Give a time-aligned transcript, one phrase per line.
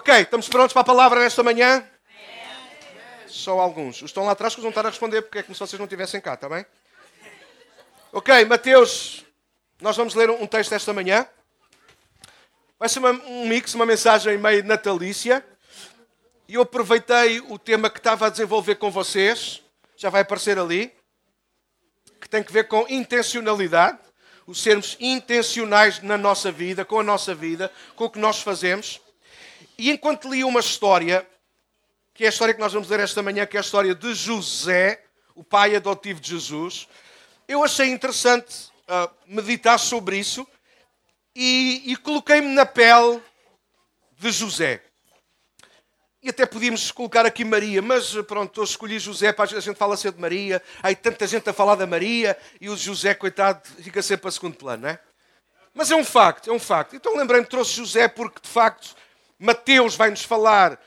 [0.00, 1.86] Ok, estamos prontos para a palavra nesta manhã?
[3.26, 3.96] Só alguns.
[3.96, 5.84] Os estão lá atrás que vão estar a responder porque é como se vocês não
[5.84, 6.64] estivessem cá, está bem?
[8.10, 9.26] Ok, Mateus,
[9.78, 11.26] nós vamos ler um texto esta manhã.
[12.78, 15.44] Vai ser uma, um mix, uma mensagem meio natalícia.
[16.48, 19.62] E eu aproveitei o tema que estava a desenvolver com vocês,
[19.98, 20.90] já vai aparecer ali,
[22.18, 23.98] que tem que ver com intencionalidade,
[24.46, 28.98] o sermos intencionais na nossa vida, com a nossa vida, com o que nós fazemos.
[29.80, 31.26] E enquanto li uma história,
[32.12, 34.12] que é a história que nós vamos ler esta manhã, que é a história de
[34.12, 35.02] José,
[35.34, 36.86] o pai adotivo de Jesus,
[37.48, 40.46] eu achei interessante uh, meditar sobre isso
[41.34, 43.22] e, e coloquei-me na pele
[44.18, 44.82] de José.
[46.22, 49.96] E até podíamos colocar aqui Maria, mas pronto, eu escolhi José, para a gente fala
[49.96, 54.02] sempre de Maria, há tanta gente a falar da Maria e o José, coitado, fica
[54.02, 55.00] sempre a segundo plano, não é?
[55.72, 56.94] Mas é um facto, é um facto.
[56.94, 58.99] Então lembrei-me, trouxe José porque de facto
[59.42, 60.78] Mateus vai-nos falar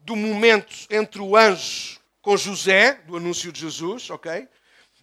[0.00, 4.46] do momento entre o anjo com José, do anúncio de Jesus, ok?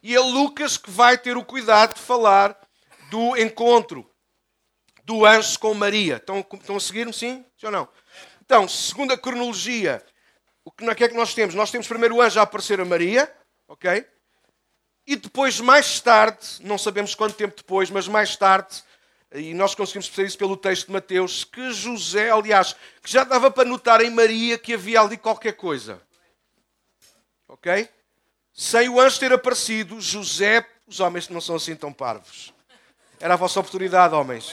[0.04, 2.56] E é Lucas que vai ter o cuidado de falar
[3.10, 4.08] do encontro
[5.04, 6.18] do anjo com Maria.
[6.18, 7.44] Estão, estão a seguir-me, sim?
[7.58, 7.90] Sim ou não?
[8.46, 10.06] Então, segundo a cronologia,
[10.64, 11.56] o que, que é que nós temos?
[11.56, 13.34] Nós temos primeiro o anjo a aparecer a Maria,
[13.68, 14.06] ok?
[15.08, 18.84] E depois, mais tarde, não sabemos quanto tempo depois, mas mais tarde,
[19.34, 23.52] e nós conseguimos perceber isso pelo texto de Mateus, que José, aliás, que já dava
[23.52, 26.02] para notar em Maria que havia ali qualquer coisa.
[27.48, 27.88] Ok?
[28.54, 32.54] Sem o anjo ter aparecido, José, os homens não são assim tão parvos.
[33.20, 34.52] Era a vossa oportunidade, homens.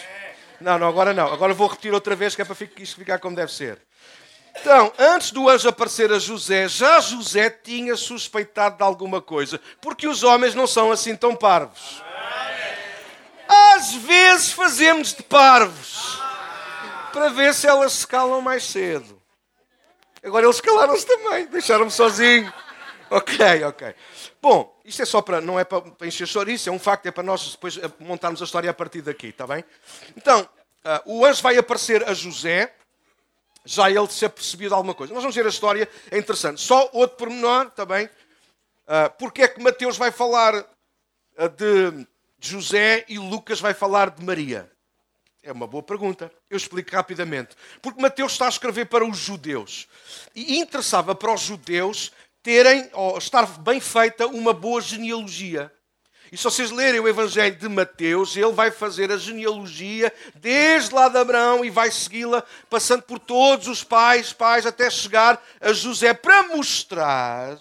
[0.61, 1.33] Não, não, agora não.
[1.33, 3.81] Agora vou repetir outra vez que é para isto ficar como deve ser.
[4.61, 10.09] Então, antes do anjo aparecer a José, já José tinha suspeitado de alguma coisa, porque
[10.09, 12.03] os homens não são assim tão parvos.
[13.77, 16.19] Às vezes fazemos de parvos
[17.13, 19.21] para ver se elas se calam mais cedo.
[20.23, 22.51] Agora eles calaram-se também, deixaram-me sozinho.
[23.11, 23.95] Ok, ok.
[24.41, 27.11] Bom, isto é só para, não é para, para encher chouriço, é um facto, é
[27.11, 29.63] para nós depois eh, montarmos a história a partir daqui, está bem?
[30.17, 30.49] Então,
[30.83, 32.75] uh, o anjo vai aparecer a José,
[33.63, 35.13] já ele se apercebido de alguma coisa.
[35.13, 36.63] Nós vamos ver a história, é interessante.
[36.63, 38.07] Só outro pormenor, está bem?
[38.07, 42.07] Uh, porque é que Mateus vai falar uh,
[42.39, 44.71] José e Lucas vai falar de Maria?
[45.43, 46.31] É uma boa pergunta.
[46.51, 47.55] Eu explico rapidamente.
[47.81, 49.87] Porque Mateus está a escrever para os judeus.
[50.35, 52.11] E interessava para os judeus
[52.43, 55.73] terem, ou estar bem feita, uma boa genealogia.
[56.33, 61.09] E se vocês lerem o Evangelho de Mateus, ele vai fazer a genealogia desde lá
[61.09, 66.13] de Abraão e vai segui-la, passando por todos os pais, pais, até chegar a José,
[66.13, 67.57] para mostrar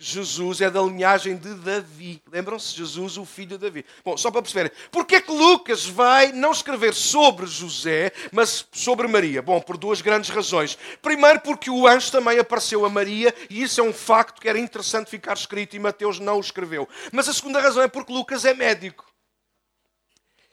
[0.00, 2.22] Jesus é da linhagem de Davi.
[2.30, 2.76] Lembram-se?
[2.76, 3.84] Jesus, o filho de Davi.
[4.04, 4.70] Bom, só para perceberem.
[4.92, 9.42] Porquê é que Lucas vai não escrever sobre José, mas sobre Maria?
[9.42, 10.78] Bom, por duas grandes razões.
[11.02, 14.58] Primeiro, porque o anjo também apareceu a Maria, e isso é um facto que era
[14.58, 16.88] interessante ficar escrito e Mateus não o escreveu.
[17.10, 19.08] Mas a segunda razão é porque Lucas é médico.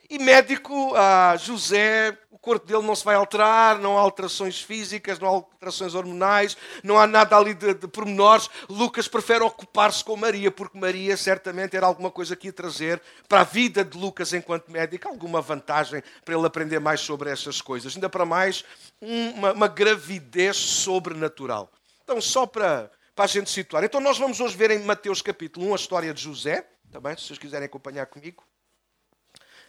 [0.08, 5.26] E médico, ah, José, corpo dele não se vai alterar, não há alterações físicas, não
[5.26, 8.48] há alterações hormonais, não há nada ali de, de pormenores.
[8.68, 13.40] Lucas prefere ocupar-se com Maria, porque Maria certamente era alguma coisa que ia trazer para
[13.40, 17.96] a vida de Lucas enquanto médico, alguma vantagem para ele aprender mais sobre essas coisas.
[17.96, 18.64] Ainda para mais,
[19.00, 21.68] uma, uma gravidez sobrenatural.
[22.04, 23.82] Então, só para, para a gente situar.
[23.82, 27.24] Então, nós vamos hoje ver em Mateus capítulo 1 a história de José, também, se
[27.24, 28.44] vocês quiserem acompanhar comigo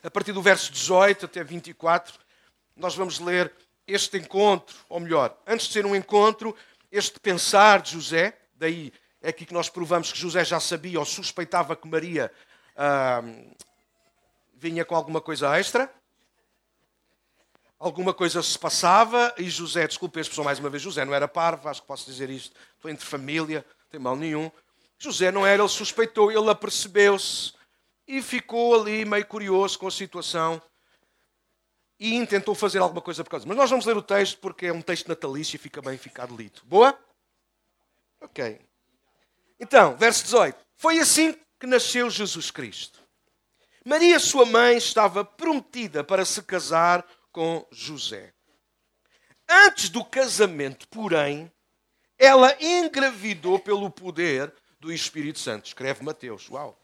[0.03, 2.26] a partir do verso 18 até 24,
[2.77, 3.51] nós vamos ler
[3.88, 6.55] este encontro, ou melhor, antes de ser um encontro,
[6.91, 11.05] este pensar de José, daí é aqui que nós provamos que José já sabia ou
[11.05, 12.31] suspeitava que Maria
[12.75, 13.21] ah,
[14.55, 15.91] vinha com alguma coisa extra.
[17.79, 21.27] Alguma coisa se passava e José, desculpe a expressão mais uma vez, José não era
[21.27, 24.51] parvo, acho que posso dizer isto, foi entre família, não tem mal nenhum.
[24.97, 27.53] José não era, ele suspeitou, ele apercebeu-se
[28.07, 30.59] e ficou ali meio curioso com a situação
[32.00, 33.46] e intentou fazer alguma coisa por causa.
[33.47, 36.30] Mas nós vamos ler o texto porque é um texto natalício e fica bem ficar
[36.31, 36.62] lido.
[36.66, 36.98] Boa?
[38.21, 38.60] Ok.
[39.60, 40.57] Então, verso 18.
[40.75, 43.01] Foi assim que nasceu Jesus Cristo.
[43.83, 48.33] Maria, sua mãe, estava prometida para se casar com José.
[49.50, 51.51] Antes do casamento, porém,
[52.19, 55.68] ela engravidou pelo poder do Espírito Santo.
[55.68, 56.50] Escreve Mateus.
[56.50, 56.77] Uau!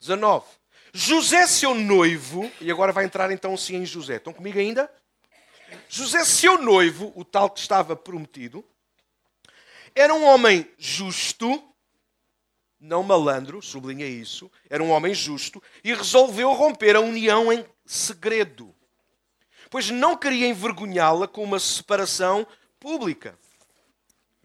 [0.00, 0.46] 19.
[0.96, 4.14] José, seu noivo, e agora vai entrar então sim em José.
[4.14, 4.88] Estão comigo ainda?
[5.88, 8.64] José, seu noivo, o tal que estava prometido,
[9.92, 11.60] era um homem justo,
[12.78, 18.72] não malandro, sublinha isso, era um homem justo, e resolveu romper a união em segredo.
[19.68, 22.46] pois não queria envergonhá-la com uma separação
[22.78, 23.36] pública.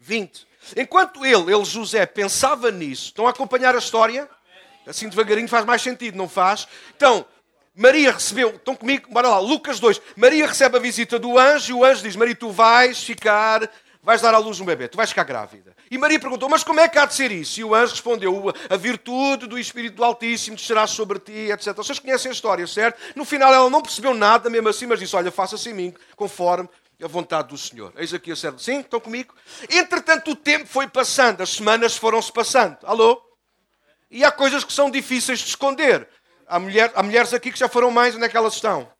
[0.00, 0.48] 20.
[0.76, 4.28] Enquanto ele, ele José, pensava nisso, estão a acompanhar a história?
[4.90, 6.66] Assim devagarinho faz mais sentido, não faz?
[6.96, 7.24] Então,
[7.74, 10.02] Maria recebeu, estão comigo, bora lá, Lucas 2.
[10.16, 13.70] Maria recebe a visita do anjo e o anjo diz: Maria, tu vais ficar,
[14.02, 15.74] vais dar à luz um bebê, tu vais ficar grávida.
[15.88, 17.60] E Maria perguntou: Mas como é que há de ser isso?
[17.60, 21.72] E o anjo respondeu: A virtude do Espírito do Altíssimo descerá sobre ti, etc.
[21.74, 23.00] Vocês conhecem a história, certo?
[23.14, 26.68] No final ela não percebeu nada, mesmo assim, mas disse: Olha, faça-se em mim, conforme
[27.02, 27.92] a vontade do Senhor.
[27.96, 28.58] Eis aqui a serva.
[28.58, 29.32] Sim, estão comigo?
[29.70, 32.76] Entretanto, o tempo foi passando, as semanas foram-se passando.
[32.82, 33.29] Alô?
[34.10, 36.08] E há coisas que são difíceis de esconder.
[36.46, 38.90] Há, mulher, há mulheres aqui que já foram mães, onde é que elas estão?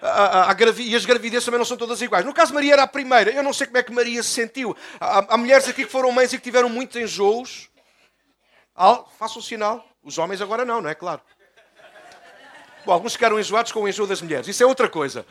[0.00, 2.24] Há, há, e as gravidezes também não são todas iguais.
[2.24, 3.30] No caso, Maria era a primeira.
[3.30, 4.76] Eu não sei como é que Maria se sentiu.
[4.98, 7.68] Há, há mulheres aqui que foram mães e que tiveram muitos enjoos.
[9.18, 9.86] Faça o sinal.
[10.02, 11.20] Os homens agora não, não é claro?
[12.84, 14.48] Bom, alguns ficaram enjoados com o enjoo das mulheres.
[14.48, 15.24] Isso é outra coisa.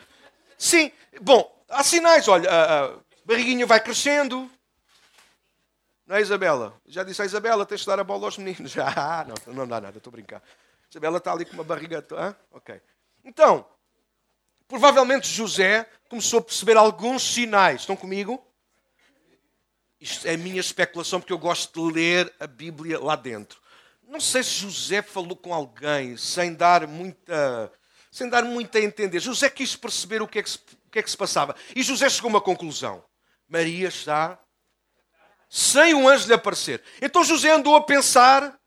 [0.56, 0.90] Sim,
[1.20, 2.26] bom, há sinais.
[2.28, 2.90] Olha, a, a
[3.26, 4.50] barriguinha vai crescendo,
[6.06, 6.74] não é, Isabela?
[6.86, 8.72] Já disse a Isabela, tens de dar a bola aos meninos.
[8.72, 10.42] Já, não, não dá nada, estou a brincar.
[10.90, 12.04] Isabela está ali com uma barriga.
[12.12, 12.80] Ah, ok.
[13.24, 13.64] Então,
[14.66, 17.82] provavelmente José começou a perceber alguns sinais.
[17.82, 18.44] Estão comigo?
[20.00, 23.60] Isto é a minha especulação, porque eu gosto de ler a Bíblia lá dentro.
[24.02, 27.72] Não sei se José falou com alguém sem dar muita,
[28.10, 29.20] sem dar muito a entender.
[29.20, 31.54] José quis perceber o que, é que se, o que é que se passava.
[31.74, 33.02] E José chegou a uma conclusão.
[33.48, 34.38] Maria está
[35.54, 36.82] sem um anjo lhe aparecer.
[37.02, 38.58] Então José andou a pensar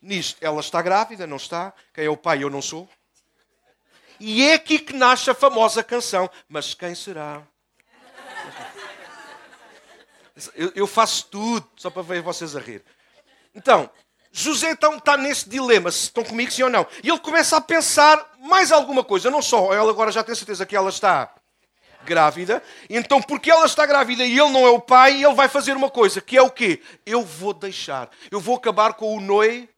[0.00, 0.38] nisto.
[0.40, 1.72] Ela está grávida, não está?
[1.94, 2.42] Quem é o pai?
[2.42, 2.88] Eu não sou.
[4.18, 6.28] E é aqui que nasce a famosa canção.
[6.48, 7.44] Mas quem será?
[10.74, 12.82] Eu, faço tudo só para ver vocês a rir.
[13.54, 13.88] Então,
[14.32, 16.84] José então está nesse dilema, se estão comigo, sim ou não.
[17.04, 19.30] E ele começa a pensar mais alguma coisa.
[19.30, 21.32] Não só, ela agora já tem certeza que ela está
[22.04, 22.62] grávida.
[22.88, 25.90] Então, porque ela está grávida e ele não é o pai, ele vai fazer uma
[25.90, 26.80] coisa, que é o quê?
[27.04, 28.10] Eu vou deixar.
[28.30, 29.68] Eu vou acabar com o noi,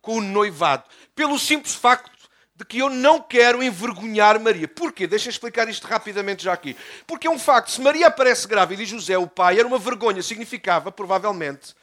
[0.00, 0.84] com o noivado.
[1.14, 2.16] Pelo simples facto
[2.56, 4.66] de que eu não quero envergonhar Maria.
[4.66, 5.06] Porquê?
[5.06, 6.74] Deixa eu explicar isto rapidamente já aqui.
[7.06, 7.70] Porque é um facto.
[7.70, 10.22] Se Maria aparece grávida e José, o pai, era uma vergonha.
[10.22, 11.74] Significava, provavelmente,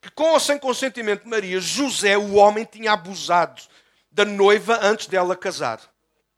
[0.00, 3.60] que com ou sem consentimento de Maria, José, o homem, tinha abusado
[4.10, 5.80] da noiva antes dela casar.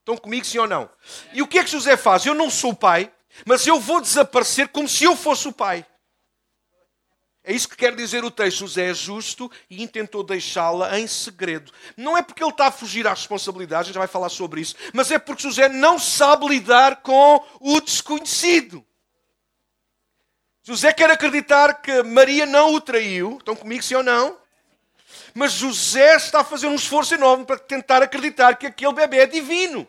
[0.05, 0.91] Estão comigo, sim ou não?
[1.33, 2.27] E o que é que José faz?
[2.27, 3.11] Eu não sou o pai,
[3.47, 5.87] mas eu vou desaparecer como se eu fosse o pai.
[7.43, 8.59] É isso que quer dizer o texto.
[8.59, 11.73] José é justo e intentou deixá-la em segredo.
[11.97, 15.11] Não é porque ele está a fugir às responsabilidades, já vai falar sobre isso, mas
[15.11, 18.85] é porque José não sabe lidar com o desconhecido.
[20.63, 23.39] José quer acreditar que Maria não o traiu.
[23.39, 24.37] Estão comigo, sim ou não?
[25.33, 29.27] Mas José está a fazer um esforço enorme para tentar acreditar que aquele bebê é
[29.27, 29.89] divino.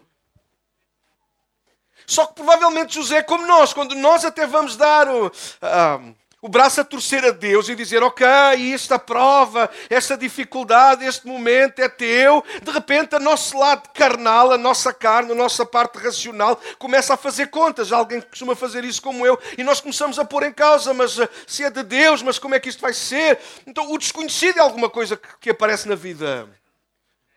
[2.07, 6.16] Só que provavelmente José, como nós, quando nós até vamos dar o, uh,
[6.46, 8.25] o braço a torcer a Deus e dizer: Ok,
[8.72, 14.57] esta prova, esta dificuldade, este momento é teu, de repente, o nosso lado carnal, a
[14.57, 17.92] nossa carne, a nossa parte racional começa a fazer contas.
[17.92, 21.18] Alguém que costuma fazer isso como eu, e nós começamos a pôr em causa: Mas
[21.18, 23.40] uh, se é de Deus, mas como é que isto vai ser?
[23.66, 26.48] Então, o desconhecido é alguma coisa que aparece na vida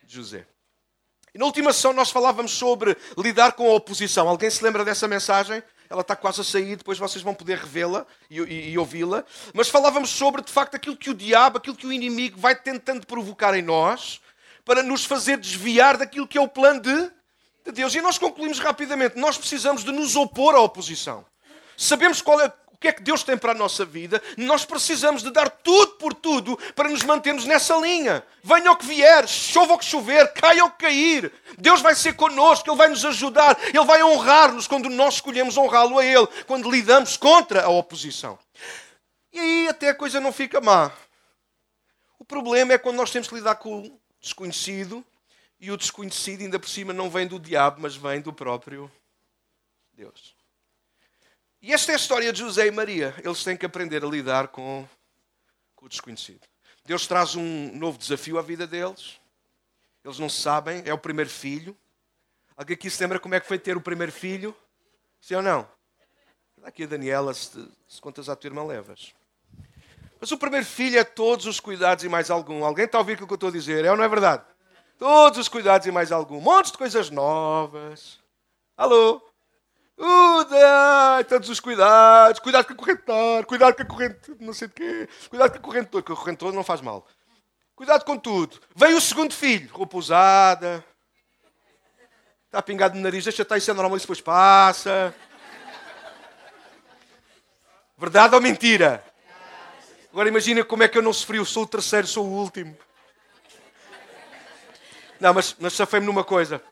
[0.05, 0.45] de José.
[1.39, 4.29] Na última sessão nós falávamos sobre lidar com a oposição.
[4.29, 5.63] Alguém se lembra dessa mensagem?
[5.89, 9.25] Ela está quase a sair, depois vocês vão poder revê-la e, e, e ouvi-la.
[9.55, 13.07] Mas falávamos sobre, de facto, aquilo que o diabo, aquilo que o inimigo vai tentando
[13.07, 14.21] provocar em nós
[14.65, 17.11] para nos fazer desviar daquilo que é o plano de,
[17.67, 17.95] de Deus.
[17.95, 21.25] E nós concluímos rapidamente: nós precisamos de nos opor à oposição.
[21.77, 25.21] Sabemos qual é o que é que Deus tem para a nossa vida, nós precisamos
[25.21, 28.25] de dar tudo por tudo para nos mantermos nessa linha.
[28.41, 31.33] Venha o que vier, chova o que chover, caia o que cair.
[31.59, 35.99] Deus vai ser connosco, Ele vai nos ajudar, Ele vai honrar-nos quando nós escolhemos honrá-lo
[35.99, 38.39] a Ele, quando lidamos contra a oposição.
[39.33, 40.93] E aí até a coisa não fica má.
[42.17, 45.05] O problema é quando nós temos que lidar com o desconhecido
[45.59, 48.89] e o desconhecido ainda por cima não vem do diabo, mas vem do próprio
[49.93, 50.38] Deus.
[51.61, 53.15] E esta é a história de José e Maria.
[53.25, 54.89] Eles têm que aprender a lidar com,
[55.75, 56.47] com o desconhecido.
[56.85, 59.21] Deus traz um novo desafio à vida deles.
[60.05, 61.77] Eles não sabem, é o primeiro filho.
[62.57, 64.57] Alguém aqui se lembra como é que foi ter o primeiro filho?
[65.21, 65.69] Sim ou não?
[66.63, 69.13] Aqui a Daniela, se, se contas à tua irmã, levas.
[70.21, 72.65] Mas o primeiro filho é todos os cuidados e mais algum.
[72.65, 73.85] Alguém está a ouvir o que eu estou a dizer?
[73.85, 74.45] É ou não é verdade?
[74.97, 76.39] Todos os cuidados e mais algum.
[76.39, 78.19] Um monte de coisas novas.
[78.77, 79.28] Alô?
[79.99, 84.75] Uh, tantos os cuidados, cuidado com a correntar, cuidado com a corrente, não sei de
[84.75, 87.05] quê, cuidado com a corrente toda, que a corrente toda não faz mal.
[87.75, 88.61] Cuidado com tudo.
[88.77, 90.85] Veio o segundo filho, roupa usada.
[92.47, 95.13] Está pingado no nariz, deixa estar, isso é normal, isso depois passa.
[97.97, 99.05] Verdade ou mentira?
[100.13, 102.77] Agora imagina como é que eu não sofri, eu sou o terceiro, sou o último.
[105.19, 106.63] Não, mas, mas safei-me numa coisa.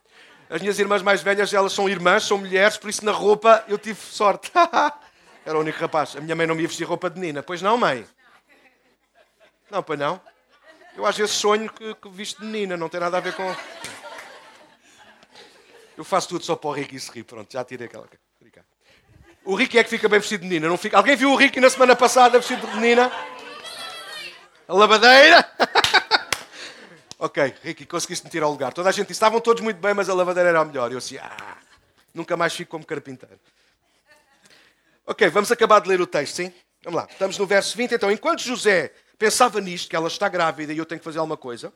[0.49, 3.77] As minhas irmãs mais velhas, elas são irmãs, são mulheres, por isso na roupa eu
[3.77, 4.51] tive sorte.
[5.45, 6.15] Era o único rapaz.
[6.15, 7.41] A minha mãe não me ia vestir roupa de menina.
[7.43, 8.05] Pois não, mãe?
[9.69, 10.19] Não, pois não.
[10.95, 13.55] Eu às vezes sonho que, que visto de menina, não tem nada a ver com.
[15.97, 17.23] Eu faço tudo só para o Ricky se rir.
[17.23, 18.07] Pronto, já tirei aquela.
[19.47, 20.67] O Ricky é que fica bem vestido de menina.
[20.67, 20.97] Não fica...
[20.97, 23.09] Alguém viu o Ricky na semana passada vestido de menina?
[24.67, 25.49] A lavadeira?
[27.19, 28.73] ok, Ricky, conseguiste-me tirar o lugar.
[28.73, 30.91] Toda a gente disse, estavam todos muito bem, mas a lavadeira era a melhor.
[30.91, 31.57] Eu assim, ah,
[32.13, 33.39] nunca mais fico como carpinteiro.
[35.05, 36.53] Ok, vamos acabar de ler o texto, sim?
[36.83, 37.95] Vamos lá, estamos no verso 20.
[37.95, 41.37] Então, enquanto José pensava nisto, que ela está grávida e eu tenho que fazer alguma
[41.37, 41.73] coisa,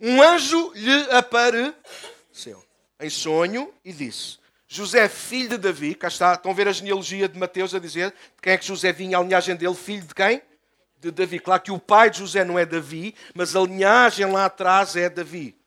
[0.00, 2.64] um anjo lhe apareceu
[3.00, 7.28] em sonho e disse: José, filho de Davi, cá está, estão a ver a genealogia
[7.28, 10.14] de Mateus a dizer de quem é que José vinha, a linhagem dele, filho de
[10.14, 10.40] quem?
[11.00, 11.40] De Davi.
[11.40, 15.08] Claro que o pai de José não é Davi, mas a linhagem lá atrás é
[15.08, 15.58] Davi.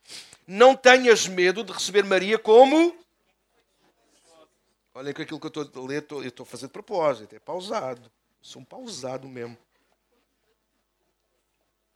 [0.46, 2.96] Não tenhas medo de receber Maria como.
[4.94, 7.40] Olhem que aquilo que eu estou a ler, eu estou a fazer de propósito, é
[7.40, 8.12] pausado.
[8.42, 9.58] Sou um pausado mesmo.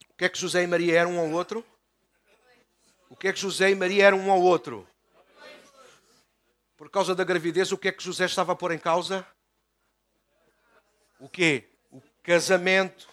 [0.09, 1.63] O que é que José e Maria eram um ao outro?
[3.07, 4.87] O que é que José e Maria eram um ao outro?
[6.75, 9.25] Por causa da gravidez, o que é que José estava a pôr em causa?
[11.19, 11.69] O quê?
[11.91, 13.07] O casamento.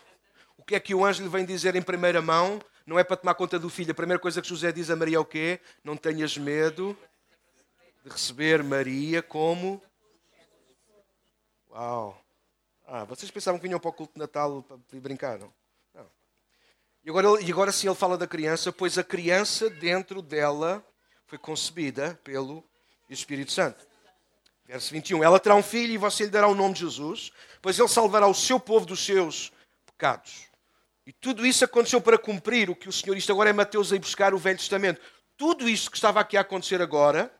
[0.64, 2.58] O que é que o anjo lhe vem dizer em primeira mão?
[2.86, 3.92] Não é para tomar conta do filho.
[3.92, 5.60] A primeira coisa que José diz a Maria é o quê?
[5.84, 6.96] Não tenhas medo
[8.02, 9.82] de receber Maria como.
[11.70, 12.18] Uau!
[12.86, 15.52] Ah, vocês pensavam que vinham para o culto de Natal para brincar, não?
[15.94, 16.06] não.
[17.04, 20.82] E, agora, e agora sim ele fala da criança, pois a criança dentro dela
[21.26, 22.64] foi concebida pelo
[23.10, 23.86] Espírito Santo.
[24.64, 25.22] Verso 21.
[25.22, 28.26] Ela terá um filho e você lhe dará o nome de Jesus, pois ele salvará
[28.26, 29.52] o seu povo dos seus
[29.84, 30.53] pecados.
[31.06, 33.96] E tudo isso aconteceu para cumprir o que o Senhor, isto agora é Mateus a
[33.96, 35.00] ir buscar o Velho Testamento.
[35.36, 37.30] Tudo isto que estava aqui a acontecer agora,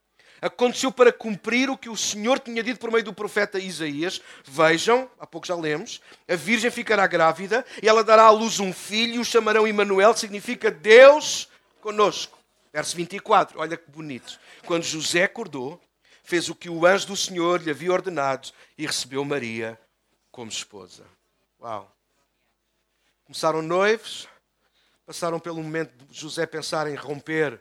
[0.43, 4.21] aconteceu para cumprir o que o Senhor tinha dito por meio do profeta Isaías.
[4.45, 8.73] Vejam, há pouco já lemos, a virgem ficará grávida e ela dará à luz um
[8.73, 11.49] filho, o chamarão Emanuel, significa Deus
[11.81, 12.39] conosco.
[12.71, 14.39] Verso 24, olha que bonito.
[14.67, 15.81] Quando José acordou,
[16.23, 19.81] fez o que o anjo do Senhor lhe havia ordenado e recebeu Maria
[20.31, 21.05] como esposa.
[21.61, 21.91] Uau!
[23.25, 24.29] Começaram noivos,
[25.07, 27.61] passaram pelo momento de José pensar em romper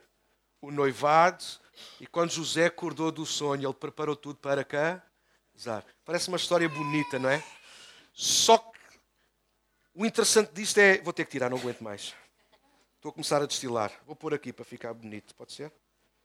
[0.61, 1.43] o noivado,
[1.99, 5.85] e quando José acordou do sonho, ele preparou tudo para casar.
[6.05, 7.43] Parece uma história bonita, não é?
[8.13, 8.79] Só que
[9.95, 10.99] o interessante disto é.
[10.99, 12.13] Vou ter que tirar, não aguento mais.
[12.95, 13.91] Estou a começar a destilar.
[14.05, 15.71] Vou pôr aqui para ficar bonito, pode ser?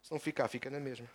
[0.02, 1.08] Se não ficar, fica na mesma.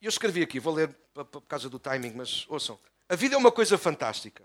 [0.00, 2.78] Eu escrevi aqui, vou ler por causa do timing, mas ouçam.
[3.12, 4.42] A vida é uma coisa fantástica.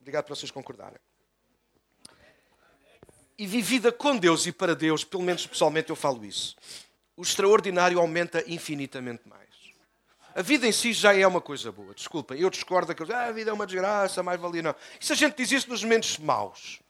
[0.00, 0.98] Obrigado por vocês concordarem.
[3.36, 6.56] E vivida com Deus e para Deus, pelo menos pessoalmente eu falo isso,
[7.14, 9.50] o extraordinário aumenta infinitamente mais.
[10.34, 11.92] A vida em si já é uma coisa boa.
[11.92, 13.12] Desculpem, eu discordo daqueles.
[13.12, 14.74] Ah, a vida é uma desgraça, mais valia não.
[14.98, 16.80] Isso a gente diz isso nos momentos maus.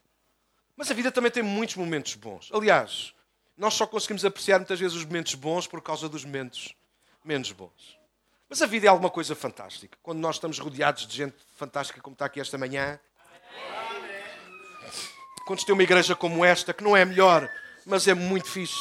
[0.77, 2.49] Mas a vida também tem muitos momentos bons.
[2.53, 3.13] Aliás,
[3.57, 6.73] nós só conseguimos apreciar muitas vezes os momentos bons por causa dos momentos
[7.21, 8.00] menos bons.
[8.51, 9.97] Mas a vida é alguma coisa fantástica.
[10.03, 12.99] Quando nós estamos rodeados de gente fantástica como está aqui esta manhã.
[15.45, 17.49] Quando tem uma igreja como esta, que não é melhor,
[17.85, 18.75] mas é muito fixe.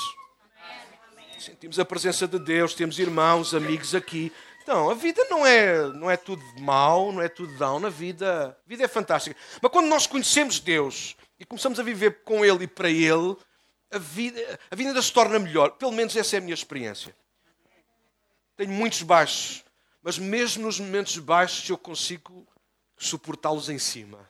[1.38, 4.32] Sentimos a presença de Deus, temos irmãos, amigos aqui.
[4.64, 7.86] Então, a vida não é, não é tudo mau, não é tudo down.
[7.86, 9.36] A vida, a vida é fantástica.
[9.62, 13.36] Mas quando nós conhecemos Deus e começamos a viver com Ele e para Ele,
[13.88, 15.70] a vida, a vida ainda se torna melhor.
[15.70, 17.14] Pelo menos essa é a minha experiência.
[18.60, 19.64] Tenho muitos baixos,
[20.02, 22.46] mas mesmo nos momentos baixos eu consigo
[22.94, 24.28] suportá-los em cima.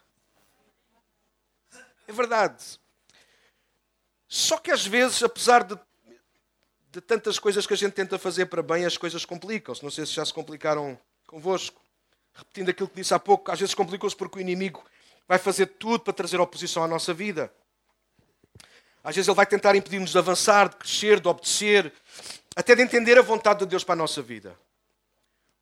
[2.06, 2.78] É verdade.
[4.28, 5.76] Só que às vezes, apesar de
[6.92, 9.82] de tantas coisas que a gente tenta fazer para bem, as coisas complicam-se.
[9.82, 10.96] Não sei se já se complicaram
[11.26, 11.82] convosco.
[12.32, 14.84] Repetindo aquilo que disse há pouco, às vezes complicam-se porque o inimigo
[15.26, 17.52] vai fazer tudo para trazer oposição à nossa vida.
[19.02, 21.92] Às vezes ele vai tentar impedir-nos de avançar, de crescer, de obedecer,
[22.56, 24.58] até de entender a vontade de Deus para a nossa vida.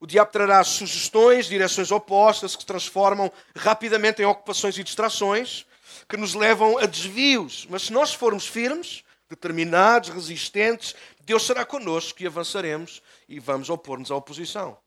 [0.00, 5.66] O diabo trará sugestões, direções opostas que se transformam rapidamente em ocupações e distrações
[6.09, 7.66] que nos levam a desvios.
[7.68, 14.11] Mas se nós formos firmes, determinados, resistentes, Deus será connosco e avançaremos e vamos opor-nos
[14.11, 14.78] à oposição.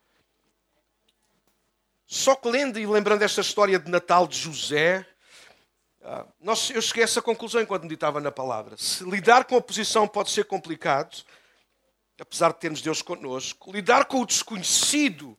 [2.07, 5.05] Só que lendo e lembrando esta história de Natal de José,
[6.03, 6.25] Ah,
[6.73, 8.75] eu cheguei a essa conclusão enquanto meditava na palavra.
[8.75, 11.23] Se lidar com a oposição pode ser complicado,
[12.21, 15.35] apesar de termos Deus connosco, lidar com o desconhecido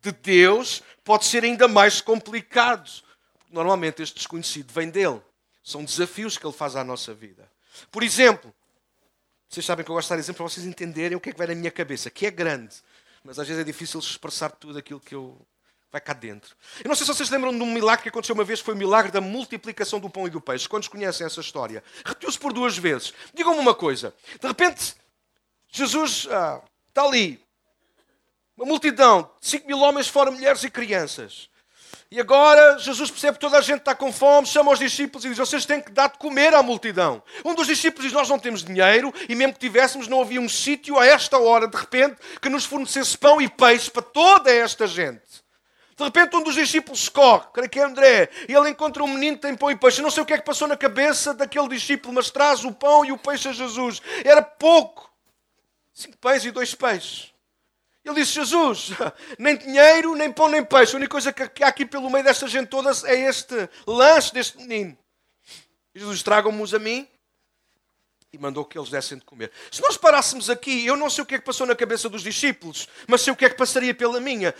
[0.00, 2.90] de Deus pode ser ainda mais complicado.
[3.50, 5.20] Normalmente este desconhecido vem dele.
[5.62, 7.48] São desafios que ele faz à nossa vida.
[7.90, 8.52] Por exemplo,
[9.46, 11.38] vocês sabem que eu gosto de dar exemplo para vocês entenderem o que é que
[11.38, 12.74] vai na minha cabeça, que é grande,
[13.22, 15.38] mas às vezes é difícil expressar tudo aquilo que eu
[15.92, 16.56] vai cá dentro.
[16.82, 18.76] Eu não sei se vocês lembram de um milagre que aconteceu uma vez, foi o
[18.76, 20.66] milagre da multiplicação do pão e do peixe.
[20.66, 21.84] Quantos conhecem essa história?
[22.02, 23.12] Repetiu-se por duas vezes.
[23.34, 24.14] Digam-me uma coisa.
[24.40, 24.96] De repente,
[25.72, 27.42] Jesus ah, está ali.
[28.54, 31.50] Uma multidão, 5 mil homens, fora mulheres e crianças.
[32.10, 35.30] E agora Jesus percebe que toda a gente está com fome, chama os discípulos e
[35.30, 37.22] diz: Vocês têm que dar de comer à multidão.
[37.42, 40.48] Um dos discípulos diz: Nós não temos dinheiro e, mesmo que tivéssemos, não havia um
[40.48, 44.86] sítio a esta hora, de repente, que nos fornecesse pão e peixe para toda esta
[44.86, 45.42] gente.
[45.96, 49.36] De repente, um dos discípulos corre, creio que é André, e ele encontra um menino
[49.36, 50.00] que tem pão e peixe.
[50.00, 52.72] Eu não sei o que é que passou na cabeça daquele discípulo, mas traz o
[52.72, 54.02] pão e o peixe a Jesus.
[54.22, 55.11] Era pouco.
[55.92, 57.32] Cinco pães e dois peixes.
[58.04, 58.90] Ele disse: Jesus,
[59.38, 60.94] nem dinheiro, nem pão, nem peixe.
[60.94, 64.58] A única coisa que há aqui pelo meio desta gente toda é este lanche deste
[64.58, 64.96] menino.
[65.94, 67.08] Jesus, tragam-nos a mim.
[68.32, 69.52] E mandou que eles dessem de comer.
[69.70, 72.22] Se nós parássemos aqui, eu não sei o que é que passou na cabeça dos
[72.22, 74.54] discípulos, mas sei o que é que passaria pela minha.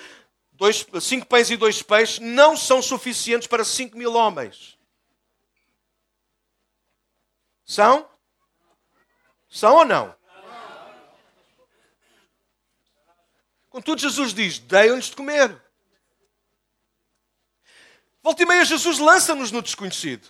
[0.52, 4.78] Dois, cinco pães e dois peixes não são suficientes para cinco mil homens.
[7.64, 8.06] São?
[9.48, 10.14] São ou não?
[13.73, 15.59] Contudo, Jesus diz: Deem-lhes de comer.
[18.23, 20.29] Volta e meia, Jesus lança-nos no desconhecido.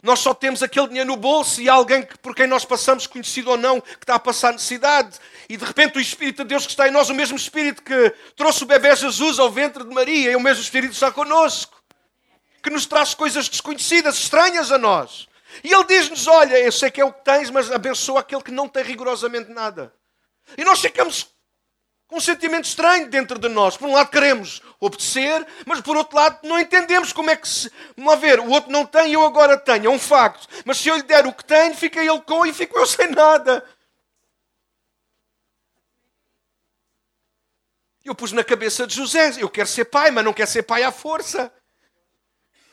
[0.00, 3.50] Nós só temos aquele dinheiro no bolso e alguém que, por quem nós passamos, conhecido
[3.50, 5.18] ou não, que está a passar necessidade.
[5.48, 8.14] E de repente o Espírito de Deus que está em nós, o mesmo Espírito que
[8.36, 11.82] trouxe o bebê Jesus ao ventre de Maria, é o mesmo Espírito que está connosco.
[12.62, 15.26] Que nos traz coisas desconhecidas, estranhas a nós.
[15.64, 18.52] E Ele diz-nos: Olha, eu sei que é o que tens, mas abençoa aquele que
[18.52, 19.92] não tem rigorosamente nada.
[20.56, 21.33] E nós ficamos
[22.14, 23.76] um sentimento estranho dentro de nós.
[23.76, 27.70] Por um lado queremos obedecer, mas por outro lado não entendemos como é que se.
[27.96, 29.86] Vamos ver, o outro não tem eu agora tenho.
[29.86, 30.48] É um facto.
[30.64, 33.08] Mas se eu lhe der o que tenho, fica ele com e fico eu sem
[33.08, 33.64] nada.
[38.04, 40.82] Eu pus na cabeça de José: eu quero ser pai, mas não quero ser pai
[40.82, 41.52] à força.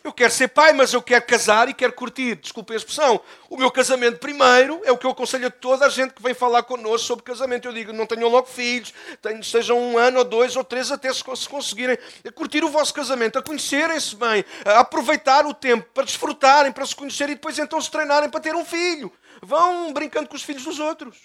[0.03, 2.35] Eu quero ser pai, mas eu quero casar e quero curtir.
[2.35, 3.21] Desculpe a expressão.
[3.47, 6.33] O meu casamento primeiro é o que eu aconselho a toda a gente que vem
[6.33, 7.67] falar connosco sobre casamento.
[7.67, 11.13] Eu digo, não tenham logo filhos, tenham, sejam um ano ou dois ou três até
[11.13, 16.03] se conseguirem a curtir o vosso casamento, a conhecerem-se bem, a aproveitar o tempo para
[16.03, 19.11] desfrutarem, para se conhecerem e depois então se treinarem para ter um filho.
[19.43, 21.17] Vão brincando com os filhos dos outros.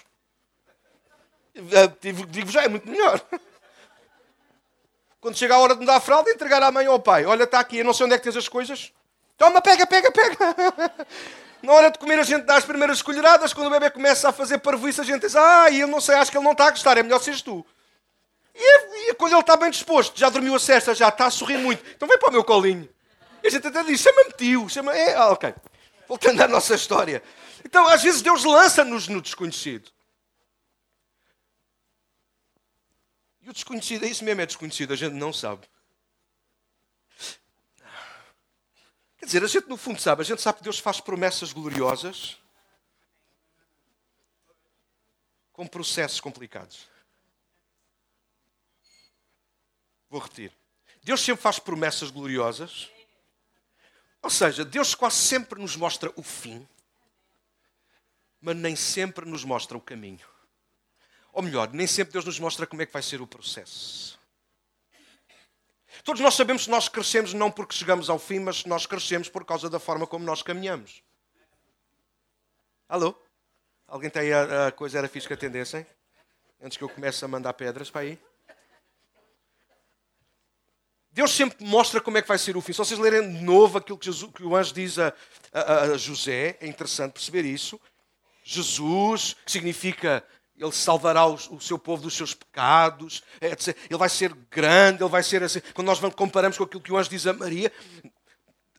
[2.31, 3.21] Digo já, é muito melhor.
[5.27, 7.25] Quando chega a hora de me dar a fralda, entregar à mãe ou ao pai.
[7.27, 8.93] Olha, está aqui, eu não sei onde é que tens as coisas.
[9.37, 10.39] Toma, pega, pega, pega.
[11.61, 13.53] Na hora de comer, a gente dá as primeiras colheradas.
[13.53, 16.31] Quando o bebê começa a fazer parvoíce, a gente diz: Ah, eu não sei, acho
[16.31, 17.67] que ele não está a gostar, é melhor seres tu.
[18.55, 21.59] E, e quando ele está bem disposto, já dormiu a cesta, já está a sorrir
[21.59, 22.89] muito, então vem para o meu colinho.
[23.43, 25.53] E a gente até diz: Chama-me tio, chama é, ok.
[26.07, 27.21] Voltando à nossa história.
[27.65, 29.91] Então, às vezes, Deus lança-nos no desconhecido.
[33.47, 35.69] E o desconhecido, é isso mesmo, é desconhecido, a gente não sabe.
[39.17, 42.39] Quer dizer, a gente no fundo sabe, a gente sabe que Deus faz promessas gloriosas
[45.53, 46.89] com processos complicados.
[50.11, 50.53] Vou repetir.
[51.05, 52.91] Deus sempre faz promessas gloriosas.
[54.23, 56.67] Ou seja, Deus quase sempre nos mostra o fim,
[58.41, 60.36] mas nem sempre nos mostra o caminho.
[61.37, 64.19] Ou melhor, nem sempre Deus nos mostra como é que vai ser o processo.
[66.03, 69.45] Todos nós sabemos que nós crescemos não porque chegamos ao fim, mas nós crescemos por
[69.45, 71.03] causa da forma como nós caminhamos.
[72.89, 73.15] Alô?
[73.87, 75.87] Alguém tem a, a coisa era fixe que atendessem?
[76.59, 78.19] Antes que eu comece a mandar pedras para aí.
[81.13, 82.73] Deus sempre mostra como é que vai ser o fim.
[82.73, 85.13] Se vocês lerem de novo aquilo que, Jesus, que o anjo diz a,
[85.53, 87.79] a, a José, é interessante perceber isso.
[88.43, 90.25] Jesus, que significa
[90.59, 93.23] ele salvará o seu povo dos seus pecados.
[93.41, 95.61] É ele vai ser grande, ele vai ser assim.
[95.75, 97.71] Quando nós comparamos com aquilo que o anjo diz a Maria,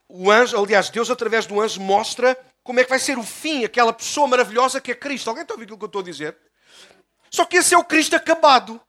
[0.10, 3.63] o anjo, aliás, Deus através do anjo mostra como é que vai ser o fim,
[3.63, 5.30] aquela pessoa maravilhosa que é Cristo.
[5.30, 6.38] Alguém está a ouvir aquilo que eu estou a dizer?
[7.30, 8.82] Só que esse é o Cristo acabado.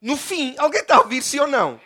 [0.00, 1.80] No fim, alguém está a ouvir, sim ou não?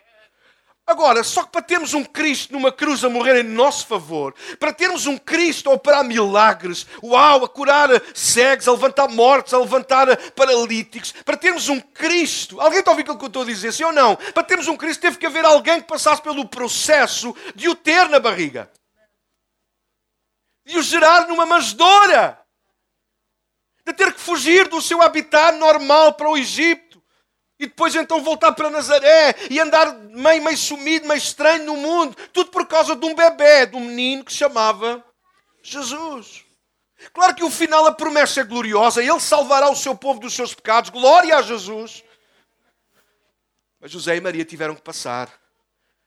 [0.89, 4.73] Agora, só que para termos um Cristo numa cruz a morrer em nosso favor, para
[4.73, 10.17] termos um Cristo a operar milagres, uau, a curar cegos, a levantar mortos, a levantar
[10.33, 13.73] paralíticos, para termos um Cristo, alguém está a ouvir aquilo que eu estou a dizer,
[13.73, 14.15] sim ou não?
[14.15, 18.09] Para termos um Cristo teve que haver alguém que passasse pelo processo de o ter
[18.09, 18.71] na barriga.
[20.65, 22.41] de o gerar numa manjedoura,
[23.85, 26.86] de ter que fugir do seu habitat normal para o Egito
[27.59, 32.15] e depois então voltar para Nazaré e andar meio, meio sumido, meio estranho no mundo,
[32.33, 35.05] tudo por causa de um bebê, de um menino que se chamava
[35.63, 36.45] Jesus.
[37.13, 40.55] Claro que o final, a promessa é gloriosa, ele salvará o seu povo dos seus
[40.55, 42.05] pecados, glória a Jesus.
[43.81, 45.33] Mas José e Maria tiveram que passar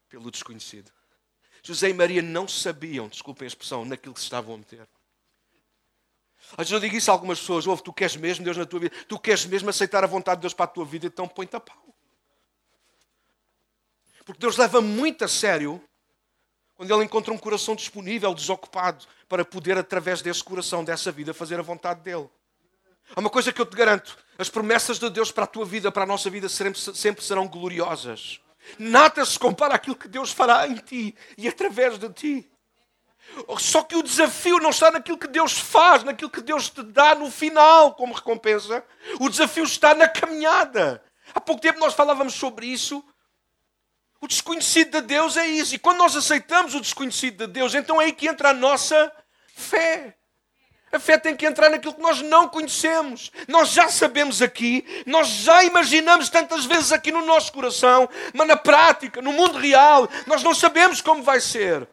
[0.08, 0.92] pelo desconhecido.
[1.64, 4.88] José e Maria não sabiam, desculpem a expressão, naquilo que se estavam a meter.
[6.52, 8.80] Às vezes eu digo isso a algumas pessoas: ouve, tu queres mesmo Deus na tua
[8.80, 11.56] vida, tu queres mesmo aceitar a vontade de Deus para a tua vida, então põe-te
[11.56, 11.78] a pau.
[14.26, 15.82] Porque Deus leva muito a sério
[16.76, 21.60] quando Ele encontra um coração disponível, desocupado, para poder, através desse coração, dessa vida, fazer
[21.60, 22.30] a vontade dEle.
[23.16, 25.92] Há uma coisa que eu te garanto: as promessas de Deus para a tua vida,
[25.92, 28.40] para a nossa vida, sempre, sempre serão gloriosas.
[28.78, 32.52] Nada se compara àquilo que Deus fará em ti e através de ti.
[33.60, 37.16] Só que o desafio não está naquilo que Deus faz, naquilo que Deus te dá
[37.16, 38.84] no final como recompensa.
[39.20, 41.04] O desafio está na caminhada.
[41.34, 43.04] Há pouco tempo nós falávamos sobre isso.
[44.22, 45.76] O desconhecido de Deus é isso.
[45.76, 49.12] E quando nós aceitamos o desconhecido de Deus, então é aí que entra a nossa
[49.56, 50.16] fé.
[50.92, 53.32] A fé tem que entrar naquilo que nós não conhecemos.
[53.48, 58.58] Nós já sabemos aqui, nós já imaginamos tantas vezes aqui no nosso coração, mas na
[58.58, 61.88] prática, no mundo real, nós não sabemos como vai ser.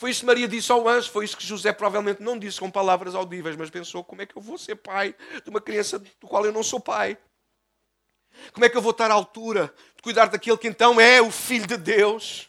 [0.00, 2.70] Foi isso que Maria disse ao anjo, foi isso que José provavelmente não disse com
[2.70, 6.26] palavras audíveis, mas pensou: como é que eu vou ser pai de uma criança do
[6.26, 7.18] qual eu não sou pai?
[8.54, 11.30] Como é que eu vou estar à altura de cuidar daquele que então é o
[11.30, 12.48] filho de Deus?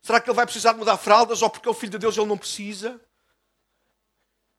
[0.00, 2.16] Será que ele vai precisar de mudar fraldas ou porque é o filho de Deus
[2.16, 2.98] ele não precisa?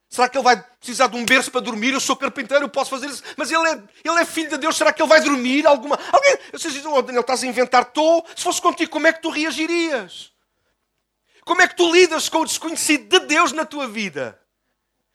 [0.08, 1.92] Será que ele vai precisar de um berço para dormir?
[1.92, 3.24] Eu sou carpinteiro, eu posso fazer isso.
[3.36, 5.66] Mas ele é, ele é filho de Deus, será que ele vai dormir?
[5.66, 5.98] Alguma...
[6.14, 6.38] Alguém...
[6.52, 7.82] Vocês dizem, oh, Daniel, estás a inventar?
[7.82, 8.24] Estou.
[8.36, 10.37] Se fosse contigo, como é que tu reagirias?
[11.48, 14.38] Como é que tu lidas com o desconhecido de Deus na tua vida?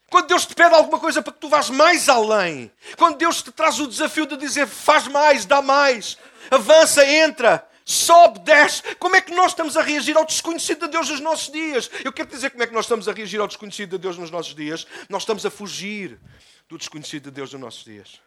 [0.09, 2.71] Quando Deus te pede alguma coisa para que tu vás mais além.
[2.97, 6.17] Quando Deus te traz o desafio de dizer faz mais, dá mais,
[6.49, 8.81] avança, entra sobe, desce.
[8.95, 11.91] Como é que nós estamos a reagir ao desconhecido de Deus nos nossos dias?
[12.03, 14.31] Eu quero dizer como é que nós estamos a reagir ao desconhecido de Deus nos
[14.31, 14.87] nossos dias.
[15.09, 16.19] Nós estamos a fugir
[16.67, 18.19] do desconhecido de Deus nos nossos dias.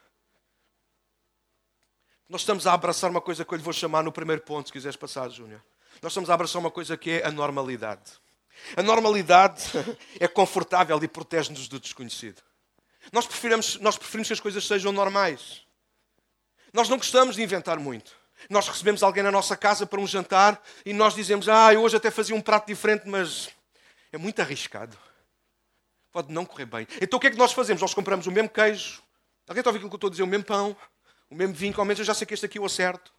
[2.29, 4.73] Nós estamos a abraçar uma coisa que eu lhe vou chamar no primeiro ponto, se
[4.73, 5.63] quiseres passar, Júnior.
[6.03, 8.13] Nós estamos a abraçar uma coisa que é a normalidade.
[8.77, 9.65] A normalidade
[10.19, 12.43] é confortável e protege-nos do desconhecido.
[13.13, 15.63] Nós preferimos, nós preferimos que as coisas sejam normais.
[16.73, 18.13] Nós não gostamos de inventar muito.
[18.51, 21.97] Nós recebemos alguém na nossa casa para um jantar e nós dizemos: Ah, eu hoje
[21.97, 23.49] até fazia um prato diferente, mas
[24.13, 24.97] é muito arriscado.
[26.13, 26.87] Pode não correr bem.
[27.01, 27.81] Então o que é que nós fazemos?
[27.81, 29.03] Nós compramos o mesmo queijo.
[29.49, 30.23] Alguém está a ouvir aquilo que eu estou a dizer?
[30.23, 30.77] O mesmo pão,
[31.31, 33.16] o mesmo vinho, ao menos eu já sei que este aqui eu acerto.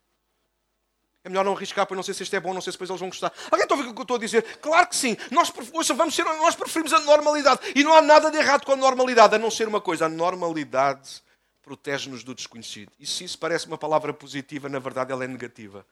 [1.28, 2.90] É melhor não arriscar, pois não sei se este é bom, não sei se depois
[2.90, 3.34] eles vão gostar.
[3.52, 4.44] Alguém está a ouvir o que eu estou a dizer?
[4.60, 5.18] Claro que sim.
[5.30, 5.52] Nós,
[5.94, 7.60] vamos ser, nós preferimos a normalidade.
[7.76, 10.06] E não há nada de errado com a normalidade, a não ser uma coisa.
[10.06, 11.22] A normalidade
[11.62, 12.94] protege-nos do desconhecido.
[12.98, 15.86] E se isso parece uma palavra positiva, na verdade ela é negativa.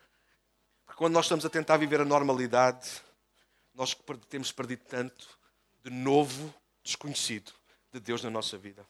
[0.85, 2.89] Porque quando nós estamos a tentar viver a normalidade,
[3.73, 3.93] nós
[4.29, 5.27] temos perdido tanto
[5.83, 7.51] de novo desconhecido
[7.91, 8.87] de Deus na nossa vida.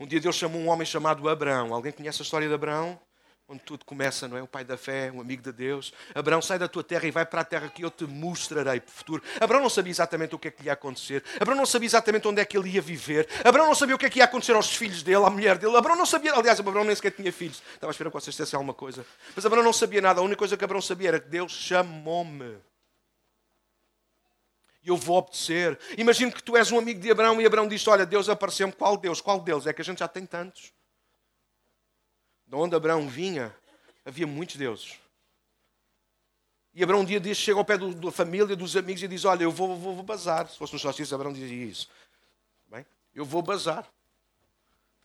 [0.00, 1.72] Um dia Deus chamou um homem chamado Abraão.
[1.72, 3.00] Alguém conhece a história de Abraão?
[3.48, 4.42] Onde tudo começa, não é?
[4.42, 5.92] O pai da fé, um amigo de Deus.
[6.14, 8.90] Abraão, sai da tua terra e vai para a terra que eu te mostrarei para
[8.90, 9.22] o futuro.
[9.40, 11.22] Abraão não sabia exatamente o que é que ia acontecer.
[11.38, 13.28] Abraão não sabia exatamente onde é que ele ia viver.
[13.44, 15.76] Abraão não sabia o que é que ia acontecer aos filhos dele, à mulher dele.
[15.76, 17.62] Abraão não sabia, aliás, Abraão nem sequer tinha filhos.
[17.74, 19.04] Estava a esperar que vocês dissessem alguma coisa.
[19.36, 20.20] Mas Abraão não sabia nada.
[20.20, 22.56] A única coisa que Abraão sabia era que Deus chamou-me.
[24.82, 25.78] E eu vou obedecer.
[25.96, 28.72] Imagino que tu és um amigo de Abraão e Abraão diz: Olha, Deus apareceu-me.
[28.72, 29.20] Qual Deus?
[29.20, 29.66] Qual deles?
[29.66, 30.72] É que a gente já tem tantos.
[32.54, 33.52] De onde Abraão vinha,
[34.04, 35.00] havia muitos deuses.
[36.72, 39.24] E Abraão um dia diz, chega ao pé do, da família, dos amigos e diz:
[39.24, 40.48] Olha, eu vou, vou, vou bazar.
[40.48, 41.90] Se fosse nos nossos Abraão dizia isso.
[42.70, 43.84] Bem, eu vou bazar.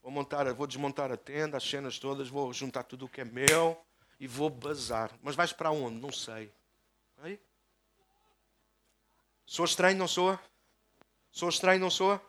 [0.00, 3.24] Vou, montar, vou desmontar a tenda, as cenas todas, vou juntar tudo o que é
[3.24, 3.76] meu
[4.20, 5.10] e vou bazar.
[5.20, 6.00] Mas vais para onde?
[6.00, 6.52] Não sei.
[7.18, 7.40] Aí?
[9.44, 10.38] Sou estranho, não sou?
[11.32, 12.20] Sou estranho, não sou?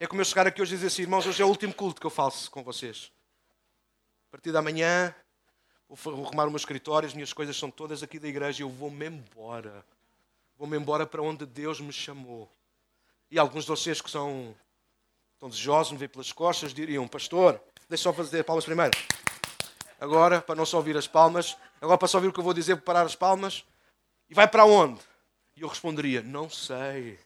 [0.00, 2.00] É como eu chegar aqui hoje e dizer assim, irmãos, hoje é o último culto
[2.00, 3.14] que eu faço com vocês.
[4.36, 5.14] Partir da manhã,
[5.88, 8.68] vou arrumar o meu escritório, as minhas coisas são todas aqui da igreja e eu
[8.68, 9.82] vou-me embora.
[10.58, 12.46] Vou-me embora para onde Deus me chamou.
[13.30, 14.54] E alguns de vocês que são
[15.38, 18.94] tão desejosos, me ver pelas costas, diriam, pastor, deixa só fazer palmas primeiro.
[19.98, 22.52] Agora, para não só ouvir as palmas, agora para só ouvir o que eu vou
[22.52, 23.64] dizer, preparar as palmas.
[24.28, 25.00] E vai para onde?
[25.56, 27.18] E eu responderia, não sei.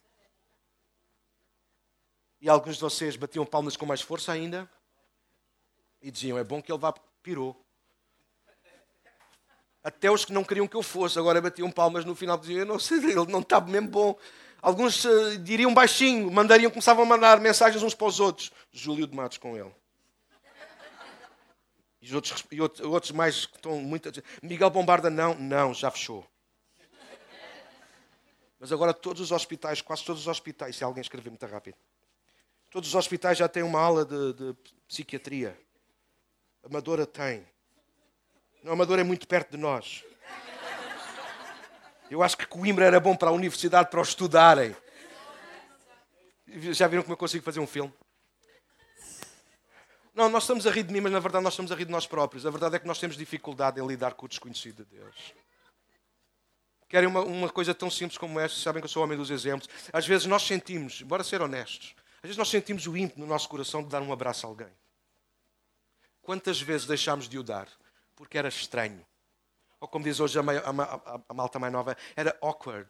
[2.39, 4.69] E alguns de vocês batiam palmas com mais força ainda
[6.01, 7.59] e diziam: É bom que ele vá, pirou.
[9.83, 12.65] Até os que não queriam que eu fosse, agora batiam palmas no final diziam: Eu
[12.65, 14.17] não sei, ele não está mesmo bom.
[14.61, 18.51] Alguns uh, diriam baixinho, mandariam, começavam a mandar mensagens uns para os outros.
[18.71, 19.73] Júlio de Matos com ele.
[21.99, 24.11] E outros, e outros mais que estão muito.
[24.41, 26.25] Miguel Bombarda, não, não, já fechou.
[28.59, 31.75] Mas agora todos os hospitais, quase todos os hospitais, se alguém escrever muito rápido,
[32.69, 34.55] todos os hospitais já têm uma aula de, de
[34.87, 35.59] psiquiatria.
[36.63, 37.45] A Amadora tem.
[38.63, 40.03] Não, a Amadora é muito perto de nós.
[42.09, 44.75] Eu acho que Coimbra era bom para a universidade para o estudarem.
[46.71, 47.93] Já viram como eu consigo fazer um filme?
[50.13, 51.91] Não, nós estamos a rir de mim, mas na verdade nós estamos a rir de
[51.91, 52.45] nós próprios.
[52.45, 55.33] A verdade é que nós temos dificuldade em lidar com o desconhecido de Deus.
[56.89, 58.59] Querem uma, uma coisa tão simples como esta?
[58.59, 59.69] Sabem que eu sou o homem dos exemplos.
[59.93, 63.47] Às vezes nós sentimos, bora ser honestos, às vezes nós sentimos o ímpeto no nosso
[63.47, 64.67] coração de dar um abraço a alguém.
[66.21, 67.67] Quantas vezes deixámos de o dar?
[68.15, 69.05] Porque era estranho.
[69.79, 72.87] Ou como diz hoje a, a, a, a malta mais nova, era awkward.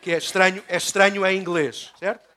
[0.00, 2.32] Que é estranho, é estranho em inglês, certo?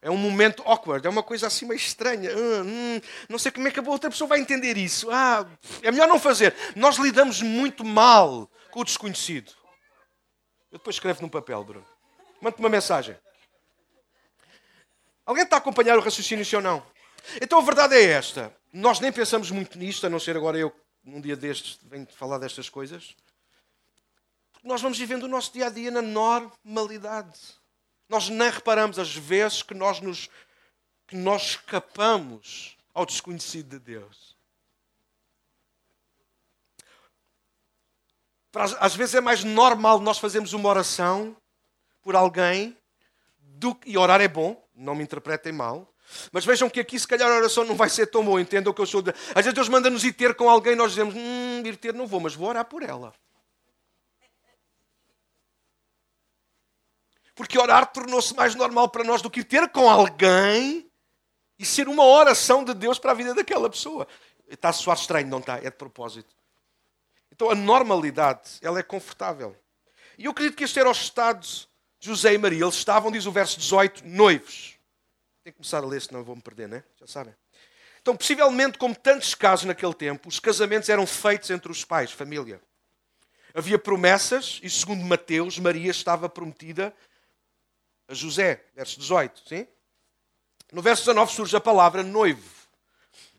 [0.00, 2.30] É um momento awkward, é uma coisa assim meio estranha.
[2.36, 5.10] Hum, hum, não sei como é que a outra pessoa vai entender isso.
[5.10, 5.46] Ah,
[5.82, 6.54] é melhor não fazer.
[6.76, 9.52] Nós lidamos muito mal com o desconhecido.
[10.70, 11.86] Eu depois escrevo num papel, Bruno.
[12.40, 13.16] Manda-te uma mensagem.
[15.24, 16.84] Alguém está a acompanhar o raciocínio, sim ou não?
[17.40, 18.54] Então a verdade é esta.
[18.76, 22.38] Nós nem pensamos muito nisto, a não ser agora eu, num dia destes, venho falar
[22.38, 23.14] destas coisas.
[24.52, 27.38] Porque nós vamos vivendo o nosso dia a dia na normalidade.
[28.08, 30.28] Nós nem reparamos as vezes que nós, nos,
[31.06, 34.36] que nós escapamos ao desconhecido de Deus.
[38.80, 41.36] Às vezes é mais normal nós fazermos uma oração
[42.02, 42.76] por alguém
[43.38, 45.93] do, e orar é bom, não me interpretem mal.
[46.32, 48.40] Mas vejam que aqui, se calhar, a oração não vai ser tão boa.
[48.40, 49.02] Entendam o que eu sou.
[49.02, 49.10] De...
[49.10, 52.20] Às vezes Deus manda-nos ir ter com alguém, nós dizemos: Hum, ir ter não vou,
[52.20, 53.12] mas vou orar por ela.
[57.34, 60.88] Porque orar tornou-se mais normal para nós do que ter com alguém
[61.58, 64.06] e ser uma oração de Deus para a vida daquela pessoa.
[64.48, 65.56] Está a soar estranho, não está?
[65.58, 66.34] É de propósito.
[67.32, 69.56] Então a normalidade, ela é confortável.
[70.16, 71.66] E eu acredito que este era o estado de
[72.06, 72.62] José e Maria.
[72.62, 74.73] Eles estavam, diz o verso 18, noivos.
[75.44, 76.84] Tenho que começar a ler, senão vou-me perder, não é?
[76.98, 77.34] Já sabem.
[78.00, 82.62] Então, possivelmente, como tantos casos naquele tempo, os casamentos eram feitos entre os pais, família.
[83.52, 86.94] Havia promessas, e segundo Mateus, Maria estava prometida
[88.08, 89.68] a José, verso 18, sim?
[90.72, 92.50] No verso 19 surge a palavra noivo,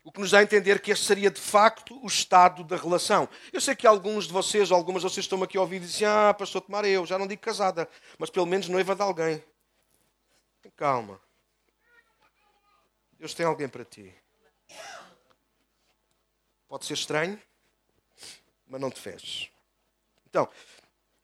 [0.04, 3.28] o que nos dá a entender que este seria de facto o estado da relação.
[3.52, 5.80] Eu sei que alguns de vocês, ou algumas de vocês estão aqui a ouvir e
[5.80, 9.44] dizem: Ah, pastor Tomar, eu já não digo casada, mas pelo menos noiva de alguém.
[10.76, 11.25] Calma.
[13.26, 14.14] Deus tem alguém para ti.
[16.68, 17.40] Pode ser estranho,
[18.68, 19.48] mas não te feches.
[20.28, 20.48] Então,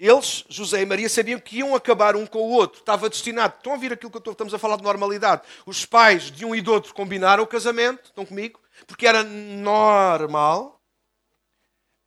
[0.00, 2.80] eles, José e Maria, sabiam que iam acabar um com o outro.
[2.80, 3.54] Estava destinado.
[3.56, 5.42] Estão a ouvir aquilo que estamos a falar de normalidade?
[5.64, 8.06] Os pais de um e do outro combinaram o casamento.
[8.06, 8.60] Estão comigo?
[8.84, 10.80] Porque era normal.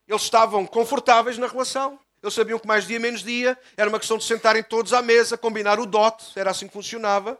[0.05, 1.97] Eles estavam confortáveis na relação.
[2.21, 5.37] Eles sabiam que mais dia menos dia era uma questão de sentarem todos à mesa,
[5.37, 6.37] combinar o dote.
[6.37, 7.39] Era assim que funcionava.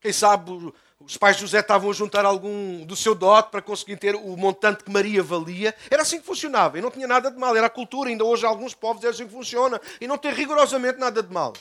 [0.00, 3.96] Quem sabe os pais de José estavam a juntar algum do seu dote para conseguir
[3.96, 5.74] ter o montante que Maria valia.
[5.90, 7.56] Era assim que funcionava e não tinha nada de mal.
[7.56, 10.98] Era a cultura, ainda hoje alguns povos é assim que funciona e não tem rigorosamente
[10.98, 11.54] nada de mal.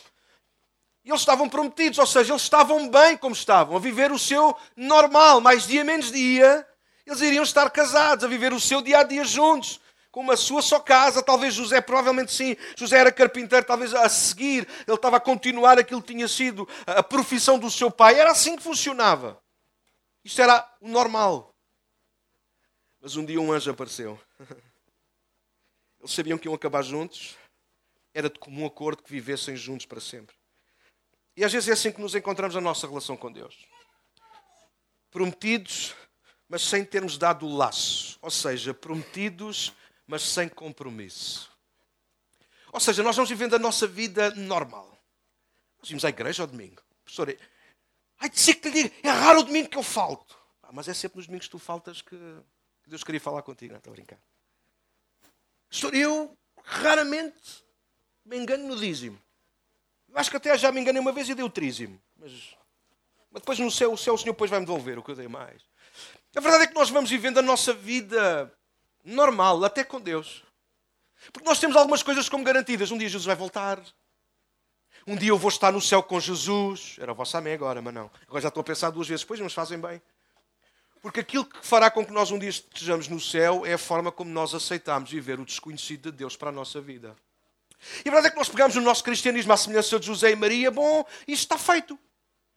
[1.06, 4.56] E eles estavam prometidos, ou seja, eles estavam bem como estavam, a viver o seu
[4.76, 6.68] normal, mais dia menos dia.
[7.06, 9.80] Eles iriam estar casados, a viver o seu dia a dia juntos
[10.12, 14.68] com uma sua só casa, talvez José, provavelmente sim, José era carpinteiro, talvez a seguir,
[14.88, 18.56] ele estava a continuar aquilo que tinha sido a profissão do seu pai, era assim
[18.56, 19.42] que funcionava.
[20.24, 21.56] Isto era o normal.
[23.00, 24.20] Mas um dia um anjo apareceu.
[26.00, 27.38] Eles sabiam que iam acabar juntos,
[28.14, 30.36] era de comum acordo que vivessem juntos para sempre.
[31.36, 33.66] E às vezes é assim que nos encontramos na nossa relação com Deus.
[35.12, 35.96] Prometidos,
[36.48, 38.18] mas sem termos dado o laço.
[38.22, 39.74] Ou seja, prometidos,
[40.10, 41.56] mas sem compromisso.
[42.74, 44.92] Ou seja, nós vamos vivendo a nossa vida normal.
[45.78, 46.82] Nós vimos à igreja ao domingo.
[47.04, 47.38] Professor,
[48.18, 50.36] ai, disse que lhe digo, é raro o domingo que eu falto.
[50.64, 52.18] Ah, mas é sempre nos domingos que tu faltas que
[52.88, 53.72] Deus queria falar contigo.
[53.72, 54.20] Não, estou a brincar.
[55.70, 57.64] Pastor, eu raramente
[58.26, 59.22] me engano no dízimo.
[60.08, 62.02] Eu acho que até já me enganei uma vez e dei o trízimo.
[62.18, 62.32] Mas,
[63.30, 65.28] mas depois no céu, o céu o Senhor depois vai-me devolver o que eu dei
[65.28, 65.62] mais.
[66.36, 68.52] A verdade é que nós vamos vivendo a nossa vida
[69.10, 70.44] normal, até com Deus.
[71.34, 72.92] Porque nós temos algumas coisas como garantidas.
[72.92, 73.82] Um dia Jesus vai voltar.
[75.06, 76.96] Um dia eu vou estar no céu com Jesus.
[77.00, 78.10] Era o vosso amém agora, mas não.
[78.28, 79.26] Agora já estou a pensar duas vezes.
[79.26, 80.02] Pois, mas fazem bem.
[81.02, 84.12] Porque aquilo que fará com que nós um dia estejamos no céu é a forma
[84.12, 87.16] como nós aceitamos viver o desconhecido de Deus para a nossa vida.
[88.04, 90.36] E a verdade é que nós pegamos o nosso cristianismo à semelhança de José e
[90.36, 91.98] Maria, bom, isto está feito.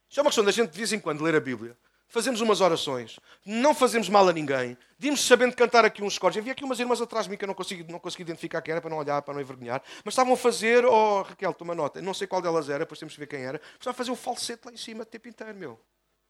[0.08, 1.76] Isto é uma questão da gente de vez em quando ler a Bíblia.
[2.12, 6.36] Fazemos umas orações, não fazemos mal a ninguém, dimos sabendo cantar aqui uns cores.
[6.36, 8.72] Havia aqui umas irmãs atrás de mim que eu não consigo, não consigo identificar quem
[8.72, 12.02] era, para não olhar, para não envergonhar, mas estavam a fazer, oh Raquel, toma nota,
[12.02, 14.14] não sei qual delas era, depois temos que ver quem era, estavam a fazer o
[14.14, 15.80] falsete lá em cima o tempo inteiro, meu.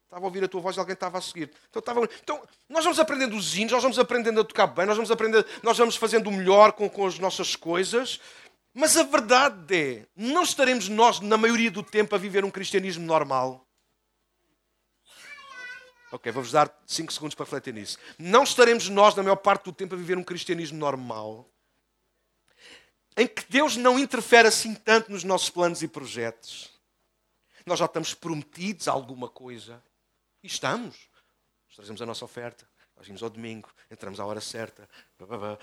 [0.05, 1.51] Estava a ouvir a tua voz e alguém estava a seguir.
[1.68, 2.09] Então, estava...
[2.23, 5.45] então nós vamos aprendendo os hinos, nós vamos aprendendo a tocar bem, nós vamos aprendendo,
[5.64, 8.21] nós vamos fazendo o melhor com, com as nossas coisas,
[8.73, 13.05] mas a verdade é, não estaremos nós, na maioria do tempo, a viver um cristianismo
[13.05, 13.66] normal.
[16.12, 17.98] Ok, vou-vos dar 5 segundos para refletir nisso.
[18.18, 21.48] Não estaremos nós, na maior parte do tempo, a viver um cristianismo normal,
[23.16, 26.70] em que Deus não interfere assim tanto nos nossos planos e projetos.
[27.64, 29.83] Nós já estamos prometidos a alguma coisa.
[30.42, 31.09] E estamos.
[31.66, 32.68] Nós trazemos a nossa oferta.
[32.94, 34.87] Nós vimos ao domingo, entramos à hora certa.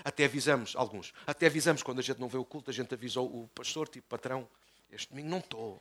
[0.04, 1.14] Até avisamos, alguns.
[1.28, 4.08] Até avisamos quando a gente não vê o culto, a gente avisou o pastor, tipo
[4.08, 4.50] patrão.
[4.92, 5.80] Este domingo não estou.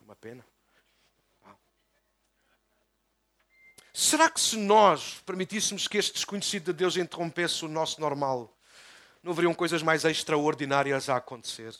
[0.00, 0.44] Uma pena.
[4.00, 8.56] Será que se nós permitíssemos que este desconhecido de Deus interrompesse o nosso normal,
[9.24, 11.74] não haveriam coisas mais extraordinárias a acontecer?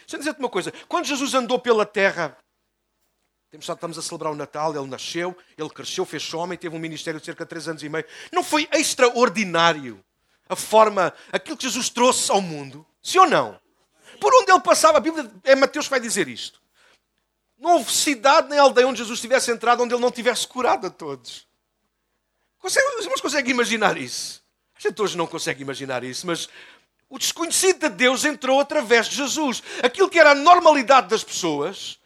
[0.00, 0.70] Deixa eu dizer-te uma coisa.
[0.86, 2.36] Quando Jesus andou pela terra,
[3.50, 7.24] estamos a celebrar o Natal, ele nasceu, ele cresceu, fez homem, teve um ministério de
[7.24, 8.04] cerca de três anos e meio.
[8.30, 10.04] Não foi extraordinário
[10.46, 12.86] a forma, aquilo que Jesus trouxe ao mundo?
[13.02, 13.58] Sim ou não?
[14.20, 16.59] Por onde ele passava, a Bíblia, é Mateus que vai dizer isto.
[17.60, 20.90] Não houve cidade nem aldeia onde Jesus tivesse entrado onde ele não tivesse curado a
[20.90, 21.46] todos.
[22.58, 24.42] Consegue, mas consegue imaginar isso?
[24.74, 26.48] A gente hoje não consegue imaginar isso, mas
[27.08, 29.62] o desconhecido de Deus entrou através de Jesus.
[29.82, 31.98] Aquilo que era a normalidade das pessoas,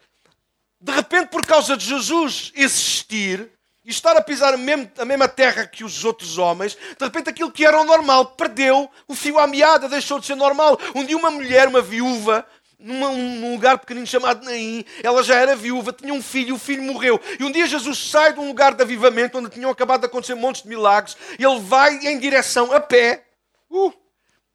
[0.81, 3.49] de repente, por causa de Jesus existir
[3.85, 4.57] e estar a pisar a
[5.05, 9.15] mesma terra que os outros homens, de repente aquilo que era o normal perdeu o
[9.15, 10.77] fio à meada, deixou de ser normal.
[10.95, 12.45] Um dia uma mulher, uma viúva,
[12.77, 17.19] num lugar pequenino chamado Naim, ela já era viúva, tinha um filho, o filho morreu.
[17.39, 20.35] E um dia Jesus sai de um lugar de avivamento onde tinham acabado de acontecer
[20.35, 23.25] montes de milagres, ele vai em direção a pé,
[23.69, 23.93] uh,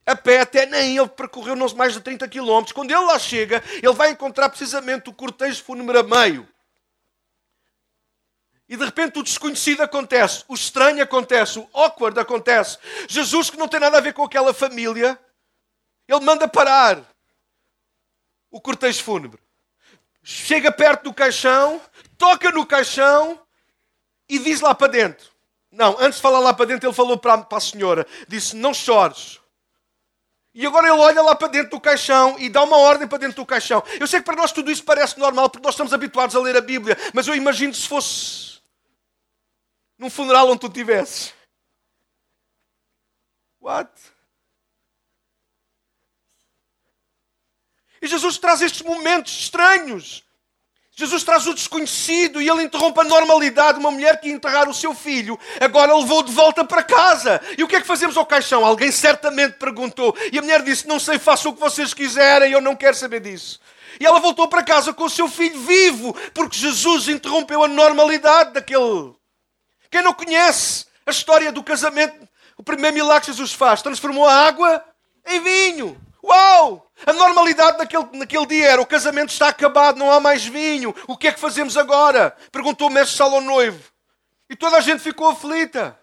[0.07, 2.73] a pé até Naim, ele percorreu não mais de 30 quilómetros.
[2.73, 6.49] Quando ele lá chega, ele vai encontrar precisamente o cortejo fúnebre a meio.
[8.69, 12.79] E de repente o desconhecido acontece, o estranho acontece, o awkward acontece.
[13.09, 15.19] Jesus, que não tem nada a ver com aquela família,
[16.07, 17.10] ele manda parar
[18.51, 19.41] o cortejo fúnebre.
[20.23, 21.81] Chega perto do caixão,
[22.19, 23.41] toca no caixão
[24.29, 25.31] e diz lá para dentro.
[25.71, 28.75] Não, antes de falar lá para dentro, ele falou para, para a senhora: disse, não
[28.75, 29.41] chores.
[30.53, 33.37] E agora ele olha lá para dentro do caixão e dá uma ordem para dentro
[33.37, 33.83] do caixão.
[34.01, 36.57] Eu sei que para nós tudo isso parece normal, porque nós estamos habituados a ler
[36.57, 38.61] a Bíblia, mas eu imagino se fosse
[39.97, 41.33] num funeral onde tu estivesses.
[43.61, 43.91] What?
[48.03, 50.25] E Jesus traz estes momentos estranhos.
[50.93, 53.79] Jesus traz o desconhecido e ele interrompe a normalidade.
[53.79, 57.41] Uma mulher que ia enterrar o seu filho, agora levou de volta para casa.
[57.57, 58.65] E o que é que fazemos ao caixão?
[58.65, 60.15] Alguém certamente perguntou.
[60.31, 63.21] E a mulher disse: Não sei, façam o que vocês quiserem, eu não quero saber
[63.21, 63.61] disso.
[63.99, 68.53] E ela voltou para casa com o seu filho vivo, porque Jesus interrompeu a normalidade
[68.53, 69.15] daquele.
[69.91, 74.47] Quem não conhece a história do casamento, o primeiro milagre que Jesus faz, transformou a
[74.47, 74.85] água
[75.27, 76.10] em vinho.
[76.23, 76.91] Uau!
[77.07, 80.95] A normalidade naquele, naquele dia era: o casamento está acabado, não há mais vinho.
[81.07, 82.37] O que é que fazemos agora?
[82.53, 83.83] Perguntou o mestre Sal ao noivo.
[84.49, 85.99] E toda a gente ficou aflita.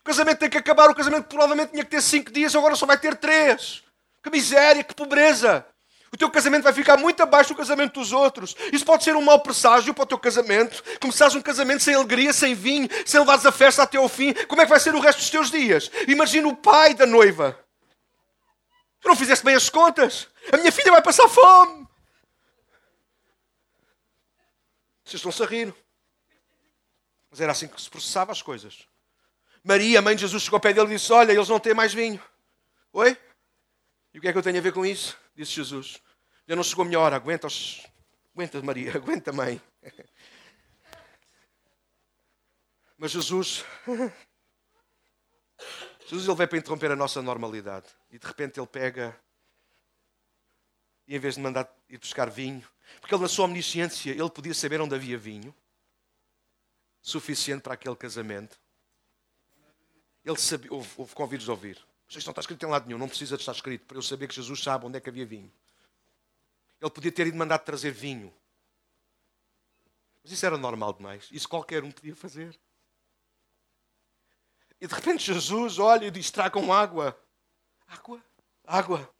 [0.00, 0.90] O casamento tem que acabar.
[0.90, 3.82] O casamento provavelmente tinha que ter cinco dias, agora só vai ter três.
[4.22, 5.66] Que miséria, que pobreza.
[6.12, 8.54] O teu casamento vai ficar muito abaixo do casamento dos outros.
[8.72, 10.82] Isso pode ser um mau presságio para o teu casamento.
[11.00, 14.32] Começares um casamento sem alegria, sem vinho, sem levares a festa até ao fim.
[14.46, 15.90] Como é que vai ser o resto dos teus dias?
[16.06, 17.65] Imagina o pai da noiva
[19.06, 20.26] Tu não fizeste bem as contas.
[20.52, 21.86] A minha filha vai passar fome.
[25.04, 25.72] Vocês estão-se a rir.
[27.30, 28.88] Mas era assim que se processava as coisas.
[29.62, 31.94] Maria, mãe de Jesus, chegou ao pé dele e disse: Olha, eles não têm mais
[31.94, 32.20] vinho.
[32.92, 33.16] Oi?
[34.12, 35.16] E o que é que eu tenho a ver com isso?
[35.36, 36.02] Disse Jesus.
[36.44, 37.14] Já não chegou a minha hora.
[37.14, 37.86] Aguenta, os...
[38.34, 39.62] aguenta Maria, aguenta, mãe.
[42.98, 43.64] Mas Jesus
[46.06, 47.86] Jesus ele veio para interromper a nossa normalidade.
[48.16, 49.14] E de repente ele pega
[51.06, 52.66] e em vez de mandar ir buscar vinho,
[52.98, 55.54] porque ele na sua omnisciência ele podia saber onde havia vinho
[57.02, 58.58] suficiente para aquele casamento.
[60.24, 61.76] Ele sabia, houve, houve convidos de ouvir.
[62.08, 64.28] Isto não está escrito em lado nenhum, não precisa de estar escrito para eu saber
[64.28, 65.52] que Jesus sabe onde é que havia vinho.
[66.80, 68.34] Ele podia ter ido mandar trazer vinho.
[70.22, 71.28] Mas isso era normal demais.
[71.30, 72.58] Isso qualquer um podia fazer.
[74.80, 77.14] E de repente Jesus olha e diz: tragam água.
[77.88, 78.22] Água?
[78.66, 79.10] água.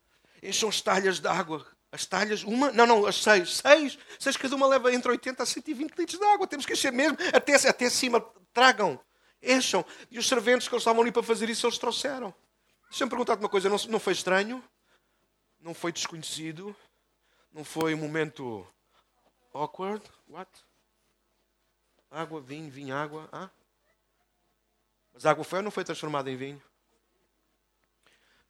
[0.42, 1.66] Encham as talhas de água.
[1.90, 3.56] As talhas, uma, não, não, as seis.
[3.56, 6.46] Seis, seis cada uma leva entre 80 a 120 litros de água.
[6.46, 8.20] Temos que encher mesmo até, até cima.
[8.52, 9.00] Tragam,
[9.42, 9.84] encham.
[10.10, 12.34] E os serventes que eles estavam ali para fazer isso, eles trouxeram.
[12.90, 14.62] Deixa-me perguntar-te uma coisa: não, não foi estranho?
[15.60, 16.76] Não foi desconhecido?
[17.52, 18.66] Não foi um momento
[19.54, 20.02] awkward?
[20.28, 20.50] What?
[22.10, 23.28] Água, vinho, vinho, água.
[23.32, 23.48] Ah?
[25.14, 26.62] Mas a água foi ou não foi transformada em vinho?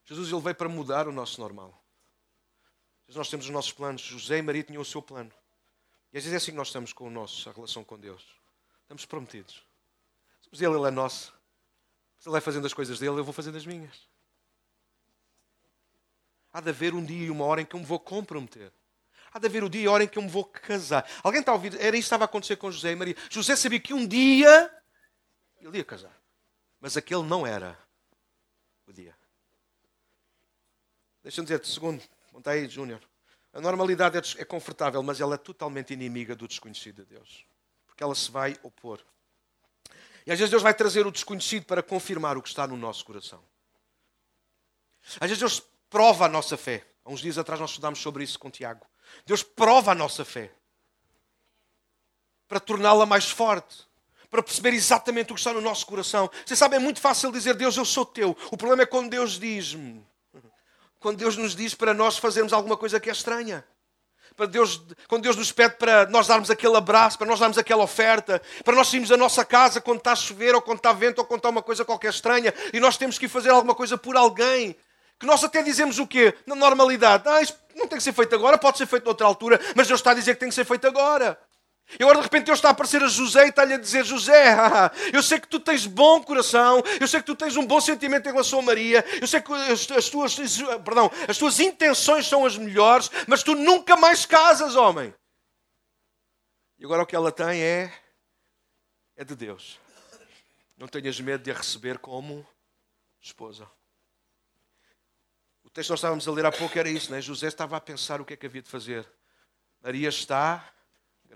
[0.06, 1.82] Jesus ele veio para mudar o nosso normal.
[3.14, 4.02] Nós temos os nossos planos.
[4.02, 5.32] José e Maria tinham o seu plano.
[6.12, 8.24] E às vezes é assim que nós estamos com a nossa relação com Deus.
[8.82, 9.62] Estamos prometidos.
[10.50, 11.34] Mas ele, ele é nosso.
[12.18, 14.08] Se ele vai fazendo as coisas dele, eu vou fazendo as minhas.
[16.52, 18.72] Há de haver um dia e uma hora em que eu me vou comprometer.
[19.32, 21.08] Há de haver o dia e a hora em que eu me vou casar.
[21.22, 21.74] Alguém está a ouvir?
[21.74, 23.16] Era isso que estava a acontecer com José e Maria.
[23.28, 24.72] José sabia que um dia
[25.60, 26.16] ele ia casar.
[26.80, 27.78] Mas aquele não era
[28.86, 29.14] o dia.
[31.26, 32.00] Deixa-me dizer-te, segundo,
[32.30, 33.00] conta aí, Júnior.
[33.52, 37.44] A normalidade é, é confortável, mas ela é totalmente inimiga do desconhecido de Deus.
[37.84, 39.00] Porque ela se vai opor.
[40.24, 43.04] E às vezes Deus vai trazer o desconhecido para confirmar o que está no nosso
[43.04, 43.42] coração.
[45.18, 45.60] Às vezes Deus
[45.90, 46.86] prova a nossa fé.
[47.04, 48.86] Há uns dias atrás nós estudámos sobre isso com Tiago.
[49.26, 50.52] Deus prova a nossa fé
[52.46, 53.84] para torná-la mais forte,
[54.30, 56.30] para perceber exatamente o que está no nosso coração.
[56.44, 58.30] Você sabe, é muito fácil dizer Deus, eu sou teu.
[58.52, 60.06] O problema é quando Deus diz-me,
[61.00, 63.64] quando Deus nos diz para nós fazermos alguma coisa que é estranha.
[64.36, 67.82] Para Deus, quando Deus nos pede para nós darmos aquele abraço, para nós darmos aquela
[67.82, 71.20] oferta, para nós sairmos da nossa casa quando está a chover, ou quando está vento,
[71.20, 73.96] ou quando está uma coisa qualquer estranha, e nós temos que ir fazer alguma coisa
[73.96, 74.76] por alguém
[75.18, 76.34] que nós até dizemos o quê?
[76.46, 77.26] Na normalidade.
[77.26, 80.00] Ah, isso não tem que ser feito agora, pode ser feito noutra altura, mas Deus
[80.00, 81.38] está a dizer que tem que ser feito agora.
[81.98, 84.54] E agora de repente Deus está a aparecer a José e está-lhe a dizer: José,
[85.12, 88.28] eu sei que tu tens bom coração, eu sei que tu tens um bom sentimento
[88.28, 90.36] em relação a Maria, eu sei que as, as, tuas,
[90.84, 95.14] perdão, as tuas intenções são as melhores, mas tu nunca mais casas, homem.
[96.78, 97.92] E agora o que ela tem é,
[99.16, 99.78] é de Deus.
[100.76, 102.46] Não tenhas medo de a receber como
[103.20, 103.66] esposa
[105.76, 107.20] texto que nós estávamos a ler há pouco era isso, né?
[107.20, 109.06] José estava a pensar o que é que havia de fazer.
[109.82, 110.66] Maria está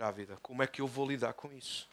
[0.01, 0.39] grávida.
[0.41, 1.87] Como é que eu vou lidar com isso?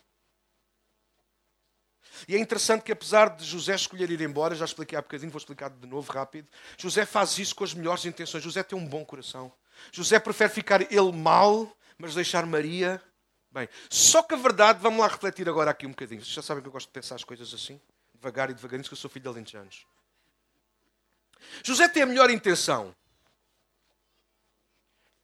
[2.25, 5.37] E é interessante que, apesar de José escolher ir embora, já expliquei há bocadinho, vou
[5.37, 6.47] explicar de novo rápido.
[6.77, 8.41] José faz isso com as melhores intenções.
[8.41, 9.51] José tem um bom coração.
[9.91, 13.03] José prefere ficar ele mal, mas deixar Maria
[13.51, 13.67] bem.
[13.89, 16.21] Só que a verdade, vamos lá refletir agora aqui um bocadinho.
[16.21, 17.79] Vocês já sabem que eu gosto de pensar as coisas assim,
[18.15, 19.85] devagar e devagarinho, que eu sou filho de alentejanos.
[21.61, 22.95] José tem a melhor intenção.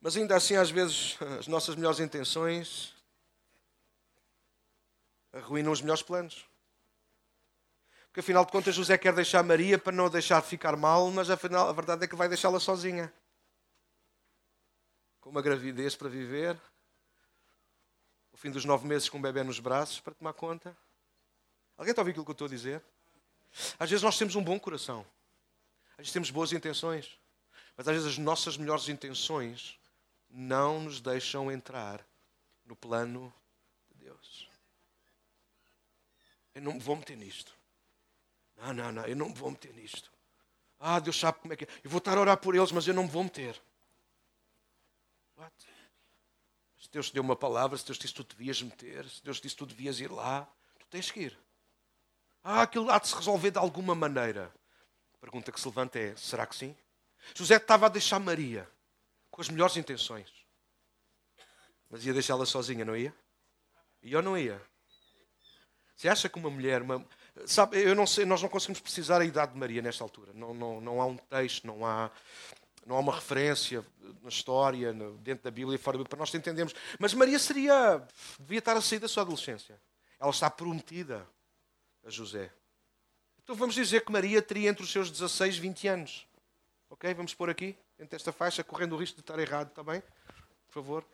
[0.04, 2.94] Mas ainda assim, às vezes, as nossas melhores intenções
[5.32, 6.46] arruinam os melhores planos.
[8.08, 11.30] Porque afinal de contas, José quer deixar Maria para não a deixar ficar mal, mas
[11.30, 13.14] afinal a verdade é que vai deixá-la sozinha.
[15.22, 16.60] Com uma gravidez para viver,
[18.34, 20.76] o fim dos nove meses com um bebê nos braços para tomar conta.
[21.78, 22.84] Alguém está a ouvir aquilo que eu estou a dizer?
[23.80, 25.06] Às vezes nós temos um bom coração.
[25.92, 27.18] Às vezes temos boas intenções,
[27.78, 29.80] mas às vezes as nossas melhores intenções
[30.34, 32.06] não nos deixam entrar
[32.66, 33.34] no plano
[33.90, 34.50] de Deus.
[36.54, 37.56] Eu não me vou meter nisto.
[38.58, 40.12] Não, não, não, eu não me vou meter nisto.
[40.80, 41.68] Ah, Deus sabe como é que é.
[41.84, 43.62] Eu vou estar a orar por eles, mas eu não me vou meter.
[45.38, 45.54] What?
[46.78, 49.40] Se Deus te deu uma palavra, se Deus disse que tu devias meter, se Deus
[49.40, 50.48] disse que tu devias ir lá,
[50.80, 51.40] tu tens que ir.
[52.44, 54.54] Ah, aquilo há de se resolver de alguma maneira
[55.24, 56.76] pergunta que se levanta é: será que sim?
[57.34, 58.70] José estava a deixar Maria
[59.34, 60.32] com as melhores intenções,
[61.90, 63.12] mas ia deixá-la sozinha, não ia?
[64.04, 64.62] E eu não ia.
[65.96, 67.04] Você acha que uma mulher, uma...
[67.44, 70.32] sabe, eu não sei, nós não conseguimos precisar a idade de Maria nesta altura.
[70.34, 72.12] Não, não, não há um texto, não há,
[72.86, 73.84] não há uma referência
[74.22, 76.76] na história, dentro da Bíblia e fora para nós entendermos.
[77.00, 78.08] Mas Maria seria,
[78.40, 79.82] devia estar a sair da sua adolescência.
[80.20, 81.28] Ela está prometida
[82.06, 82.54] a José.
[83.42, 86.28] Então vamos dizer que Maria teria entre os seus 16 e 20 anos.
[86.88, 87.12] Ok?
[87.16, 90.02] Vamos pôr aqui, entre esta faixa, correndo o risco de estar errado, está bem?
[90.68, 91.06] Por favor.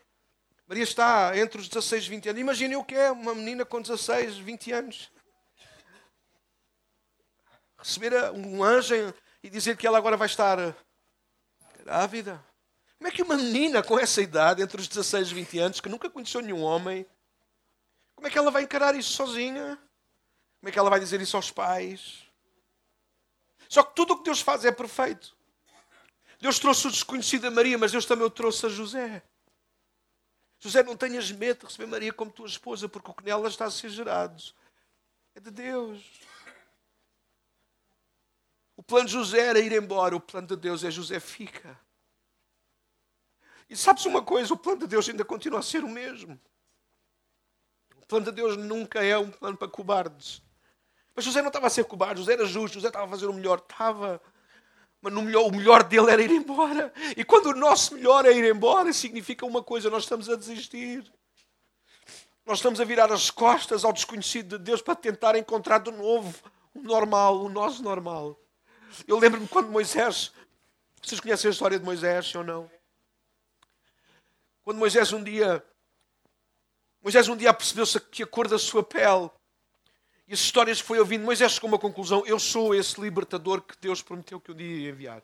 [0.66, 2.40] Maria está entre os 16 e 20 anos.
[2.40, 5.10] Imaginem o que é uma menina com 16, 20 anos.
[7.76, 8.94] Receber um anjo
[9.42, 10.58] e dizer que ela agora vai estar
[11.78, 12.44] grávida.
[12.98, 15.88] Como é que uma menina com essa idade, entre os 16 e 20 anos, que
[15.88, 17.06] nunca conheceu nenhum homem,
[18.14, 19.76] como é que ela vai encarar isso sozinha?
[20.60, 22.22] Como é que ela vai dizer isso aos pais?
[23.68, 25.34] Só que tudo o que Deus faz é perfeito.
[26.40, 29.22] Deus trouxe o desconhecido a Maria, mas Deus também o trouxe a José.
[30.58, 33.66] José, não tenhas medo de receber Maria como tua esposa, porque o que nela está
[33.66, 34.42] a ser gerado
[35.34, 36.02] é de Deus.
[38.76, 41.78] O plano de José era ir embora, o plano de Deus é José fica.
[43.68, 44.52] E sabes uma coisa?
[44.54, 46.40] O plano de Deus ainda continua a ser o mesmo.
[47.96, 50.42] O plano de Deus nunca é um plano para cobardes.
[51.14, 53.32] Mas José não estava a ser cobarde, José era justo, José estava a fazer o
[53.32, 53.58] melhor.
[53.58, 54.20] Estava.
[55.02, 56.92] Mas melhor, o melhor dele era ir embora.
[57.16, 61.10] E quando o nosso melhor é ir embora, significa uma coisa: nós estamos a desistir.
[62.44, 66.34] Nós estamos a virar as costas ao desconhecido de Deus para tentar encontrar de novo
[66.74, 68.38] o normal, o nosso normal.
[69.06, 70.32] Eu lembro-me quando Moisés.
[71.02, 72.70] Vocês conhecem a história de Moisés, ou não?
[74.62, 75.64] Quando Moisés um dia.
[77.02, 79.30] Moisés um dia percebeu-se que a cor da sua pele
[80.30, 83.60] e as histórias que foi ouvindo, Moisés chegou a uma conclusão: eu sou esse libertador
[83.60, 85.20] que Deus prometeu que um dia ia enviar.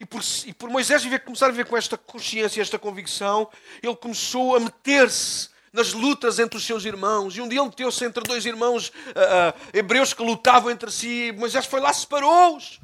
[0.00, 3.48] E por, e por Moisés viver, começar a viver com esta consciência, esta convicção,
[3.80, 7.36] ele começou a meter-se nas lutas entre os seus irmãos.
[7.36, 11.30] E um dia ele meteu-se entre dois irmãos uh, uh, hebreus que lutavam entre si.
[11.38, 12.80] Moisés foi lá, separou-os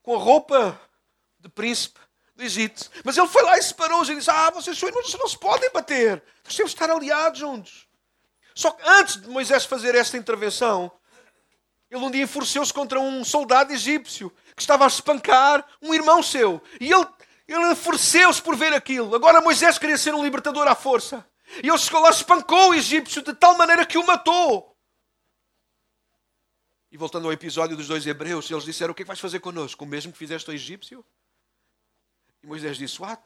[0.00, 0.80] com a roupa
[1.40, 1.98] de príncipe
[2.36, 2.88] do Egito.
[3.02, 5.38] Mas ele foi lá e separou-os e disse: Ah, vocês são irmãos, vocês não se
[5.38, 6.22] podem bater.
[6.44, 7.87] Nós temos de estar aliados juntos.
[8.58, 10.90] Só que antes de Moisés fazer esta intervenção,
[11.88, 16.60] ele um dia enfureceu-se contra um soldado egípcio que estava a espancar um irmão seu.
[16.80, 17.06] E ele,
[17.46, 19.14] ele enfureceu-se por ver aquilo.
[19.14, 21.24] Agora Moisés queria ser um libertador à força.
[21.62, 24.76] E ele chegou lá, espancou o egípcio de tal maneira que o matou.
[26.90, 29.38] E voltando ao episódio dos dois hebreus, eles disseram: O que é que vais fazer
[29.38, 29.84] connosco?
[29.84, 31.06] O mesmo que fizeste ao egípcio?
[32.42, 33.22] E Moisés disse: What?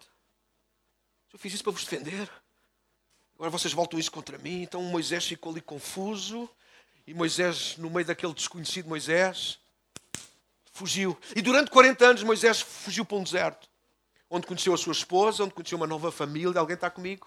[1.33, 2.31] Eu fiz isso para vos defender.
[3.43, 4.63] Agora vocês voltam isso contra mim.
[4.63, 6.49] Então Moisés ficou ali confuso.
[7.05, 9.59] E Moisés, no meio daquele desconhecido Moisés,
[10.73, 11.19] fugiu.
[11.35, 13.69] E durante 40 anos Moisés fugiu para um deserto.
[14.31, 16.61] Onde conheceu a sua esposa, onde conheceu uma nova família.
[16.61, 17.27] Alguém está comigo?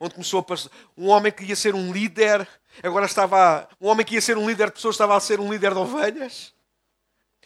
[0.00, 0.70] Onde começou a passar.
[0.96, 2.48] Um homem que ia ser um líder,
[2.82, 3.68] agora estava.
[3.78, 5.80] Um homem que ia ser um líder de pessoas, estava a ser um líder de
[5.80, 6.54] ovelhas.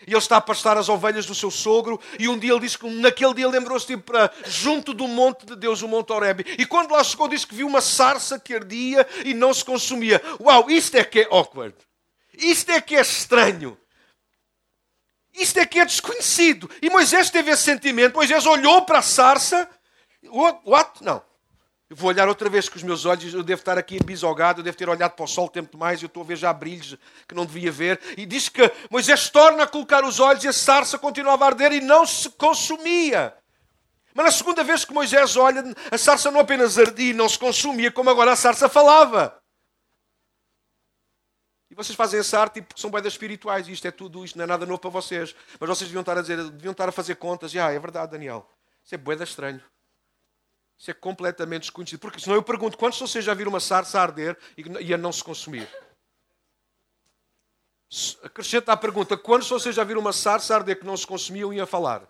[0.04, 2.00] E ele está a pastar as ovelhas do seu sogro.
[2.18, 5.46] E um dia ele diz que naquele dia lembrou-se de ir para junto do monte
[5.46, 6.44] de Deus, o Monte Horebe.
[6.58, 10.20] E quando lá chegou, disse que viu uma sarça que ardia e não se consumia.
[10.40, 11.74] Uau, isto é que é awkward.
[12.36, 13.78] Isto é que é estranho.
[15.32, 16.70] Isto é que é desconhecido.
[16.80, 18.14] E Moisés teve esse sentimento.
[18.14, 19.68] Moisés olhou para a sarça.
[20.24, 20.60] What?
[20.64, 21.04] What?
[21.04, 21.22] Não.
[21.88, 24.64] Eu vou olhar outra vez com os meus olhos, eu devo estar aqui bisogado, eu
[24.64, 27.34] devo ter olhado para o sol tempo demais, eu estou a ver já brilhos que
[27.34, 28.00] não devia ver.
[28.16, 28.60] E diz que
[28.90, 32.28] Moisés torna a colocar os olhos e a sarça continuava a arder e não se
[32.30, 33.36] consumia.
[34.12, 37.38] Mas na segunda vez que Moisés olha, a sarça não apenas ardia e não se
[37.38, 39.40] consumia, como agora a sarça falava.
[41.70, 44.44] E vocês fazem essa arte porque são boedas espirituais e isto é tudo, isto não
[44.44, 45.36] é nada novo para vocês.
[45.60, 47.54] Mas vocês deviam estar a dizer, deviam estar a fazer contas.
[47.54, 48.48] E ah, é verdade, Daniel.
[48.84, 49.62] Isso é boeda estranho.
[50.78, 52.00] Isso é completamente desconhecido.
[52.00, 55.12] Porque senão eu pergunto: quantos de vocês já viram uma sarça arder e a não
[55.12, 55.68] se consumir?
[58.22, 61.52] Acrescenta a pergunta: quantos de vocês já viram uma sarça arder que não se consumiam
[61.52, 62.02] e a falar?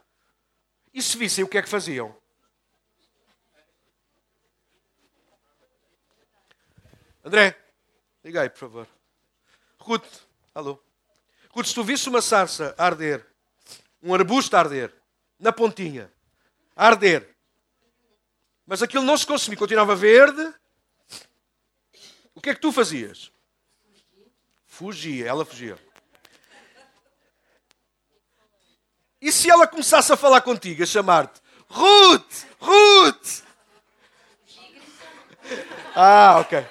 [0.93, 2.17] E se vissem, o que é que faziam?
[7.23, 7.57] André,
[8.25, 8.89] liga aí, por favor.
[9.79, 10.23] Ruth,
[10.55, 10.83] alô.
[11.51, 13.27] Ruth, se tu visse uma sarça arder,
[14.03, 14.95] um arbusto arder,
[15.39, 16.11] na pontinha,
[16.75, 17.36] arder,
[18.67, 20.53] mas aquilo não se consumia, continuava verde.
[22.35, 23.31] O que é que tu fazias?
[24.67, 25.79] Fugia, ela fugia.
[29.21, 33.43] E se ela começasse a falar contigo, a chamar-te Ruth, Ruth?
[35.95, 36.67] Ah, ok.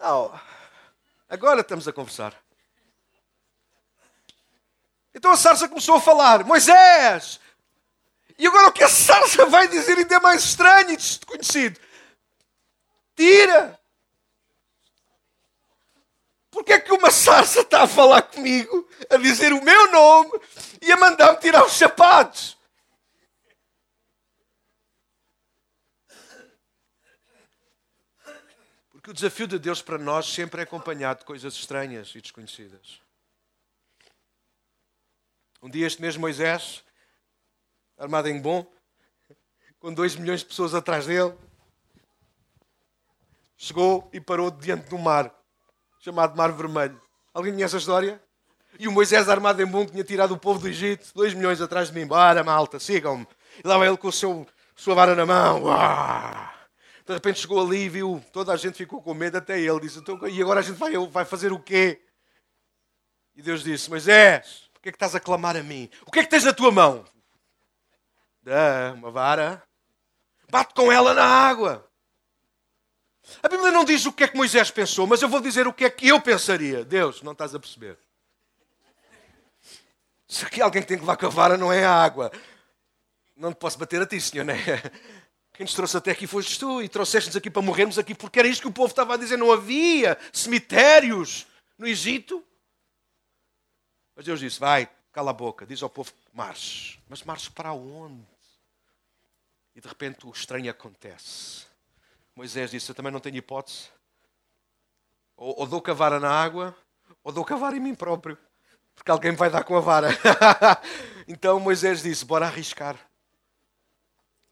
[0.00, 0.40] Não.
[1.28, 2.34] Agora estamos a conversar.
[5.14, 7.40] Então a sarça começou a falar: Moisés,
[8.38, 11.80] e agora o que a sarça vai dizer ainda é mais estranho e desconhecido.
[13.14, 13.78] Tira!
[16.50, 20.30] Porque é que uma sarça está a falar comigo, a dizer o meu nome
[20.82, 22.58] e a mandar-me tirar os sapatos?
[28.90, 33.00] Porque o desafio de Deus para nós sempre é acompanhado de coisas estranhas e desconhecidas.
[35.62, 36.84] Um dia este mesmo Moisés
[38.02, 38.66] armado em bom,
[39.78, 41.32] com dois milhões de pessoas atrás dele,
[43.56, 45.32] chegou e parou diante um mar,
[46.00, 47.00] chamado Mar Vermelho.
[47.32, 48.20] Alguém conhece a história?
[48.76, 51.88] E o Moisés armado em bom tinha tirado o povo do Egito, dois milhões atrás
[51.88, 52.04] de mim.
[52.04, 53.26] Bora, malta, sigam-me.
[53.62, 54.44] E lá vai ele com o seu,
[54.74, 55.62] sua vara na mão.
[55.62, 56.52] Uau!
[57.06, 60.00] De repente chegou ali e viu, toda a gente ficou com medo, até ele disse,
[60.00, 62.02] então, e agora a gente vai, vai fazer o quê?
[63.36, 65.88] E Deus disse, Moisés, por que é que estás a clamar a mim?
[66.04, 67.04] O que é que tens na tua mão?
[68.42, 69.62] Dá uma vara.
[70.50, 71.88] Bate com ela na água.
[73.42, 75.72] A Bíblia não diz o que é que Moisés pensou, mas eu vou dizer o
[75.72, 76.84] que é que eu pensaria.
[76.84, 77.98] Deus, não estás a perceber.
[80.26, 82.32] Se aqui alguém tem que levar com a vara não é a água,
[83.36, 84.58] não posso bater a ti, Senhor, não é?
[85.52, 88.48] Quem nos trouxe até aqui foste tu e trouxeste-nos aqui para morrermos aqui porque era
[88.48, 89.36] isto que o povo estava a dizer.
[89.36, 91.46] Não havia cemitérios
[91.78, 92.42] no Egito.
[94.16, 96.98] Mas Deus disse: Vai, cala a boca, diz ao povo: marche.
[97.08, 98.31] Mas marche para onde?
[99.74, 101.66] E de repente o estranho acontece.
[102.34, 103.88] Moisés disse: Eu também não tenho hipótese.
[105.36, 106.76] Ou, ou dou cavara na água,
[107.24, 108.38] ou dou cavara em mim próprio.
[108.94, 110.08] Porque alguém me vai dar com a vara.
[111.26, 112.98] então Moisés disse: Bora arriscar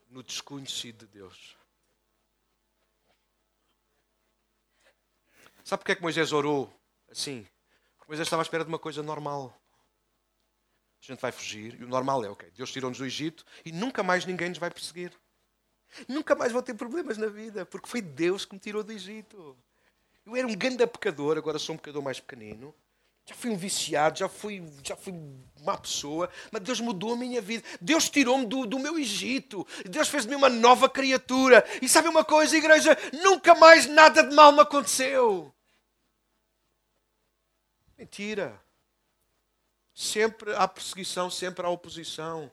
[0.08, 1.56] no desconhecido de Deus.
[5.62, 6.72] Sabe porque é que Moisés orou
[7.10, 7.46] assim?
[7.96, 9.59] Porque Moisés estava à espera de uma coisa normal.
[11.02, 14.02] A gente vai fugir e o normal é, ok, Deus tirou-nos do Egito e nunca
[14.02, 15.12] mais ninguém nos vai perseguir.
[16.06, 19.56] Nunca mais vou ter problemas na vida, porque foi Deus que me tirou do Egito.
[20.24, 22.74] Eu era um grande pecador, agora sou um pecador mais pequenino.
[23.26, 25.14] Já fui um viciado, já fui, já fui
[25.60, 27.64] uma pessoa, mas Deus mudou a minha vida.
[27.80, 29.66] Deus tirou-me do, do meu Egito.
[29.88, 31.64] Deus fez de mim uma nova criatura.
[31.80, 32.96] E sabe uma coisa, igreja?
[33.22, 35.54] Nunca mais nada de mal me aconteceu.
[37.96, 38.60] Mentira.
[40.00, 42.50] Sempre há perseguição, sempre há oposição.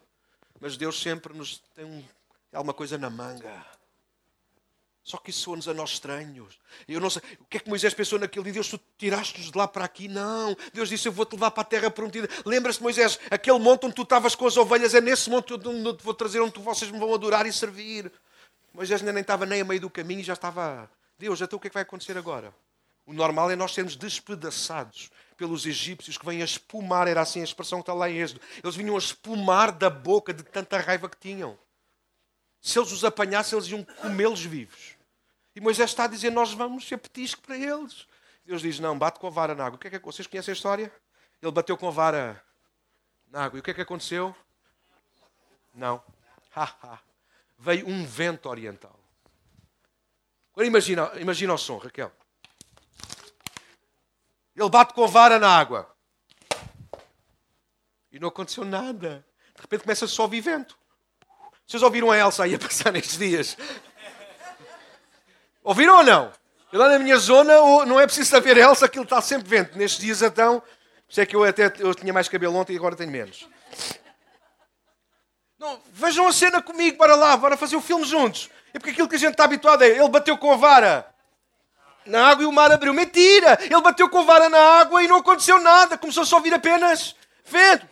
[0.59, 2.03] Mas Deus sempre nos tem um,
[2.51, 3.65] alguma coisa na manga.
[5.01, 6.59] Só que isso soa-nos a nós estranhos.
[6.89, 7.21] Eu não sei.
[7.39, 8.51] O que é que Moisés pensou naquele?
[8.51, 10.09] Deus, tu tiraste-nos de lá para aqui?
[10.09, 10.57] Não.
[10.73, 12.27] Deus disse: Eu vou-te levar para a terra prometida.
[12.45, 15.95] Lembra-se, Moisés, aquele monte onde tu estavas com as ovelhas, é nesse monte onde eu
[15.95, 18.11] te vou trazer, onde vocês me vão adorar e servir.
[18.73, 20.91] Moisés nem estava nem a meio do caminho e já estava.
[21.17, 22.53] Deus, então o que é que vai acontecer agora?
[23.05, 27.43] O normal é nós sermos despedaçados pelos egípcios que vêm a espumar, era assim a
[27.43, 28.41] expressão que está lá em Êxodo.
[28.61, 31.57] Eles vinham a espumar da boca de tanta raiva que tinham.
[32.59, 34.97] Se eles os apanhassem, eles iam comê-los vivos.
[35.55, 38.07] E Moisés está a dizer: Nós vamos ser petisco para eles.
[38.45, 39.77] Deus diz: Não, bate com a vara na água.
[39.77, 40.91] O que é que Vocês conhecem a história?
[41.41, 42.43] Ele bateu com a vara
[43.29, 43.57] na água.
[43.57, 44.35] E o que é que aconteceu?
[45.73, 46.01] Não.
[47.59, 48.99] Veio um vento oriental.
[50.51, 52.11] Agora imagina, imagina o som, Raquel.
[54.57, 55.87] Ele bate com a vara na água.
[58.11, 59.23] E não aconteceu nada.
[59.55, 60.75] De repente começa só a ouvir vento.
[61.67, 63.55] Vocês ouviram a Elsa aí a passar nestes dias?
[65.63, 66.31] Ouviram ou não?
[66.73, 67.53] Lá na minha zona
[67.85, 69.77] não é preciso saber Elsa, aquilo está sempre vento.
[69.77, 70.63] Nestes dias então,
[71.07, 73.47] sei que eu até eu tinha mais cabelo ontem e agora tenho menos.
[75.59, 78.49] Não, vejam a cena comigo, bora lá, bora fazer o filme juntos.
[78.73, 81.16] É porque aquilo que a gente está habituado é, ele bateu com a vara
[82.07, 82.93] na água e o mar abriu.
[82.93, 83.57] Mentira!
[83.61, 85.97] Ele bateu com vara na água e não aconteceu nada.
[85.97, 87.85] Começou só a ouvir apenas vento.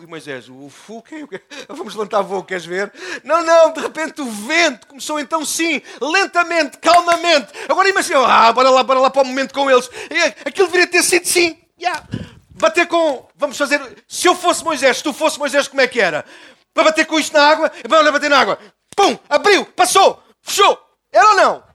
[0.00, 1.04] E Moisés, o fogo,
[1.68, 2.92] vamos levantar voo, queres ver?
[3.22, 7.48] Não, não, de repente o vento começou então sim, lentamente, calmamente.
[7.68, 9.88] Agora imagina, ah, bora lá, bora lá para o momento com eles.
[10.44, 11.58] Aquilo deveria ter sido sim.
[11.78, 12.02] Yeah.
[12.50, 16.00] Bater com, vamos fazer, se eu fosse Moisés, se tu fosse Moisés, como é que
[16.00, 16.24] era?
[16.72, 18.58] Para bater com isto na água, vamos bater na água.
[18.96, 20.78] Pum, abriu, passou, fechou.
[21.12, 21.71] Era ou não?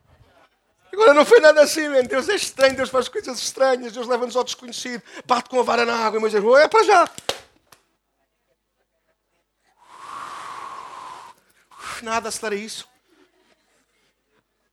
[0.97, 2.01] Agora não foi nada assim, man.
[2.05, 5.85] Deus é estranho, Deus faz coisas estranhas, Deus leva-nos ao desconhecido, bate com a vara
[5.85, 7.07] na água Moisés, oh, é para já.
[12.01, 12.87] nada, acelera isso.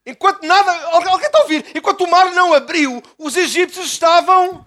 [0.06, 1.66] Enquanto nada, alguém está a ouvir?
[1.74, 4.66] Enquanto o mar não abriu, os egípcios estavam.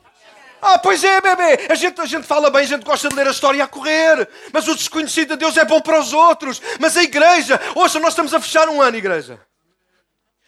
[0.62, 1.68] Ah, pois é, bebê.
[1.70, 4.30] A gente, a gente fala bem, a gente gosta de ler a história a correr.
[4.52, 6.62] Mas o desconhecido de Deus é bom para os outros.
[6.80, 9.40] Mas a igreja, ouça, nós estamos a fechar um ano, igreja.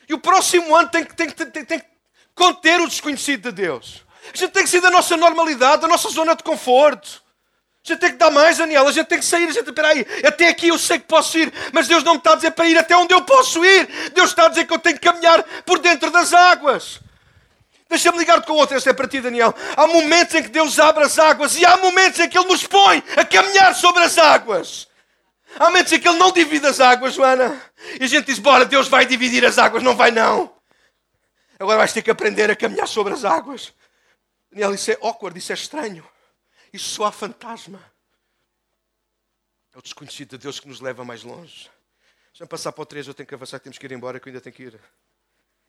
[0.10, 1.86] E o próximo ano tem que, tem, tem, tem que
[2.34, 4.04] conter o desconhecido de Deus.
[4.34, 7.22] A gente tem que sair da nossa normalidade, da nossa zona de conforto.
[7.86, 8.88] A gente tem que dar mais, Daniel.
[8.88, 9.48] A gente tem que sair.
[9.48, 12.34] A gente, peraí, até aqui eu sei que posso ir, mas Deus não me está
[12.34, 13.88] a dizer para ir até onde eu posso ir.
[14.14, 17.00] Deus está a dizer que eu tenho que caminhar por dentro das águas.
[17.88, 19.54] Deixa-me ligar-te com outra, esta é para ti, Daniel.
[19.78, 22.66] Há momentos em que Deus abre as águas e há momentos em que Ele nos
[22.66, 24.89] põe a caminhar sobre as águas.
[25.58, 27.60] Há momentos em que Ele não divide as águas, Joana.
[28.00, 29.82] E a gente diz: Bora, Deus vai dividir as águas.
[29.82, 30.54] Não vai, não.
[31.60, 33.74] Agora vais ter que aprender a caminhar sobre as águas.
[34.52, 36.08] Daniel, isso é awkward, isso é estranho.
[36.72, 37.84] Isso só há fantasma.
[39.74, 41.70] É o desconhecido de Deus que nos leva mais longe.
[42.34, 44.32] Já passar para o 3, eu tenho que avançar, temos que ir embora, que eu
[44.32, 44.80] ainda tenho que ir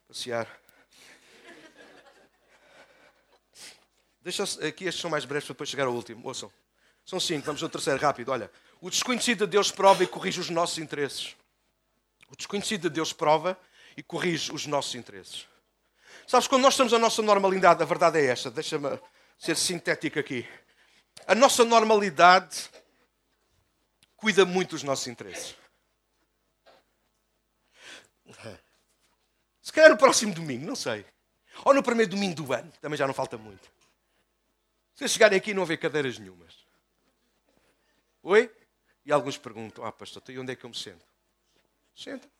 [0.06, 0.46] passear.
[4.22, 6.26] Deixa aqui, estes são mais breves para depois chegar ao último.
[6.26, 6.52] Ouçam.
[7.04, 8.30] São cinco, vamos ao terceiro, rápido.
[8.30, 8.50] Olha,
[8.80, 11.36] o desconhecido de Deus prova e corrige os nossos interesses.
[12.30, 13.58] O desconhecido de Deus prova
[13.96, 15.46] e corrige os nossos interesses.
[16.26, 18.50] Sabes, quando nós estamos na nossa normalidade, a verdade é esta.
[18.50, 18.98] Deixa-me
[19.38, 20.48] ser sintético aqui.
[21.26, 22.70] A nossa normalidade
[24.16, 25.56] cuida muito dos nossos interesses.
[29.60, 31.04] Se calhar no próximo domingo, não sei.
[31.64, 33.70] Ou no primeiro domingo do ano, também já não falta muito.
[34.94, 36.54] Se chegarem aqui não haver cadeiras nenhumas.
[38.22, 38.50] Oi?
[39.04, 41.04] E alguns perguntam: Ah, pastor, e onde é que eu me sento?
[41.94, 42.30] Senta.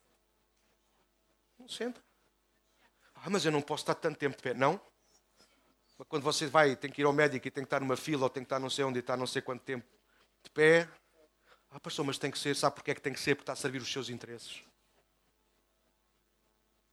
[1.59, 2.03] Não senta.
[3.15, 4.55] Ah, mas eu não posso estar tanto tempo de pé.
[4.55, 4.81] Não.
[6.09, 8.31] Quando você vai, tem que ir ao médico e tem que estar numa fila ou
[8.31, 9.87] tem que estar não sei onde e estar não sei quanto tempo
[10.43, 10.89] de pé.
[11.71, 12.57] Ah, pastor, mas tem que ser.
[12.57, 13.35] Sabe porquê é que tem que ser?
[13.35, 14.63] Porque está a servir os seus interesses.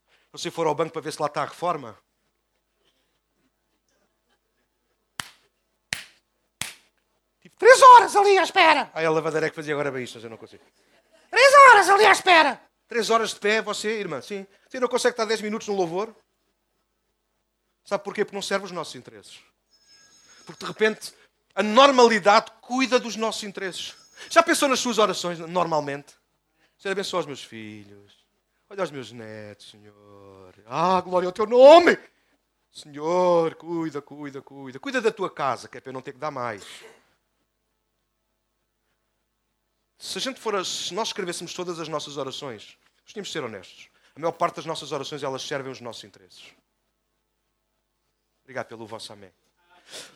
[0.09, 1.97] Se você for ao banco para ver se lá está a reforma,
[7.57, 8.89] três horas ali à espera.
[8.93, 10.63] Aí a lavadeira é que fazia agora bem isto, mas eu não consigo.
[11.29, 12.61] Três horas ali à espera.
[12.87, 14.47] Três horas de pé, você, irmã, sim.
[14.67, 16.15] Você não consegue estar dez minutos no louvor?
[17.83, 18.23] Sabe porquê?
[18.23, 19.39] Porque não serve os nossos interesses.
[20.45, 21.13] Porque de repente
[21.53, 23.95] a normalidade cuida dos nossos interesses.
[24.29, 26.13] Já pensou nas suas orações normalmente?
[26.77, 28.25] Senhor, abençoa os meus filhos.
[28.69, 30.53] Olha os meus netos, Senhor.
[30.65, 31.97] Ah, glória ao teu nome.
[32.71, 34.79] Senhor, cuida, cuida, cuida.
[34.79, 36.63] Cuida da tua casa, que é para eu não ter que dar mais.
[39.97, 43.43] Se a gente for, se nós escrevêssemos todas as nossas orações, nós tínhamos de ser
[43.43, 43.89] honestos.
[44.15, 46.43] A maior parte das nossas orações elas servem os nossos interesses.
[48.43, 49.31] Obrigado pelo vosso amém.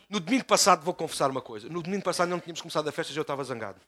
[0.09, 1.69] No domingo passado, vou confessar uma coisa.
[1.69, 3.79] No domingo passado não tínhamos começado a festa e eu estava zangado.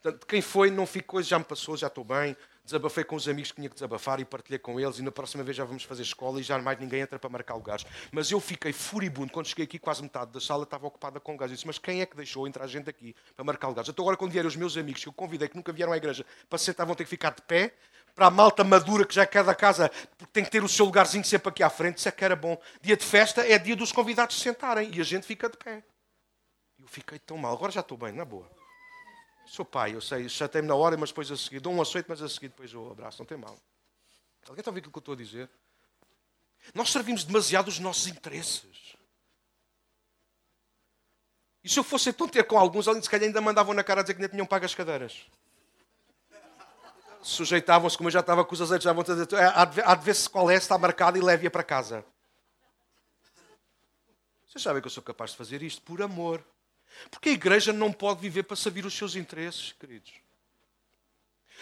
[0.00, 2.36] Portanto, quem foi, não fico coisa, já me passou, já estou bem.
[2.64, 4.98] Desabafei com os amigos que tinha que desabafar e partilhei com eles.
[4.98, 7.54] E na próxima vez já vamos fazer escola e já mais ninguém entra para marcar
[7.54, 7.84] lugares.
[8.10, 9.30] Mas eu fiquei furibundo.
[9.30, 11.52] Quando cheguei aqui, quase metade da sala estava ocupada com lugares.
[11.52, 13.90] Eu disse, mas quem é que deixou entrar gente aqui para marcar lugares?
[13.90, 16.24] Então agora, quando vierem os meus amigos que eu convidei, que nunca vieram à igreja,
[16.48, 17.74] para sentar, vão ter que ficar de pé.
[18.14, 20.86] Para a malta madura que já é cada casa porque tem que ter o seu
[20.86, 21.98] lugarzinho sempre aqui à frente.
[21.98, 22.56] Isso é que era bom.
[22.80, 25.82] Dia de festa é dia dos convidados sentarem e a gente fica de pé.
[26.80, 27.52] Eu fiquei tão mal.
[27.52, 28.63] Agora já estou bem, na boa.
[29.46, 31.60] Sou pai, eu sei, chatei-me na hora, mas depois a seguir.
[31.60, 33.18] Dou um açoite, mas a seguir depois eu abraço.
[33.20, 33.58] Não tem mal.
[34.48, 35.50] Alguém está a ouvir aquilo que eu estou a dizer?
[36.74, 38.96] Nós servimos demasiado os nossos interesses.
[41.62, 44.14] E se eu fosse então ter com alguns, se calhar ainda mandavam na cara dizer
[44.14, 45.26] que nem tinham pago as cadeiras.
[47.22, 50.28] Sujeitavam-se, como eu já estava com os azeites, já vão dizer, é, há de ver-se
[50.28, 52.04] qual é, está marcado e leve-a para casa.
[54.46, 56.44] Vocês sabem que eu sou capaz de fazer isto por amor.
[57.10, 60.12] Porque a igreja não pode viver para servir os seus interesses, queridos.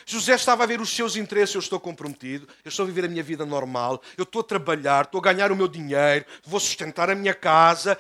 [0.07, 3.09] José estava a ver os seus interesses, eu estou comprometido, eu estou a viver a
[3.09, 7.11] minha vida normal, eu estou a trabalhar, estou a ganhar o meu dinheiro, vou sustentar
[7.11, 7.99] a minha casa,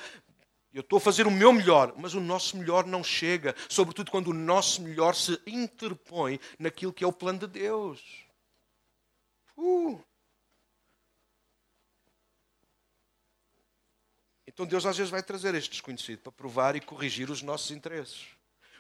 [0.72, 4.28] eu estou a fazer o meu melhor, mas o nosso melhor não chega, sobretudo quando
[4.28, 8.01] o nosso melhor se interpõe naquilo que é o plano de Deus.
[9.57, 10.01] Uh.
[14.53, 18.26] Então Deus às vezes vai trazer este desconhecido para provar e corrigir os nossos interesses.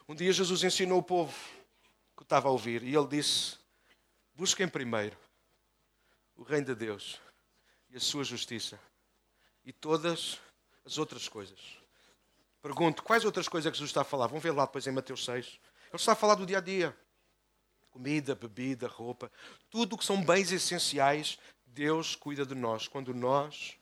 [0.06, 1.34] Um dia Jesus ensinou o povo
[2.16, 3.56] que estava a ouvir e ele disse:
[4.34, 5.16] Busquem primeiro
[6.36, 7.20] o reino de Deus
[7.88, 8.78] e a sua justiça
[9.64, 10.38] e todas
[10.84, 11.58] as outras coisas.
[12.60, 14.26] Pergunto, quais outras coisas é que Jesus está a falar?
[14.26, 15.46] Vamos ver lá depois em Mateus 6.
[15.46, 15.60] Ele
[15.94, 16.96] está a falar do dia a dia.
[17.90, 19.30] Comida, bebida, roupa,
[19.68, 23.76] tudo o que são bens essenciais, Deus cuida de nós quando nós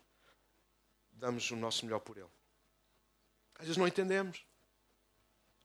[1.20, 2.26] damos o nosso melhor por Ele.
[3.56, 4.44] Às vezes não entendemos.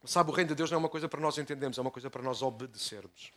[0.04, 2.12] Sabe, o reino de Deus não é uma coisa para nós entendermos, é uma coisa
[2.12, 3.32] para nós obedecermos.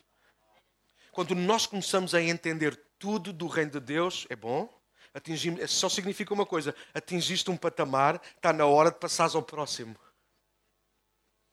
[1.12, 4.69] Quando nós começamos a entender tudo do reino de Deus, é bom,
[5.14, 9.97] atingimos, só significa uma coisa: atingiste um patamar, está na hora de passares ao próximo.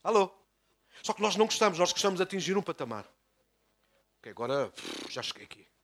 [0.03, 0.29] Alô?
[1.01, 3.09] Só que nós não gostamos, nós gostamos de atingir um patamar.
[4.19, 4.73] Ok, agora
[5.09, 5.74] já cheguei aqui.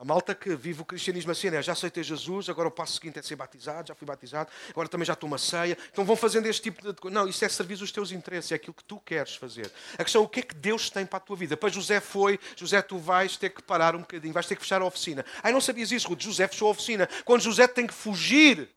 [0.00, 1.60] A malta que vive o cristianismo assim, né?
[1.60, 5.04] já aceitei Jesus, agora o passo seguinte é ser batizado, já fui batizado, agora também
[5.04, 5.76] já estou uma ceia.
[5.90, 7.12] Então vão fazendo este tipo de coisa.
[7.12, 9.68] Não, isso é servir os teus interesses, é aquilo que tu queres fazer.
[9.98, 11.56] A questão é o que é que Deus tem para a tua vida.
[11.56, 14.80] Para José foi, José, tu vais ter que parar um bocadinho, vais ter que fechar
[14.80, 15.26] a oficina.
[15.42, 16.22] Ai, não sabias isso, Ruth?
[16.22, 17.08] José fechou a oficina.
[17.24, 18.70] Quando José tem que fugir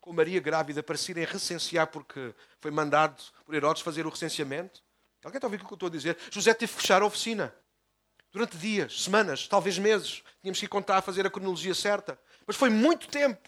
[0.00, 4.82] com Maria grávida para se irem recensear porque foi mandado por Herodes fazer o recenseamento.
[5.22, 6.18] Alguém está a ouvir o que eu estou a dizer?
[6.32, 7.54] José teve que fechar a oficina.
[8.32, 10.22] Durante dias, semanas, talvez meses.
[10.40, 12.18] Tínhamos que contar a fazer a cronologia certa.
[12.46, 13.38] Mas foi muito tempo.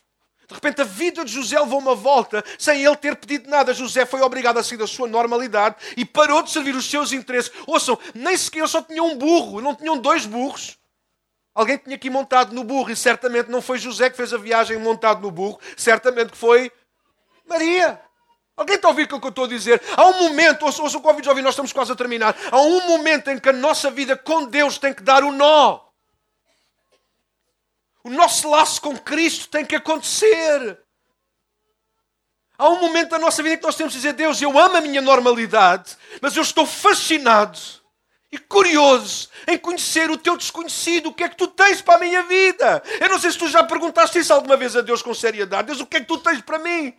[0.46, 3.72] De repente a vida de José levou uma volta sem ele ter pedido nada.
[3.72, 7.50] José foi obrigado a sair da sua normalidade e parou de servir os seus interesses.
[7.66, 10.78] Ouçam, nem sequer só tinha um burro, não tinham dois burros.
[11.54, 14.76] Alguém tinha aqui montado no burro e certamente não foi José que fez a viagem
[14.78, 16.70] montado no burro, certamente que foi
[17.48, 18.03] Maria.
[18.56, 19.82] Alguém está a ouvir o que eu estou a dizer?
[19.96, 22.36] Há um momento, ouça, ouça o convite de ouvir, nós estamos quase a terminar.
[22.52, 25.32] Há um momento em que a nossa vida com Deus tem que dar o um
[25.32, 25.80] nó.
[28.04, 30.78] O nosso laço com Cristo tem que acontecer.
[32.56, 34.76] Há um momento da nossa vida em que nós temos que dizer: Deus, eu amo
[34.76, 37.58] a minha normalidade, mas eu estou fascinado
[38.30, 41.08] e curioso em conhecer o teu desconhecido.
[41.08, 42.82] O que é que tu tens para a minha vida?
[43.00, 45.66] Eu não sei se tu já perguntaste isso alguma vez a Deus com seriedade.
[45.66, 46.94] Deus, o que é que tu tens para mim?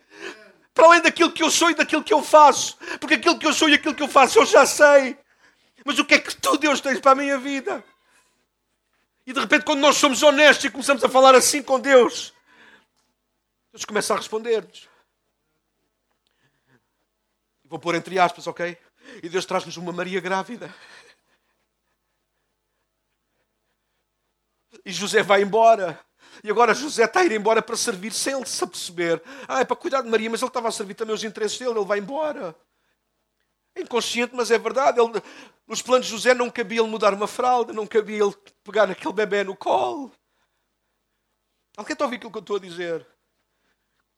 [0.75, 2.77] Para além daquilo que eu sou e daquilo que eu faço.
[2.99, 5.17] Porque aquilo que eu sou e aquilo que eu faço eu já sei.
[5.85, 7.81] Mas o que é que tu, Deus, tens para a minha vida?
[9.25, 12.33] E de repente, quando nós somos honestos e começamos a falar assim com Deus,
[13.71, 14.89] Deus começa a responder-nos.
[17.63, 18.77] Vou pôr entre aspas, ok?
[19.23, 20.73] E Deus traz-nos uma Maria grávida.
[24.85, 26.04] E José vai embora.
[26.43, 29.21] E agora José está a ir embora para servir sem ele se aperceber.
[29.47, 31.71] Ah, é para cuidar de Maria, mas ele estava a servir também os interesses dele,
[31.71, 32.55] ele vai embora.
[33.75, 34.99] É inconsciente, mas é verdade.
[34.99, 35.21] Ele,
[35.67, 38.33] nos planos de José não cabia ele mudar uma fralda, não cabia ele
[38.63, 40.11] pegar aquele bebê no colo.
[41.75, 43.05] Alguém está a ouvir aquilo que eu estou a dizer?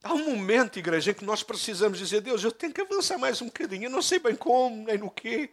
[0.03, 3.41] Há um momento, igreja, em que nós precisamos dizer: Deus, eu tenho que avançar mais
[3.41, 3.85] um bocadinho.
[3.85, 5.49] Eu não sei bem como, nem no quê.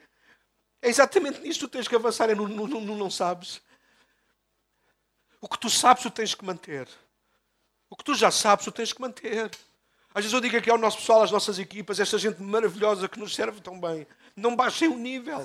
[0.82, 3.62] É exatamente nisto que tens que avançar, é no, no, no não sabes.
[5.44, 6.88] O que tu sabes, tu tens que manter.
[7.90, 9.50] O que tu já sabes, tu tens que manter.
[10.14, 13.18] Às vezes eu digo aqui ao nosso pessoal, às nossas equipas, esta gente maravilhosa que
[13.18, 15.42] nos serve tão bem, não baixem o nível.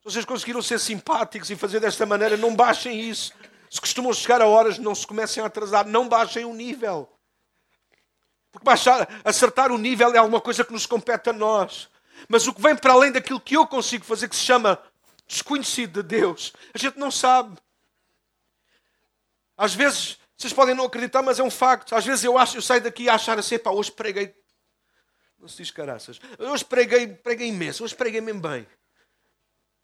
[0.00, 3.32] Se vocês conseguiram ser simpáticos e fazer desta maneira, não baixem isso.
[3.70, 7.10] Se costumam chegar a horas, não se comecem a atrasar, não baixem o nível.
[8.52, 11.88] Porque baixar, acertar o nível é alguma coisa que nos compete a nós.
[12.28, 14.78] Mas o que vem para além daquilo que eu consigo fazer, que se chama
[15.26, 17.58] desconhecido de Deus, a gente não sabe.
[19.58, 21.96] Às vezes, vocês podem não acreditar, mas é um facto.
[21.96, 24.32] Às vezes eu, acho, eu saio daqui a achar assim, pá, hoje preguei.
[25.36, 26.20] Não se diz caraças.
[26.38, 28.64] Hoje preguei, preguei imenso, hoje preguei mesmo bem.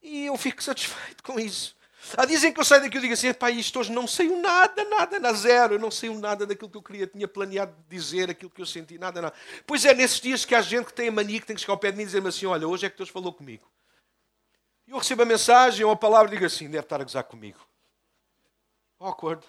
[0.01, 1.75] E eu fico satisfeito com isso.
[2.16, 4.85] Há dizem que eu saio daqui e digo assim, pá, isto hoje não saiu nada,
[4.85, 5.75] nada, na zero.
[5.75, 8.97] Eu não saiu nada daquilo que eu queria, tinha planeado dizer, aquilo que eu senti,
[8.97, 9.35] nada, nada.
[9.66, 11.72] Pois é, nesses dias que há gente que tem a mania que tem que chegar
[11.72, 13.68] ao pé de mim e dizer-me assim, olha, hoje é que Deus falou comigo.
[14.87, 17.59] Eu recebo a mensagem ou a palavra e digo assim, deve estar a gozar comigo.
[19.01, 19.45] Awkward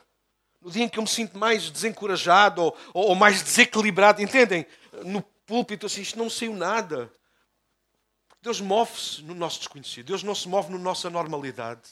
[0.66, 4.66] no dia em que eu me sinto mais desencorajado ou, ou, mais desequilibrado, entendem?
[5.04, 7.14] No púlpito, assim, isto não saiu nada.
[8.42, 10.08] Deus move-se no nosso desconhecido.
[10.08, 11.84] Deus não se move na nossa normalidade.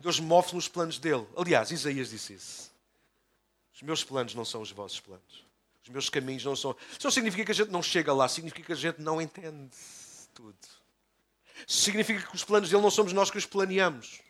[0.00, 1.24] Deus move-se nos planos dele.
[1.36, 2.72] Aliás, Isaías disse isso.
[3.72, 5.46] Os meus planos não são os vossos planos.
[5.84, 6.74] Os meus caminhos não são.
[6.90, 9.70] Isso não significa que a gente não chega lá, significa que a gente não entende
[10.34, 10.58] tudo.
[11.64, 14.20] Significa que os planos dele não somos nós que os planeamos.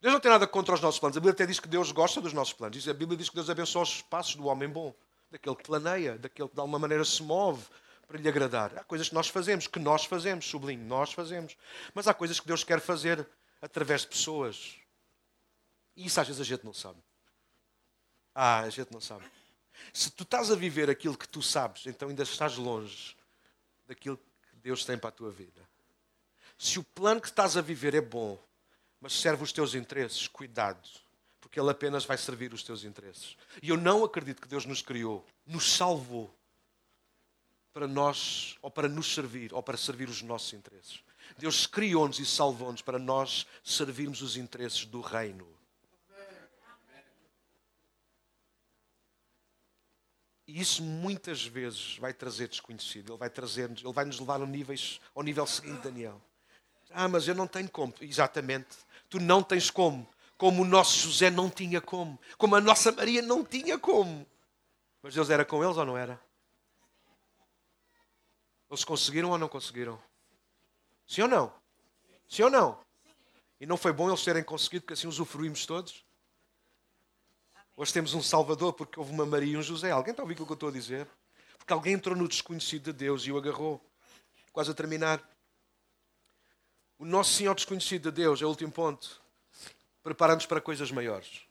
[0.00, 1.16] Deus não tem nada contra os nossos planos.
[1.16, 2.88] A Bíblia até diz que Deus gosta dos nossos planos.
[2.88, 4.94] A Bíblia diz que Deus abençoa os passos do homem bom,
[5.30, 7.64] daquele que planeia, daquele que de alguma maneira se move
[8.06, 8.78] para lhe agradar.
[8.78, 11.56] Há coisas que nós fazemos, que nós fazemos, sublinho, nós fazemos.
[11.94, 13.26] Mas há coisas que Deus quer fazer
[13.60, 14.76] através de pessoas.
[15.96, 16.98] E isso às vezes a gente não sabe.
[18.34, 19.24] Ah, a gente não sabe.
[19.92, 23.16] Se tu estás a viver aquilo que tu sabes, então ainda estás longe
[23.86, 25.66] daquilo que Deus tem para a tua vida.
[26.58, 28.38] Se o plano que estás a viver é bom,
[29.06, 30.84] mas serve os teus interesses, cuidado,
[31.40, 33.36] porque Ele apenas vai servir os teus interesses.
[33.62, 36.28] E eu não acredito que Deus nos criou, nos salvou
[37.72, 41.04] para nós, ou para nos servir, ou para servir os nossos interesses.
[41.38, 45.46] Deus criou-nos e salvou-nos para nós servirmos os interesses do reino.
[50.48, 53.12] E isso muitas vezes vai trazer desconhecido.
[53.12, 56.20] Ele vai trazer-nos, ele vai nos levar ao, nível seguinte, Daniel.
[56.90, 57.92] Ah, mas eu não tenho como.
[58.00, 58.85] Exatamente.
[59.08, 60.08] Tu não tens como.
[60.36, 62.20] Como o nosso José não tinha como.
[62.36, 64.26] Como a nossa Maria não tinha como.
[65.02, 66.20] Mas Deus era com eles ou não era?
[68.68, 70.02] Eles conseguiram ou não conseguiram?
[71.06, 71.52] Sim ou não?
[72.28, 72.78] Sim ou não?
[73.60, 76.04] E não foi bom eles terem conseguido, porque assim usufruímos todos?
[77.76, 79.90] Hoje temos um Salvador porque houve uma Maria e um José.
[79.90, 81.06] Alguém está a ouvir o que eu estou a dizer?
[81.58, 83.80] Porque alguém entrou no desconhecido de Deus e o agarrou.
[84.52, 85.22] Quase a terminar.
[86.98, 89.20] O nosso Senhor desconhecido de Deus, é o último ponto,
[90.02, 91.42] prepara-nos para coisas maiores.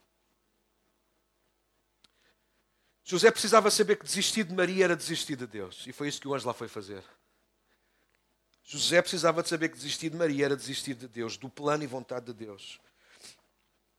[3.04, 5.86] José precisava saber que desistir de Maria era desistir de Deus.
[5.86, 7.04] E foi isso que o anjo lá foi fazer.
[8.64, 11.88] José precisava de saber que desistir de Maria era desistir de Deus, do plano e
[11.88, 12.80] vontade de Deus.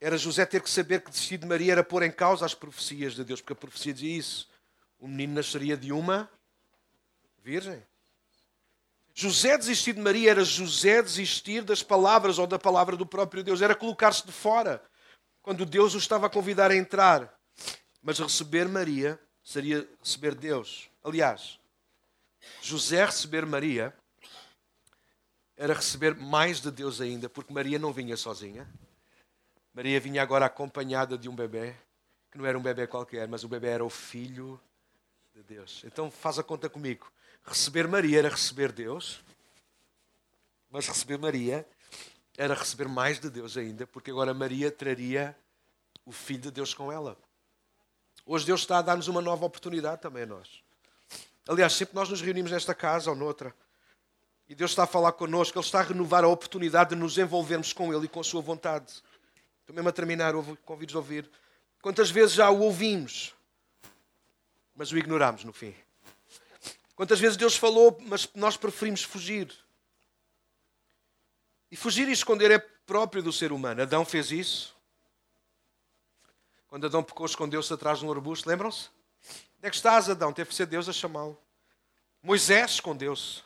[0.01, 3.15] Era José ter que saber que desistir de Maria era pôr em causa as profecias
[3.15, 4.49] de Deus, porque a profecia dizia isso.
[4.99, 6.29] O menino nasceria de uma
[7.45, 7.81] virgem.
[9.19, 13.63] José desistir de Maria era José desistir das palavras ou da palavra do próprio Deus,
[13.63, 14.85] era colocar-se de fora,
[15.41, 17.35] quando Deus o estava a convidar a entrar.
[18.03, 20.91] Mas receber Maria seria receber Deus.
[21.03, 21.59] Aliás,
[22.61, 23.97] José receber Maria
[25.57, 28.69] era receber mais de Deus ainda, porque Maria não vinha sozinha.
[29.73, 31.75] Maria vinha agora acompanhada de um bebê,
[32.31, 34.61] que não era um bebê qualquer, mas o bebê era o filho
[35.35, 35.83] de Deus.
[35.87, 37.11] Então faz a conta comigo.
[37.47, 39.23] Receber Maria era receber Deus.
[40.71, 41.67] Mas receber Maria
[42.37, 45.37] era receber mais de Deus ainda, porque agora Maria traria
[46.05, 47.17] o Filho de Deus com ela.
[48.27, 50.63] Hoje Deus está a dar-nos uma nova oportunidade também a nós.
[51.49, 53.55] Aliás, sempre nós nos reunimos nesta casa ou noutra,
[54.49, 57.73] e Deus está a falar connosco, Ele está a renovar a oportunidade de nos envolvermos
[57.73, 59.03] com Ele e com a Sua vontade.
[59.61, 60.35] Estou mesmo a terminar,
[60.65, 61.31] convido-vos a ouvir.
[61.81, 63.35] Quantas vezes já o ouvimos,
[64.75, 65.75] mas o ignoramos no fim?
[66.97, 69.55] Quantas vezes Deus falou, mas nós preferimos fugir?
[71.71, 73.83] E fugir e esconder é próprio do ser humano.
[73.83, 74.75] Adão fez isso.
[76.69, 78.49] Quando Adão pecou, escondeu-se atrás de um arbusto.
[78.49, 78.89] Lembram-se?
[79.59, 80.33] Onde é que estás, Adão?
[80.33, 81.39] Teve que ser Deus a chamá-lo.
[82.23, 83.43] Moisés escondeu-se.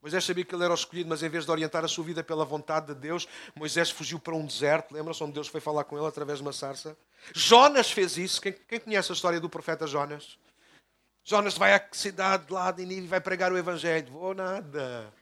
[0.00, 2.24] Moisés sabia que ele era o escolhido, mas em vez de orientar a sua vida
[2.24, 4.92] pela vontade de Deus, Moisés fugiu para um deserto.
[4.94, 6.96] Lembram-se onde Deus foi falar com ele através de uma sarça?
[7.34, 8.40] Jonas fez isso.
[8.40, 10.38] Quem, quem conhece a história do profeta Jonas?
[11.24, 14.10] Jonas vai à cidade lá de Nínive e vai pregar o evangelho.
[14.10, 15.12] Vou nada.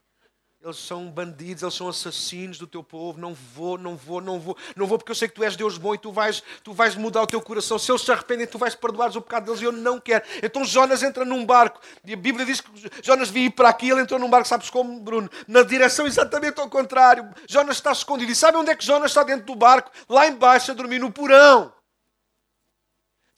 [0.61, 3.21] Eles são bandidos, eles são assassinos do teu povo.
[3.21, 4.57] Não vou, não vou, não vou.
[4.75, 6.97] Não vou porque eu sei que tu és Deus bom e tu vais, tu vais
[6.97, 7.79] mudar o teu coração.
[7.79, 10.25] Se eles se arrependem, tu vais perdoar o pecado deles e eu não quero.
[10.43, 11.81] Então Jonas entra num barco.
[12.05, 12.71] E a Bíblia diz que
[13.05, 15.31] Jonas veio para aqui, ele entrou num barco, sabes como, Bruno?
[15.47, 17.33] Na direção exatamente ao contrário.
[17.49, 18.33] Jonas está escondido.
[18.33, 19.93] E sabe onde é que Jonas está dentro do barco?
[20.09, 21.73] Lá embaixo a dormir no porão.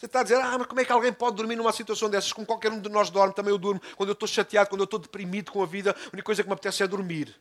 [0.00, 2.32] Você está a dizer, ah, mas como é que alguém pode dormir numa situação dessas?
[2.32, 3.78] Como qualquer um de nós dorme, também eu durmo.
[3.98, 6.48] Quando eu estou chateado, quando eu estou deprimido com a vida, a única coisa que
[6.48, 7.38] me apetece é dormir.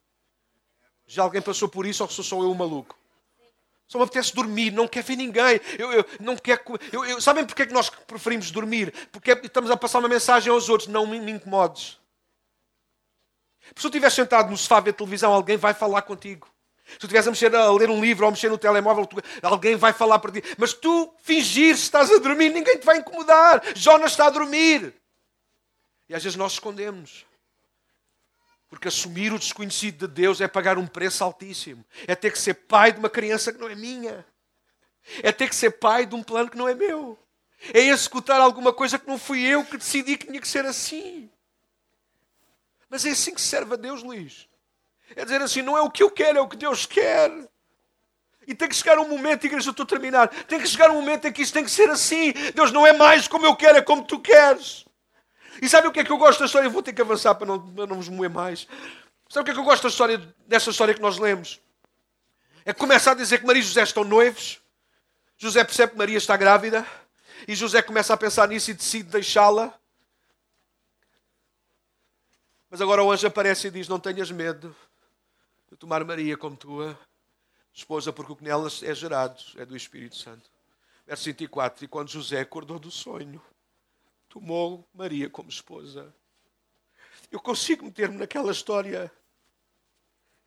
[1.07, 2.97] Já alguém passou por isso ou sou só eu o maluco?
[3.87, 5.61] Só me apetece dormir, não quer ver ninguém.
[5.77, 6.61] Eu, eu não quero.
[6.91, 8.93] Eu, eu, sabem porque é que nós preferimos dormir?
[9.09, 10.89] Porque estamos a passar uma mensagem aos outros.
[10.89, 11.97] Não me, me incomodes.
[13.73, 16.45] Se eu estiver sentado no sofá a ver televisão, alguém vai falar contigo.
[16.91, 19.17] Se tu estiveres a, mexer, a ler um livro ou a mexer no telemóvel, tu,
[19.43, 20.43] alguém vai falar para ti.
[20.57, 23.61] Mas tu fingir se estás a dormir, ninguém te vai incomodar.
[23.75, 24.93] Jonas está a dormir.
[26.07, 27.25] E às vezes nós escondemos.
[28.69, 31.85] Porque assumir o desconhecido de Deus é pagar um preço altíssimo.
[32.07, 34.25] É ter que ser pai de uma criança que não é minha.
[35.21, 37.17] É ter que ser pai de um plano que não é meu.
[37.73, 41.29] É executar alguma coisa que não fui eu que decidi que tinha que ser assim.
[42.89, 44.48] Mas é assim que serve a Deus, Luís.
[45.15, 47.31] É dizer assim, não é o que eu quero, é o que Deus quer.
[48.47, 50.27] E tem que chegar um momento, igreja, eu estou a terminar.
[50.27, 52.33] Tem que chegar um momento em que isso tem que ser assim.
[52.55, 54.85] Deus não é mais como eu quero, é como tu queres.
[55.61, 56.65] E sabe o que é que eu gosto da história?
[56.65, 58.67] Eu vou ter que avançar para não, para não vos moer mais.
[59.29, 61.61] Sabe o que é que eu gosto da história, dessa história que nós lemos?
[62.65, 64.59] É que começa a dizer que Maria e José estão noivos.
[65.37, 66.83] José percebe que Maria está grávida.
[67.47, 69.71] E José começa a pensar nisso e decide deixá-la.
[72.67, 74.75] Mas agora o anjo aparece e diz: Não tenhas medo
[75.69, 76.99] de tomar Maria como tua
[77.73, 80.49] esposa, porque o que nela é gerado é do Espírito Santo.
[81.05, 83.41] Verso 24: E quando José acordou do sonho,
[84.27, 86.13] tomou Maria como esposa.
[87.31, 89.11] Eu consigo meter-me naquela história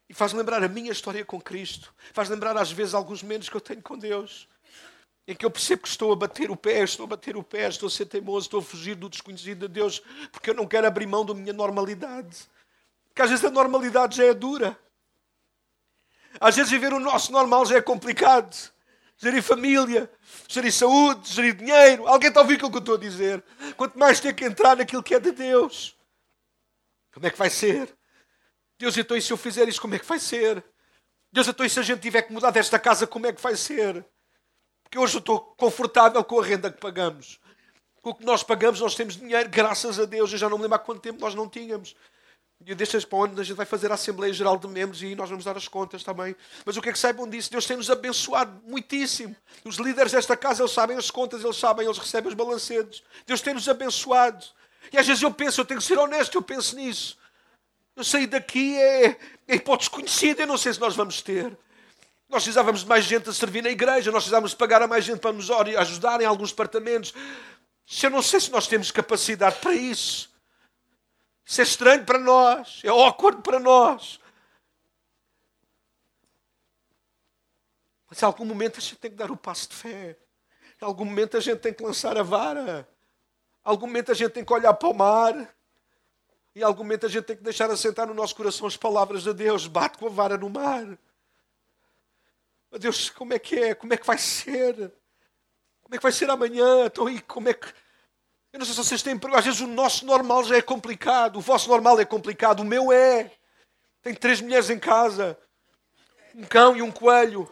[0.08, 1.94] e faz lembrar a minha história com Cristo.
[2.12, 4.48] Faz lembrar às vezes alguns momentos que eu tenho com Deus.
[5.26, 7.68] Em que eu percebo que estou a bater o pé, estou a bater o pé,
[7.68, 10.02] estou a ser teimoso, estou a fugir do desconhecido de Deus,
[10.32, 12.48] porque eu não quero abrir mão da minha normalidade.
[13.08, 14.76] Porque às vezes a normalidade já é dura.
[16.42, 18.52] Às vezes viver o nosso normal já é complicado.
[19.16, 20.10] Gerir família,
[20.48, 22.08] gerir saúde, gerir dinheiro.
[22.08, 23.44] Alguém está a ouvir aquilo que eu estou a dizer?
[23.76, 25.96] Quanto mais ter que entrar naquilo que é de Deus.
[27.14, 27.96] Como é que vai ser?
[28.76, 30.64] Deus, então, e se eu fizer isso, como é que vai ser?
[31.32, 33.54] Deus, então, e se a gente tiver que mudar desta casa, como é que vai
[33.54, 34.04] ser?
[34.82, 37.38] Porque hoje eu estou confortável com a renda que pagamos.
[38.02, 40.32] Com o que nós pagamos, nós temos dinheiro, graças a Deus.
[40.32, 41.94] Eu já não me lembro há quanto tempo nós não tínhamos.
[42.64, 45.28] E destes para onde a gente vai fazer a Assembleia Geral de Membros e nós
[45.28, 46.36] vamos dar as contas também.
[46.64, 47.50] Mas o que é que saibam disso?
[47.50, 49.34] Deus tem nos abençoado muitíssimo.
[49.64, 53.02] Os líderes desta casa, eles sabem as contas, eles sabem, eles recebem os balancetes.
[53.26, 54.44] Deus tem nos abençoado.
[54.92, 57.16] E às vezes eu penso, eu tenho que ser honesto, eu penso nisso.
[57.96, 59.16] Eu saí daqui, é,
[59.48, 61.46] é hipótese conhecida, eu não sei se nós vamos ter.
[62.28, 65.04] Nós precisávamos de mais gente a servir na igreja, nós precisávamos de pagar a mais
[65.04, 67.12] gente para nos ajudar em alguns departamentos.
[68.02, 70.31] Eu não sei se nós temos capacidade para isso.
[71.44, 74.20] Isso é estranho para nós, é awkward para nós.
[78.08, 80.18] Mas em algum momento a gente tem que dar o passo de fé.
[80.80, 82.88] Em algum momento a gente tem que lançar a vara.
[83.64, 85.54] Em algum momento a gente tem que olhar para o mar.
[86.54, 89.32] Em algum momento a gente tem que deixar assentar no nosso coração as palavras de
[89.32, 89.66] Deus.
[89.66, 90.98] Bate com a vara no mar.
[92.78, 93.74] Deus, como é que é?
[93.74, 94.74] Como é que vai ser?
[95.82, 96.86] Como é que vai ser amanhã?
[96.86, 97.72] Então, e como é que
[98.52, 99.18] eu não sei se vocês têm.
[99.34, 101.36] Às vezes o nosso normal já é complicado.
[101.36, 102.60] O vosso normal é complicado.
[102.60, 103.30] O meu é.
[104.02, 105.38] Tenho três mulheres em casa.
[106.34, 107.50] Um cão e um coelho.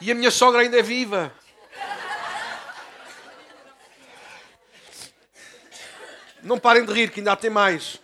[0.00, 1.32] E a minha sogra ainda é viva.
[6.42, 7.98] Não parem de rir, que ainda tem mais.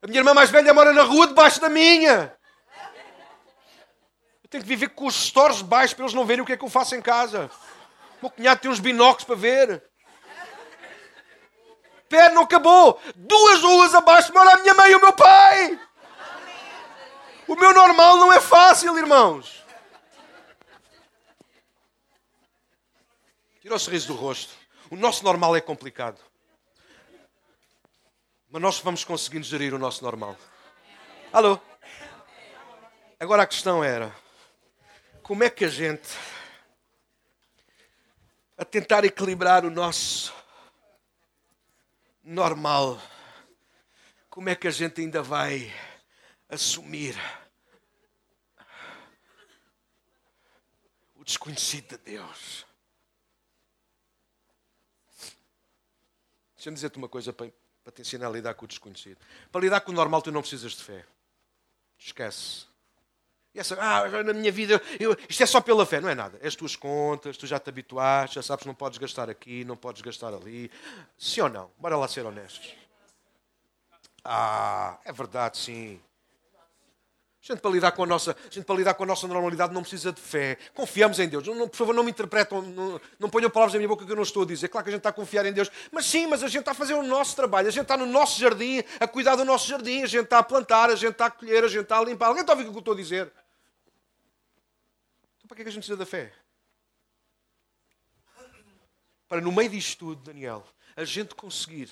[0.00, 2.32] A minha irmã mais velha mora na rua debaixo da minha.
[4.42, 6.56] Eu tenho que viver com os stores debaixo para eles não verem o que é
[6.56, 7.50] que eu faço em casa.
[8.20, 9.90] Meu cunhado tem uns binóculos para ver.
[12.08, 13.00] Pé, não acabou.
[13.14, 15.80] Duas ruas abaixo mora a minha mãe e o meu pai.
[17.46, 19.64] O meu normal não é fácil, irmãos.
[23.60, 24.54] Tira o sorriso do rosto.
[24.90, 26.20] O nosso normal é complicado.
[28.50, 30.36] Mas nós vamos conseguindo gerir o nosso normal.
[31.32, 31.60] Alô?
[33.20, 34.12] Agora a questão era:
[35.22, 36.08] como é que a gente,
[38.60, 40.34] a tentar equilibrar o nosso
[42.22, 43.00] normal,
[44.28, 45.72] como é que a gente ainda vai
[46.46, 47.16] assumir
[51.14, 52.66] o desconhecido de Deus?
[56.54, 57.50] Deixa-me dizer-te uma coisa para,
[57.82, 59.16] para te ensinar a lidar com o desconhecido.
[59.50, 61.06] Para lidar com o normal, tu não precisas de fé.
[61.98, 62.69] Esquece.
[63.54, 66.38] Essa, ah, na minha vida, eu, isto é só pela fé, não é nada.
[66.42, 69.76] As tuas contas, tu já te habituaste, já sabes que não podes gastar aqui, não
[69.76, 70.70] podes gastar ali.
[71.18, 71.70] Sim ou não?
[71.76, 72.74] Bora lá ser honestos.
[74.24, 76.00] Ah, é verdade, sim.
[77.42, 79.80] A gente para lidar com a nossa, gente para lidar com a nossa normalidade não
[79.80, 80.58] precisa de fé.
[80.74, 81.46] Confiamos em Deus.
[81.46, 84.16] Não, por favor, não me interpretam, não, não ponham palavras na minha boca que eu
[84.16, 84.68] não estou a dizer.
[84.68, 85.70] Claro que a gente está a confiar em Deus.
[85.90, 87.68] Mas sim, mas a gente está a fazer o nosso trabalho.
[87.68, 90.02] A gente está no nosso jardim, a cuidar do nosso jardim.
[90.02, 92.26] A gente está a plantar, a gente está a colher, a gente está a limpar.
[92.26, 93.32] Alguém está a ouvir o que eu estou a dizer?
[95.38, 96.30] Então para que é que a gente precisa da fé?
[99.26, 101.88] Para no meio disto tudo, Daniel, a gente conseguir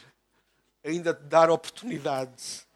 [0.84, 2.67] ainda dar oportunidade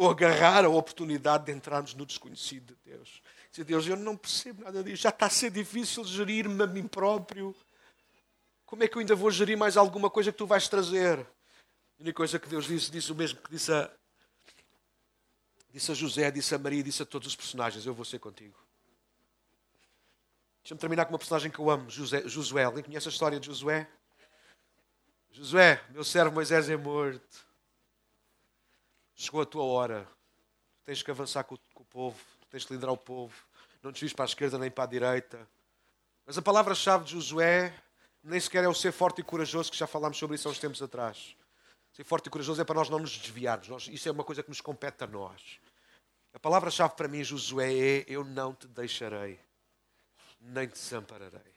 [0.00, 3.20] ou agarrar a oportunidade de entrarmos no desconhecido de Deus.
[3.50, 6.88] Dizer, Deus, eu não percebo nada disso, já está a ser difícil gerir-me a mim
[6.88, 7.54] próprio.
[8.64, 11.18] Como é que eu ainda vou gerir mais alguma coisa que tu vais trazer?
[11.18, 11.26] A
[12.00, 13.90] única coisa que Deus disse, disse o mesmo que disse a,
[15.70, 18.58] disse a José, disse a Maria, disse a todos os personagens: Eu vou ser contigo.
[20.62, 22.64] Deixa-me terminar com uma personagem que eu amo, José, Josué.
[22.64, 23.86] Alguém conhece a história de Josué?
[25.30, 27.49] Josué, meu servo Moisés é morto.
[29.20, 30.08] Chegou a tua hora.
[30.78, 32.18] Tu tens que avançar com com o povo.
[32.40, 33.34] Tu tens que liderar o povo.
[33.82, 35.46] Não desvies para a esquerda nem para a direita.
[36.24, 37.70] Mas a palavra-chave de Josué
[38.24, 40.58] nem sequer é o ser forte e corajoso, que já falámos sobre isso há uns
[40.58, 41.36] tempos atrás.
[41.92, 43.68] Ser forte e corajoso é para nós não nos desviarmos.
[43.68, 45.60] Nós, isso é uma coisa que nos compete a nós.
[46.32, 49.38] A palavra-chave para mim, Josué, é: Eu não te deixarei,
[50.40, 51.52] nem te desampararei.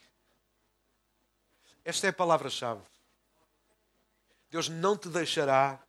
[1.86, 2.82] Esta é a palavra-chave.
[4.52, 5.82] Deus não te deixará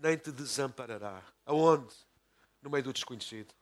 [0.00, 1.22] nem te desamparará.
[1.46, 1.94] Aonde?
[2.62, 3.54] No meio do desconhecido.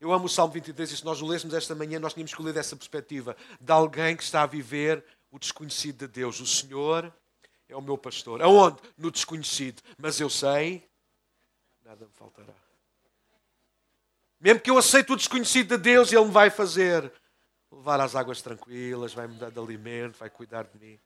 [0.00, 2.52] Eu amo o Salmo 23 e se nós o lêssemos esta manhã, nós tínhamos ler
[2.52, 6.40] dessa perspectiva de alguém que está a viver o desconhecido de Deus.
[6.40, 7.14] O Senhor
[7.68, 8.42] é o meu pastor.
[8.42, 8.78] Aonde?
[8.98, 9.80] No desconhecido.
[9.96, 10.88] Mas eu sei,
[11.84, 12.54] nada me faltará.
[14.40, 17.12] Mesmo que eu aceite o desconhecido de Deus, Ele me vai fazer
[17.70, 20.98] levar às águas tranquilas, vai me dar de alimento, vai cuidar de mim.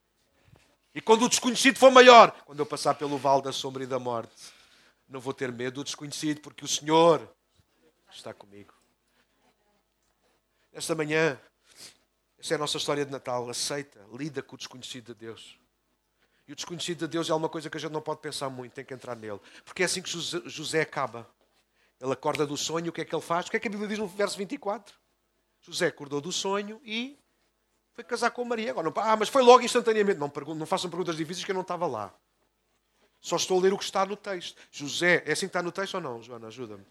[0.97, 3.99] E quando o desconhecido for maior, quando eu passar pelo vale da sombra e da
[3.99, 4.33] morte,
[5.07, 7.31] não vou ter medo do desconhecido, porque o Senhor
[8.11, 8.73] está comigo.
[10.73, 11.39] Esta manhã,
[12.39, 13.47] essa é a nossa história de Natal.
[13.51, 15.59] Aceita, lida com o desconhecido de Deus.
[16.49, 18.73] E o desconhecido de Deus é uma coisa que a gente não pode pensar muito,
[18.73, 19.39] tem que entrar nele.
[19.67, 21.29] Porque é assim que José acaba.
[22.01, 23.49] Ele acorda do sonho, o que é que ele faz?
[23.49, 24.95] O que é que a Bíblia diz no verso 24?
[25.61, 27.19] José acordou do sonho e
[27.97, 28.71] foi casar com Maria.
[28.71, 30.21] Agora, não, ah, mas foi logo instantaneamente.
[30.21, 32.15] Não, não façam perguntas difíceis que eu não estava lá.
[33.23, 34.61] Só estou a ler o que está no texto.
[34.71, 36.49] José, é assim que está no texto ou não, Joana?
[36.49, 36.85] Ajuda-me.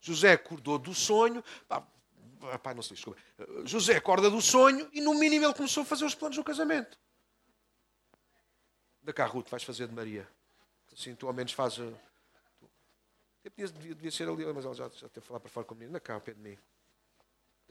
[0.00, 1.42] José acordou do sonho.
[1.66, 1.82] Pá,
[2.62, 3.20] pai, não sei, desculpa.
[3.64, 6.96] José acorda do sonho e, no mínimo, ele começou a fazer os planos do casamento.
[9.02, 10.28] Da cá, Ruth, vais fazer de Maria.
[10.92, 11.80] Assim, tu ao menos fazes.
[13.44, 15.90] Eh, devia, devia, ser ali, mas ela já, já teve a falar para fora comigo.
[15.90, 16.56] Na cá, ao pé de mim.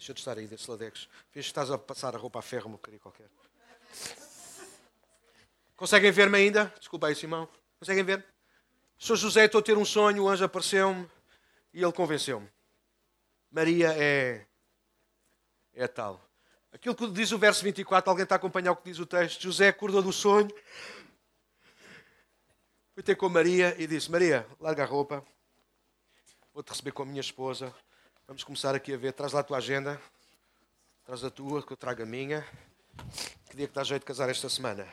[0.01, 1.07] Deixa de estar aí desse ladex.
[1.31, 3.29] Vês que estás a passar a roupa a ferro, meu querido qualquer.
[5.75, 6.73] Conseguem ver-me ainda?
[6.79, 7.47] Desculpa aí, Simão.
[7.77, 8.25] Conseguem ver?
[8.97, 11.07] Sou José, estou a ter um sonho, o anjo apareceu-me
[11.71, 12.49] e ele convenceu-me.
[13.51, 14.43] Maria é,
[15.71, 16.19] é tal.
[16.71, 19.39] Aquilo que diz o verso 24, alguém está a acompanhar o que diz o texto.
[19.39, 20.49] José acordou do sonho,
[22.95, 25.23] foi ter com Maria e disse: Maria, larga a roupa,
[26.51, 27.71] vou-te receber com a minha esposa.
[28.27, 29.13] Vamos começar aqui a ver.
[29.13, 30.01] Traz lá a tua agenda.
[31.05, 32.45] Traz a tua, que eu trago a minha.
[33.49, 34.87] Que dia que dá jeito de casar esta semana?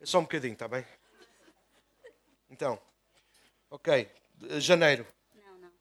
[0.00, 0.86] É só um bocadinho, está bem?
[2.50, 2.80] Então,
[3.70, 4.10] ok.
[4.58, 5.06] Janeiro.
[5.34, 5.72] Não, não.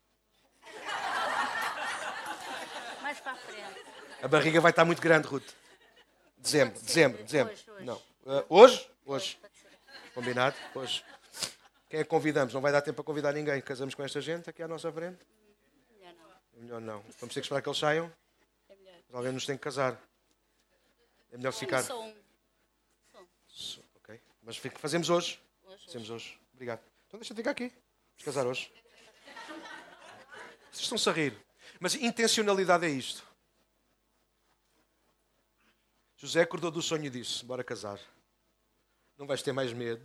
[3.01, 3.85] Mais para a frente.
[4.21, 5.51] A barriga vai estar muito grande, Ruth.
[6.37, 7.53] Dezembro, dezembro, dezembro.
[7.53, 7.85] Hoje, hoje.
[7.85, 7.97] Não.
[8.25, 8.89] Uh, hoje?
[9.05, 9.39] Hoje.
[10.13, 10.55] Combinado?
[10.73, 11.03] Hoje.
[11.95, 12.53] Quem é que convidamos?
[12.53, 13.61] Não vai dar tempo para convidar ninguém.
[13.61, 15.25] Casamos com esta gente aqui à nossa frente?
[15.93, 16.29] Melhor não.
[16.53, 17.01] É melhor não.
[17.21, 18.11] Vamos ter que esperar que eles saiam?
[18.67, 18.99] É melhor.
[19.07, 19.97] Mas alguém nos tem que casar.
[21.31, 21.81] É melhor ficar.
[21.83, 22.13] Só um.
[23.95, 24.19] Ok.
[24.43, 25.39] Mas fazemos hoje.
[25.63, 26.37] Hoje, Fazemos hoje.
[26.53, 26.81] Obrigado.
[27.07, 27.69] Então deixa eu ficar aqui.
[27.69, 28.69] Vamos casar hoje.
[30.69, 31.41] Vocês estão-se a rir.
[31.79, 33.23] Mas intencionalidade é isto.
[36.17, 38.01] José acordou do sonho e disse: Bora casar.
[39.17, 40.03] Não vais ter mais medo.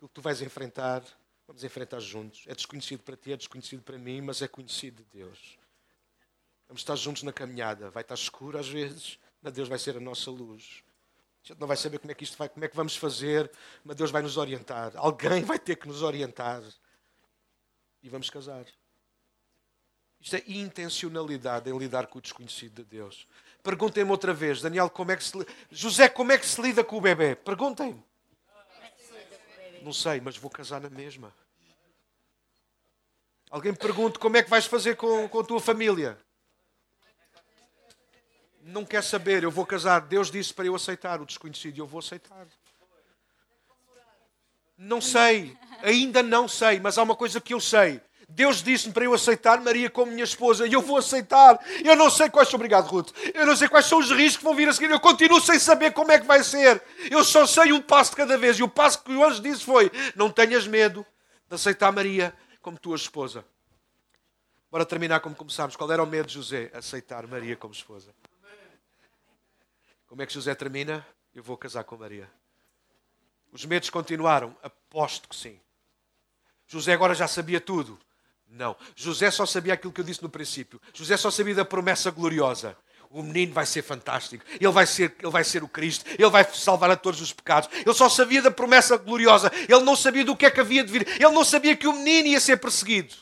[0.00, 1.02] Aquilo que tu vais enfrentar,
[1.46, 2.44] vamos enfrentar juntos.
[2.46, 5.58] É desconhecido para ti, é desconhecido para mim, mas é conhecido de Deus.
[6.66, 7.90] Vamos estar juntos na caminhada.
[7.90, 10.82] Vai estar escuro às vezes, mas Deus vai ser a nossa luz.
[11.44, 13.52] A gente não vai saber como é que isto vai, como é que vamos fazer,
[13.84, 14.92] mas Deus vai nos orientar.
[14.96, 16.62] Alguém vai ter que nos orientar.
[18.02, 18.64] E vamos casar.
[20.18, 23.28] Isto é intencionalidade em lidar com o desconhecido de Deus.
[23.62, 26.96] Perguntem-me outra vez, Daniel, como é que se José, como é que se lida com
[26.96, 27.36] o bebê?
[27.36, 28.08] Perguntem-me.
[29.82, 31.34] Não sei, mas vou casar na mesma.
[33.50, 36.18] Alguém me pergunte como é que vais fazer com, com a tua família.
[38.62, 40.00] Não quer saber, eu vou casar.
[40.00, 42.46] Deus disse para eu aceitar o desconhecido e eu vou aceitar.
[44.76, 48.00] Não sei, ainda não sei, mas há uma coisa que eu sei.
[48.32, 51.58] Deus disse-me para eu aceitar Maria como minha esposa e eu vou aceitar.
[51.84, 54.44] Eu não sei quais são, obrigado Ruth, eu não sei quais são os riscos que
[54.44, 54.90] vão vir a seguir.
[54.90, 56.82] Eu continuo sem saber como é que vai ser.
[57.10, 58.58] Eu só sei um passo de cada vez.
[58.58, 61.04] E o passo que o anjo disse foi: Não tenhas medo
[61.48, 62.32] de aceitar Maria
[62.62, 63.44] como tua esposa.
[64.70, 65.74] Bora terminar como começámos.
[65.74, 66.70] Qual era o medo de José?
[66.72, 68.14] Aceitar Maria como esposa.
[70.06, 71.04] Como é que José termina?
[71.34, 72.30] Eu vou casar com Maria.
[73.52, 74.56] Os medos continuaram?
[74.62, 75.60] Aposto que sim.
[76.66, 77.98] José agora já sabia tudo?
[78.50, 78.76] Não.
[78.96, 80.80] José só sabia aquilo que eu disse no princípio.
[80.92, 82.76] José só sabia da promessa gloriosa.
[83.08, 84.44] O menino vai ser fantástico.
[84.60, 86.04] Ele vai ser, ele vai ser o Cristo.
[86.08, 87.68] Ele vai salvar a todos os pecados.
[87.72, 89.50] Ele só sabia da promessa gloriosa.
[89.68, 91.08] Ele não sabia do que é que havia de vir.
[91.08, 93.14] Ele não sabia que o menino ia ser perseguido.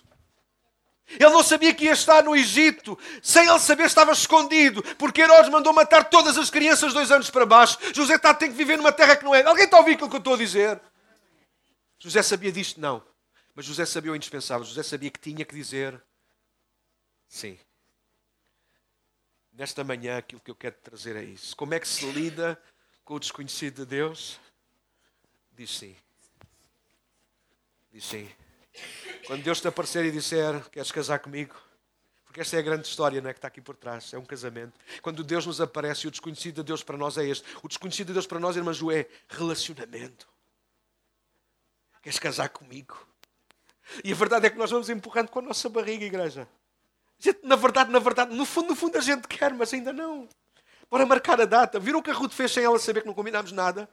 [1.09, 2.99] Ele não sabia que ia estar no Egito.
[3.23, 4.83] Sem ele saber, estava escondido.
[4.99, 7.79] Porque Herodes mandou matar todas as crianças dois anos para baixo.
[7.95, 9.43] José está, tem que viver numa terra que não é.
[9.43, 10.81] Alguém está a ouvir aquilo que eu estou a dizer?
[11.99, 12.79] José sabia disto?
[12.79, 13.03] Não.
[13.59, 14.65] Mas José sabia o indispensável.
[14.65, 16.01] José sabia que tinha que dizer
[17.27, 17.59] sim.
[19.53, 21.57] Nesta manhã, aquilo que eu quero trazer é isso.
[21.57, 22.57] Como é que se lida
[23.05, 24.39] com o desconhecido de Deus?
[25.51, 25.97] Diz sim.
[27.91, 28.31] Diz sim.
[29.27, 31.57] Quando Deus te aparecer e disser: Queres casar comigo?
[32.27, 34.15] Porque esta é a grande história não é, que está aqui por trás.
[34.15, 34.79] É um casamento.
[35.03, 37.45] Quando Deus nos aparece, o desconhecido de Deus para nós é este.
[37.61, 40.29] O desconhecido de Deus para nós, irmã Ju, é relacionamento.
[42.01, 43.08] Queres casar comigo?
[44.05, 46.49] E a verdade é que nós vamos empurrando com a nossa barriga, igreja.
[47.19, 50.29] Gente, na verdade, na verdade, no fundo, no fundo a gente quer, mas ainda não.
[50.91, 51.79] Bora marcar a data.
[51.79, 53.89] Viram o que a Ruth fez sem ela saber que não combinámos nada?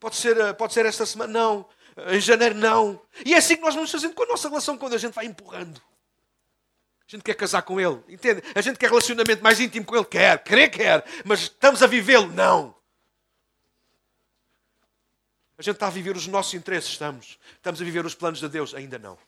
[0.00, 1.32] Pode ser, eh, pode ser esta semana?
[1.32, 1.68] Não.
[2.08, 3.00] Em janeiro, não.
[3.24, 5.26] E é assim que nós vamos fazendo com a nossa relação quando a gente vai
[5.26, 5.80] empurrando.
[7.06, 8.42] A gente quer casar com ele, entende?
[8.54, 12.32] A gente quer relacionamento mais íntimo com ele, quer, querer quer, mas estamos a vivê-lo,
[12.32, 12.74] não.
[15.58, 17.38] A gente está a viver os nossos interesses, estamos.
[17.54, 19.18] Estamos a viver os planos de Deus, ainda não.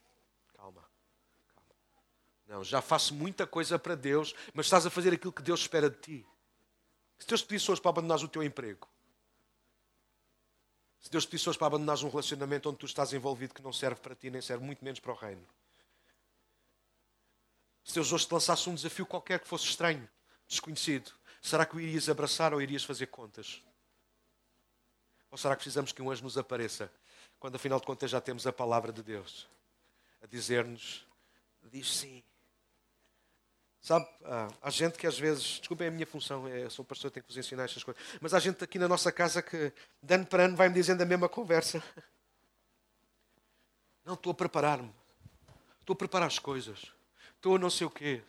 [2.55, 5.91] Não, já faço muita coisa para Deus, mas estás a fazer aquilo que Deus espera
[5.91, 6.27] de ti.
[7.19, 8.89] Se Deus te disse hoje para abandonares o teu emprego,
[11.01, 13.73] se Deus te disse hoje para abandonares um relacionamento onde tu estás envolvido que não
[13.73, 15.45] serve para ti, nem serve muito menos para o reino.
[17.83, 20.09] Se Deus hoje te lançasse um desafio qualquer que fosse estranho,
[20.47, 21.11] desconhecido,
[21.43, 23.61] será que o irias abraçar ou irias fazer contas?
[25.29, 26.89] Ou será que precisamos que um anjo nos apareça,
[27.41, 29.49] quando afinal de contas já temos a palavra de Deus,
[30.23, 31.05] a dizer-nos,
[31.69, 32.23] diz sim.
[33.85, 37.11] Sabe, ah, há gente que às vezes, desculpem a minha função, é, eu sou pastor,
[37.11, 39.71] tenho que vos ensinar estas coisas, mas há gente aqui na nossa casa que,
[40.03, 41.85] de ano para ano, vai-me dizendo a mesma conversa.
[44.03, 44.91] Não, estou a preparar-me.
[45.81, 46.87] Estou a preparar as coisas.
[47.37, 48.23] Estou a não sei o quê.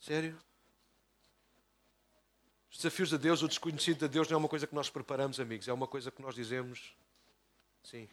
[0.00, 0.38] Sério?
[2.70, 5.40] Os desafios de Deus, o desconhecido de Deus, não é uma coisa que nós preparamos,
[5.40, 5.66] amigos.
[5.66, 6.94] É uma coisa que nós dizemos
[7.82, 8.08] sim.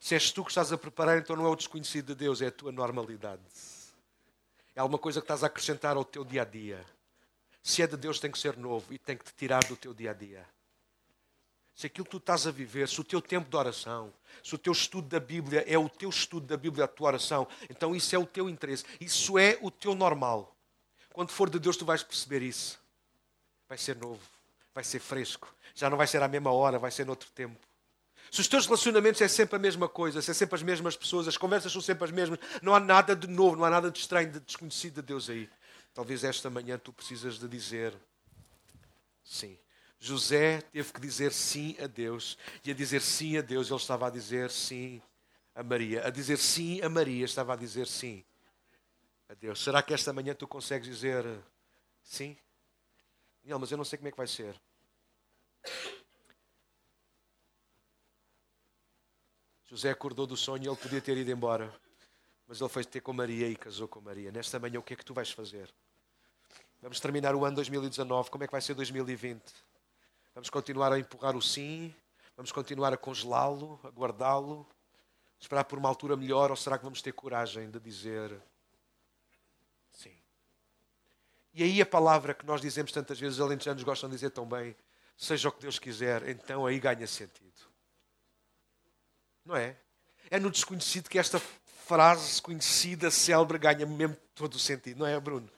[0.00, 2.46] Se és tu que estás a preparar, então não é o desconhecido de Deus, é
[2.46, 3.42] a tua normalidade.
[4.74, 6.84] É alguma coisa que estás a acrescentar ao teu dia a dia.
[7.62, 9.92] Se é de Deus, tem que ser novo e tem que te tirar do teu
[9.92, 10.46] dia a dia.
[11.74, 14.12] Se aquilo que tu estás a viver, se o teu tempo de oração,
[14.42, 17.46] se o teu estudo da Bíblia é o teu estudo da Bíblia, a tua oração,
[17.68, 18.84] então isso é o teu interesse.
[19.00, 20.56] Isso é o teu normal.
[21.12, 22.80] Quando for de Deus, tu vais perceber isso.
[23.68, 24.22] Vai ser novo,
[24.74, 25.54] vai ser fresco.
[25.74, 27.67] Já não vai ser à mesma hora, vai ser noutro tempo.
[28.30, 31.26] Se os teus relacionamentos é sempre a mesma coisa, se é sempre as mesmas pessoas,
[31.26, 33.98] as conversas são sempre as mesmas, não há nada de novo, não há nada de
[33.98, 35.48] estranho, de desconhecido de Deus aí.
[35.94, 37.94] Talvez esta manhã tu precisas de dizer
[39.24, 39.58] sim.
[40.00, 42.38] José teve que dizer sim a Deus.
[42.64, 45.02] E a dizer sim a Deus, ele estava a dizer sim
[45.54, 46.06] a Maria.
[46.06, 48.24] A dizer sim a Maria, estava a dizer sim
[49.28, 49.62] a Deus.
[49.62, 51.24] Será que esta manhã tu consegues dizer
[52.02, 52.36] sim?
[53.44, 54.54] Não, mas eu não sei como é que vai ser.
[59.68, 61.72] José acordou do sonho e ele podia ter ido embora.
[62.46, 64.32] Mas ele foi ter com Maria e casou com Maria.
[64.32, 65.72] Nesta manhã, o que é que tu vais fazer?
[66.80, 68.30] Vamos terminar o ano 2019.
[68.30, 69.42] Como é que vai ser 2020?
[70.34, 71.94] Vamos continuar a empurrar o sim?
[72.34, 74.66] Vamos continuar a congelá-lo, a guardá-lo?
[75.38, 76.50] Esperar por uma altura melhor?
[76.50, 78.40] Ou será que vamos ter coragem de dizer
[79.92, 80.16] sim?
[81.52, 84.46] E aí a palavra que nós dizemos tantas vezes, os alentejanos gostam de dizer tão
[84.46, 84.74] bem,
[85.14, 87.67] seja o que Deus quiser, então aí ganha sentido.
[89.48, 89.74] Não é?
[90.30, 91.40] É no desconhecido que esta
[91.86, 95.50] frase conhecida, célebre, ganha mesmo todo o sentido, não é, Bruno?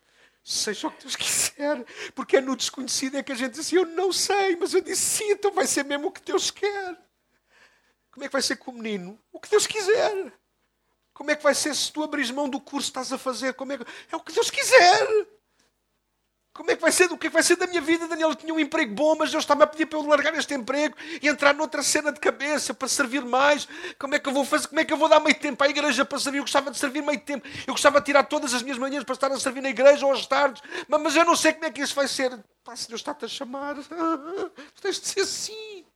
[0.44, 1.84] Seja o que Deus quiser,
[2.14, 4.80] porque é no desconhecido é que a gente diz assim, eu não sei, mas eu
[4.80, 6.96] disse sim, então vai ser mesmo o que Deus quer.
[8.12, 9.18] Como é que vai ser com o menino?
[9.32, 10.32] O que Deus quiser.
[11.12, 13.54] Como é que vai ser se tu abris mão do curso que estás a fazer?
[13.54, 13.84] Como é, que...
[14.12, 15.26] é o que Deus quiser.
[16.60, 17.10] Como é que vai ser?
[17.10, 18.06] O que é que vai ser da minha vida?
[18.06, 20.94] Daniel tinha um emprego bom, mas Deus estava a pedir para eu largar este emprego
[21.22, 23.66] e entrar noutra cena de cabeça para servir mais.
[23.98, 24.68] Como é que eu vou fazer?
[24.68, 26.36] Como é que eu vou dar meio tempo à igreja para servir?
[26.36, 27.48] Eu gostava de servir meio tempo.
[27.66, 30.12] Eu gostava de tirar todas as minhas manhãs para estar a servir na igreja ou
[30.12, 30.62] às tardes.
[30.86, 32.38] Mas, mas eu não sei como é que isso vai ser.
[32.62, 33.76] Pá, se Deus está-te a chamar,
[34.82, 35.86] tens de ser assim.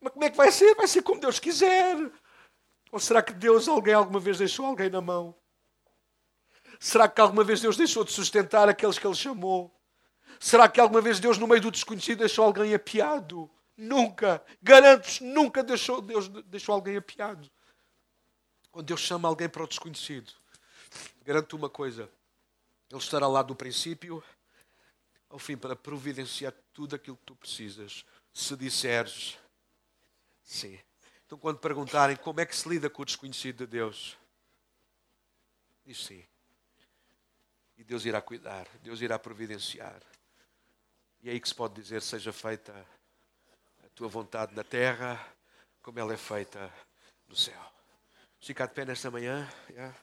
[0.00, 0.72] Mas como é que vai ser?
[0.76, 1.96] Vai ser como Deus quiser.
[2.92, 5.34] Ou será que Deus alguém alguma vez deixou alguém na mão?
[6.78, 9.75] Será que alguma vez Deus deixou de sustentar aqueles que Ele chamou?
[10.38, 13.50] Será que alguma vez Deus, no meio do desconhecido, deixou alguém apiado?
[13.76, 14.44] Nunca.
[14.62, 17.50] Garanto-vos, nunca deixou, Deus deixou alguém apiado.
[18.70, 20.32] Quando Deus chama alguém para o desconhecido,
[21.24, 22.10] garanto-te uma coisa:
[22.90, 24.22] Ele estará lá do princípio
[25.28, 28.04] ao fim para providenciar tudo aquilo que tu precisas.
[28.32, 29.38] Se disseres
[30.42, 30.78] sim.
[31.26, 34.16] Então, quando perguntarem como é que se lida com o desconhecido de Deus,
[35.84, 36.24] diz sim.
[37.76, 40.00] E Deus irá cuidar, Deus irá providenciar.
[41.22, 42.72] E é aí que se pode dizer: seja feita
[43.84, 45.18] a tua vontade na terra,
[45.82, 46.72] como ela é feita
[47.28, 47.60] no céu.
[48.40, 49.48] Ficar de pé nesta manhã.
[49.70, 49.96] Yeah.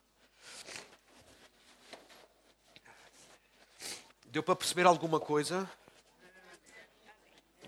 [4.26, 5.70] Deu para perceber alguma coisa?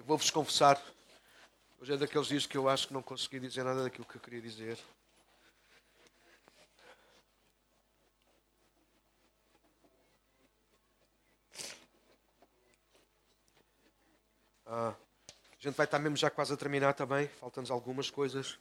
[0.05, 0.81] Vou-vos confessar.
[1.79, 4.21] Hoje é daqueles dias que eu acho que não consegui dizer nada daquilo que eu
[4.21, 4.79] queria dizer.
[14.65, 14.95] Ah,
[15.51, 17.27] a gente vai estar mesmo já quase a terminar também.
[17.27, 18.57] Faltam-nos algumas coisas.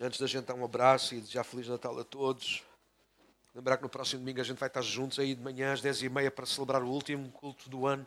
[0.00, 2.64] Antes da gente dar um abraço e desejar Feliz Natal a todos.
[3.54, 6.30] Lembrar que no próximo domingo a gente vai estar juntos aí de manhã às 10h30
[6.32, 8.04] para celebrar o último culto do ano.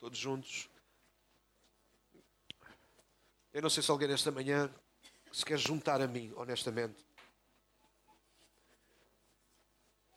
[0.00, 0.70] Todos juntos.
[3.52, 4.72] Eu não sei se alguém nesta manhã
[5.30, 7.06] se quer juntar a mim, honestamente.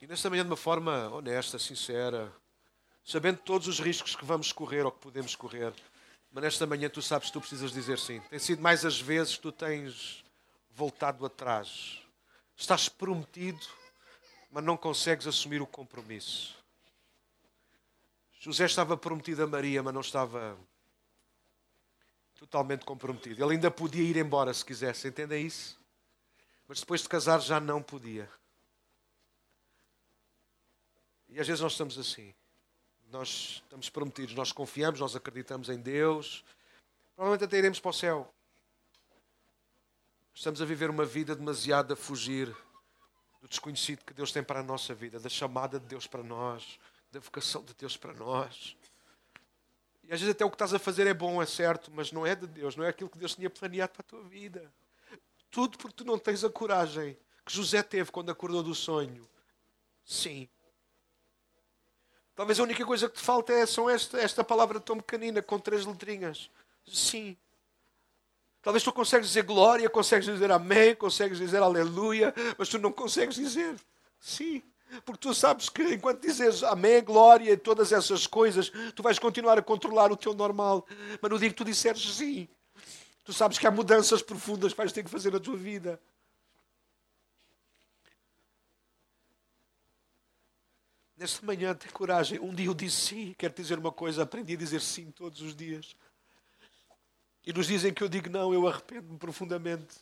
[0.00, 2.32] E nesta manhã de uma forma honesta, sincera,
[3.06, 5.72] sabendo todos os riscos que vamos correr ou que podemos correr.
[6.32, 8.20] Mas nesta manhã tu sabes que tu precisas dizer sim.
[8.28, 10.24] Tem sido mais as vezes que tu tens
[10.72, 12.02] voltado atrás.
[12.56, 13.64] Estás prometido,
[14.50, 16.56] mas não consegues assumir o compromisso.
[18.40, 20.58] José estava prometido a Maria, mas não estava
[22.34, 23.42] totalmente comprometido.
[23.42, 25.78] Ele ainda podia ir embora se quisesse, entendem isso?
[26.66, 28.28] Mas depois de casar já não podia.
[31.28, 32.34] E às vezes nós estamos assim
[33.10, 36.44] nós estamos prometidos, nós confiamos, nós acreditamos em Deus,
[37.14, 38.34] provavelmente até iremos para o céu.
[40.34, 42.54] Estamos a viver uma vida demasiado a fugir
[43.40, 46.78] do desconhecido que Deus tem para a nossa vida, da chamada de Deus para nós,
[47.10, 48.76] da vocação de Deus para nós.
[50.04, 52.26] E às vezes até o que estás a fazer é bom, é certo, mas não
[52.26, 54.72] é de Deus, não é aquilo que Deus tinha planeado para a tua vida.
[55.50, 59.28] Tudo porque tu não tens a coragem que José teve quando acordou do sonho.
[60.04, 60.48] Sim,
[62.36, 65.58] Talvez a única coisa que te falta é só esta, esta palavra tão pequenina, com
[65.58, 66.50] três letrinhas.
[66.86, 67.34] Sim.
[68.60, 73.36] Talvez tu consegues dizer glória, consegues dizer amém, consegues dizer aleluia, mas tu não consegues
[73.36, 73.74] dizer
[74.20, 74.62] sim.
[75.04, 79.58] Porque tu sabes que enquanto dizes amém, glória e todas essas coisas, tu vais continuar
[79.58, 80.86] a controlar o teu normal.
[81.20, 82.48] Mas no dia que tu disseres sim,
[83.24, 85.98] tu sabes que há mudanças profundas que vais ter que fazer na tua vida.
[91.16, 92.38] Nesta manhã, tem coragem.
[92.38, 93.34] Um dia eu disse sim.
[93.38, 95.96] Quero dizer uma coisa: aprendi a dizer sim todos os dias.
[97.46, 99.96] E nos dizem que eu digo não, eu arrependo-me profundamente.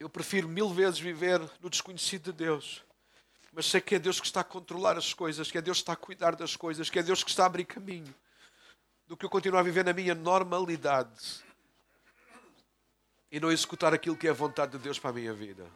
[0.00, 2.82] Eu prefiro mil vezes viver no desconhecido de Deus
[3.52, 5.82] Mas sei que é Deus que está a controlar as coisas, que é Deus que
[5.82, 8.14] está a cuidar das coisas, que é Deus que está a abrir caminho.
[9.06, 11.44] Do que eu continuar a viver na minha normalidade
[13.30, 15.70] e não executar aquilo que é a vontade de Deus para a minha vida.